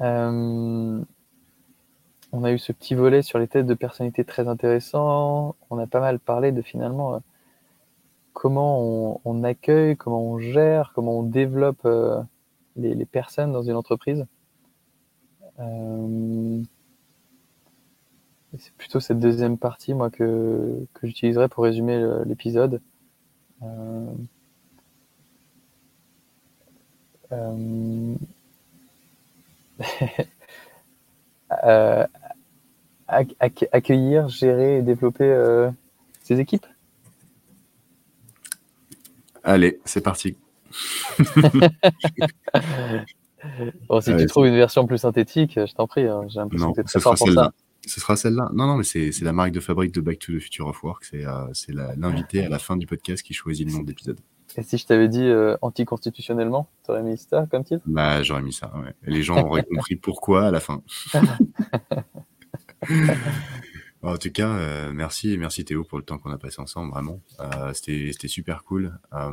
Euh, 0.00 1.02
on 2.32 2.44
a 2.44 2.52
eu 2.52 2.58
ce 2.58 2.72
petit 2.72 2.94
volet 2.94 3.22
sur 3.22 3.38
les 3.38 3.48
têtes 3.48 3.66
de 3.66 3.74
personnalités 3.74 4.24
très 4.24 4.48
intéressant. 4.48 5.56
On 5.70 5.78
a 5.78 5.86
pas 5.86 6.00
mal 6.00 6.18
parlé 6.18 6.52
de 6.52 6.62
finalement 6.62 7.14
euh, 7.14 7.18
comment 8.32 9.20
on, 9.24 9.44
accueille, 9.44 9.96
comment 9.96 10.22
on 10.22 10.38
gère, 10.38 10.92
comment 10.94 11.18
on 11.20 11.22
développe 11.22 11.84
euh, 11.84 12.20
les, 12.76 13.04
personnes 13.04 13.52
dans 13.52 13.62
une 13.62 13.76
entreprise. 13.76 14.26
Euh, 15.58 16.62
c'est 18.58 18.72
plutôt 18.74 19.00
cette 19.00 19.20
deuxième 19.20 19.58
partie, 19.58 19.94
moi, 19.94 20.10
que 20.10 20.86
j'utiliserai 21.02 21.48
pour 21.48 21.64
résumer 21.64 22.02
l'épisode. 22.24 22.80
accueillir, 33.10 34.28
gérer 34.28 34.78
et 34.78 34.82
développer 34.82 35.24
euh, 35.24 35.70
ses 36.22 36.40
équipes? 36.40 36.66
Allez, 39.42 39.80
c'est 39.84 40.02
parti. 40.02 40.36
bon, 43.88 44.00
si 44.00 44.16
tu 44.16 44.26
trouves 44.26 44.46
une 44.46 44.56
version 44.56 44.86
plus 44.86 44.98
synthétique, 44.98 45.54
je 45.56 45.74
t'en 45.74 45.86
prie. 45.86 46.06
Hein, 46.06 46.22
j'ai 46.28 46.40
l'impression 46.40 46.72
que 46.72 46.82
ce 46.88 47.00
sera 47.00 47.16
celle-là. 47.16 47.52
Ce 47.86 47.98
sera 47.98 48.16
celle-là. 48.16 48.50
Non, 48.52 48.66
non, 48.66 48.76
mais 48.76 48.84
c'est 48.84 49.22
la 49.22 49.32
marque 49.32 49.52
de 49.52 49.60
fabrique 49.60 49.92
de 49.92 50.00
Back 50.00 50.18
to 50.18 50.32
the 50.32 50.40
Future 50.40 50.66
of 50.66 50.82
Work. 50.82 51.04
C'est 51.04 51.26
euh, 51.26 51.46
l'invité 51.96 52.44
à 52.44 52.48
la 52.48 52.58
fin 52.58 52.76
du 52.76 52.86
podcast 52.86 53.22
qui 53.22 53.32
choisit 53.32 53.66
le 53.66 53.72
nom 53.72 53.82
d'épisode. 53.82 54.20
Et 54.56 54.62
si 54.62 54.78
je 54.78 54.86
t'avais 54.86 55.08
dit 55.08 55.26
euh, 55.26 55.56
anticonstitutionnellement, 55.62 56.68
tu 56.84 56.90
aurais 56.90 57.02
mis 57.02 57.16
ça 57.16 57.46
comme 57.50 57.64
titre? 57.64 57.82
Bah, 57.86 58.22
j'aurais 58.22 58.42
mis 58.42 58.52
ça, 58.52 58.72
ouais. 58.76 58.94
Et 59.06 59.10
les 59.10 59.22
gens 59.22 59.36
auraient 59.46 59.62
compris 59.62 59.96
pourquoi 59.96 60.46
à 60.46 60.50
la 60.50 60.60
fin. 60.60 60.82
en 64.02 64.16
tout 64.16 64.30
cas, 64.30 64.48
euh, 64.48 64.90
merci, 64.92 65.36
merci 65.38 65.64
Théo 65.64 65.84
pour 65.84 65.98
le 65.98 66.04
temps 66.04 66.18
qu'on 66.18 66.32
a 66.32 66.38
passé 66.38 66.60
ensemble, 66.60 66.92
vraiment. 66.92 67.20
Euh, 67.40 67.72
c'était 67.72 68.28
super 68.28 68.64
cool. 68.64 68.98
Euh, 69.12 69.30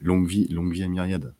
longue 0.00 0.26
vie, 0.26 0.48
longue 0.48 0.72
vie 0.72 0.82
à 0.82 0.88
Myriade. 0.88 1.34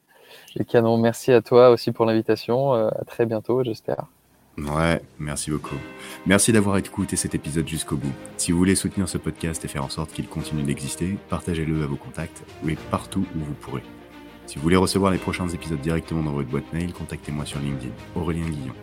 Et 0.56 0.64
canon, 0.64 0.98
merci 0.98 1.32
à 1.32 1.40
toi 1.40 1.70
aussi 1.70 1.92
pour 1.92 2.04
l'invitation. 2.04 2.74
à 2.74 3.04
très 3.06 3.26
bientôt, 3.26 3.62
j'espère. 3.64 4.06
Ouais, 4.58 5.00
merci 5.20 5.52
beaucoup. 5.52 5.76
Merci 6.26 6.52
d'avoir 6.52 6.76
écouté 6.78 7.14
cet 7.14 7.34
épisode 7.34 7.68
jusqu'au 7.68 7.96
bout. 7.96 8.12
Si 8.36 8.50
vous 8.50 8.58
voulez 8.58 8.74
soutenir 8.74 9.08
ce 9.08 9.16
podcast 9.16 9.64
et 9.64 9.68
faire 9.68 9.84
en 9.84 9.88
sorte 9.88 10.12
qu'il 10.12 10.26
continue 10.26 10.64
d'exister, 10.64 11.16
partagez-le 11.28 11.84
à 11.84 11.86
vos 11.86 11.96
contacts, 11.96 12.42
oui, 12.64 12.76
partout 12.90 13.24
où 13.36 13.38
vous 13.38 13.54
pourrez. 13.54 13.84
Si 14.46 14.56
vous 14.56 14.62
voulez 14.62 14.76
recevoir 14.76 15.12
les 15.12 15.18
prochains 15.18 15.48
épisodes 15.48 15.80
directement 15.80 16.22
dans 16.22 16.32
votre 16.32 16.48
boîte 16.48 16.72
mail, 16.72 16.92
contactez-moi 16.92 17.46
sur 17.46 17.60
LinkedIn, 17.60 17.92
Aurélien 18.16 18.48
Guillon. 18.48 18.74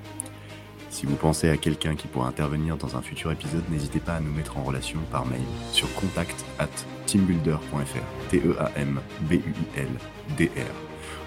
Si 0.95 1.05
vous 1.05 1.17
pensez 1.17 1.49
à 1.49 1.57
quelqu'un 1.57 1.95
qui 1.95 2.07
pourra 2.07 2.29
intervenir 2.29 2.77
dans 2.77 2.95
un 2.95 3.01
futur 3.01 3.29
épisode, 3.29 3.69
n'hésitez 3.69 3.99
pas 3.99 4.13
à 4.13 4.21
nous 4.21 4.31
mettre 4.31 4.57
en 4.57 4.63
relation 4.63 4.97
par 5.11 5.25
mail 5.25 5.41
sur 5.73 5.93
contact 5.95 6.45
at 6.57 6.69
teambuilder.fr. 7.05 8.29
T-E-A-M-B-U-I-L-D-R. 8.29 8.93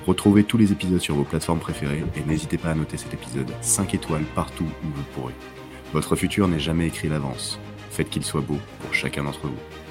Retrouvez 0.07 0.45
tous 0.45 0.57
les 0.57 0.73
épisodes 0.73 1.03
sur 1.03 1.17
vos 1.17 1.25
plateformes 1.25 1.59
préférées 1.59 2.03
et 2.17 2.23
n'hésitez 2.27 2.57
pas 2.57 2.71
à 2.71 2.75
noter 2.75 2.97
cet 2.97 3.13
épisode 3.13 3.53
5 3.61 3.93
étoiles 3.93 4.25
partout 4.35 4.65
où 4.65 4.87
vous 4.87 5.05
pourrez. 5.15 5.35
Votre 5.93 6.17
futur 6.17 6.49
n'est 6.49 6.59
jamais 6.59 6.87
écrit 6.87 7.11
d'avance. 7.11 7.61
Faites 7.91 8.09
qu'il 8.09 8.25
soit 8.25 8.41
beau 8.41 8.57
pour 8.81 8.95
chacun 8.95 9.25
d'entre 9.25 9.49
vous. 9.49 9.88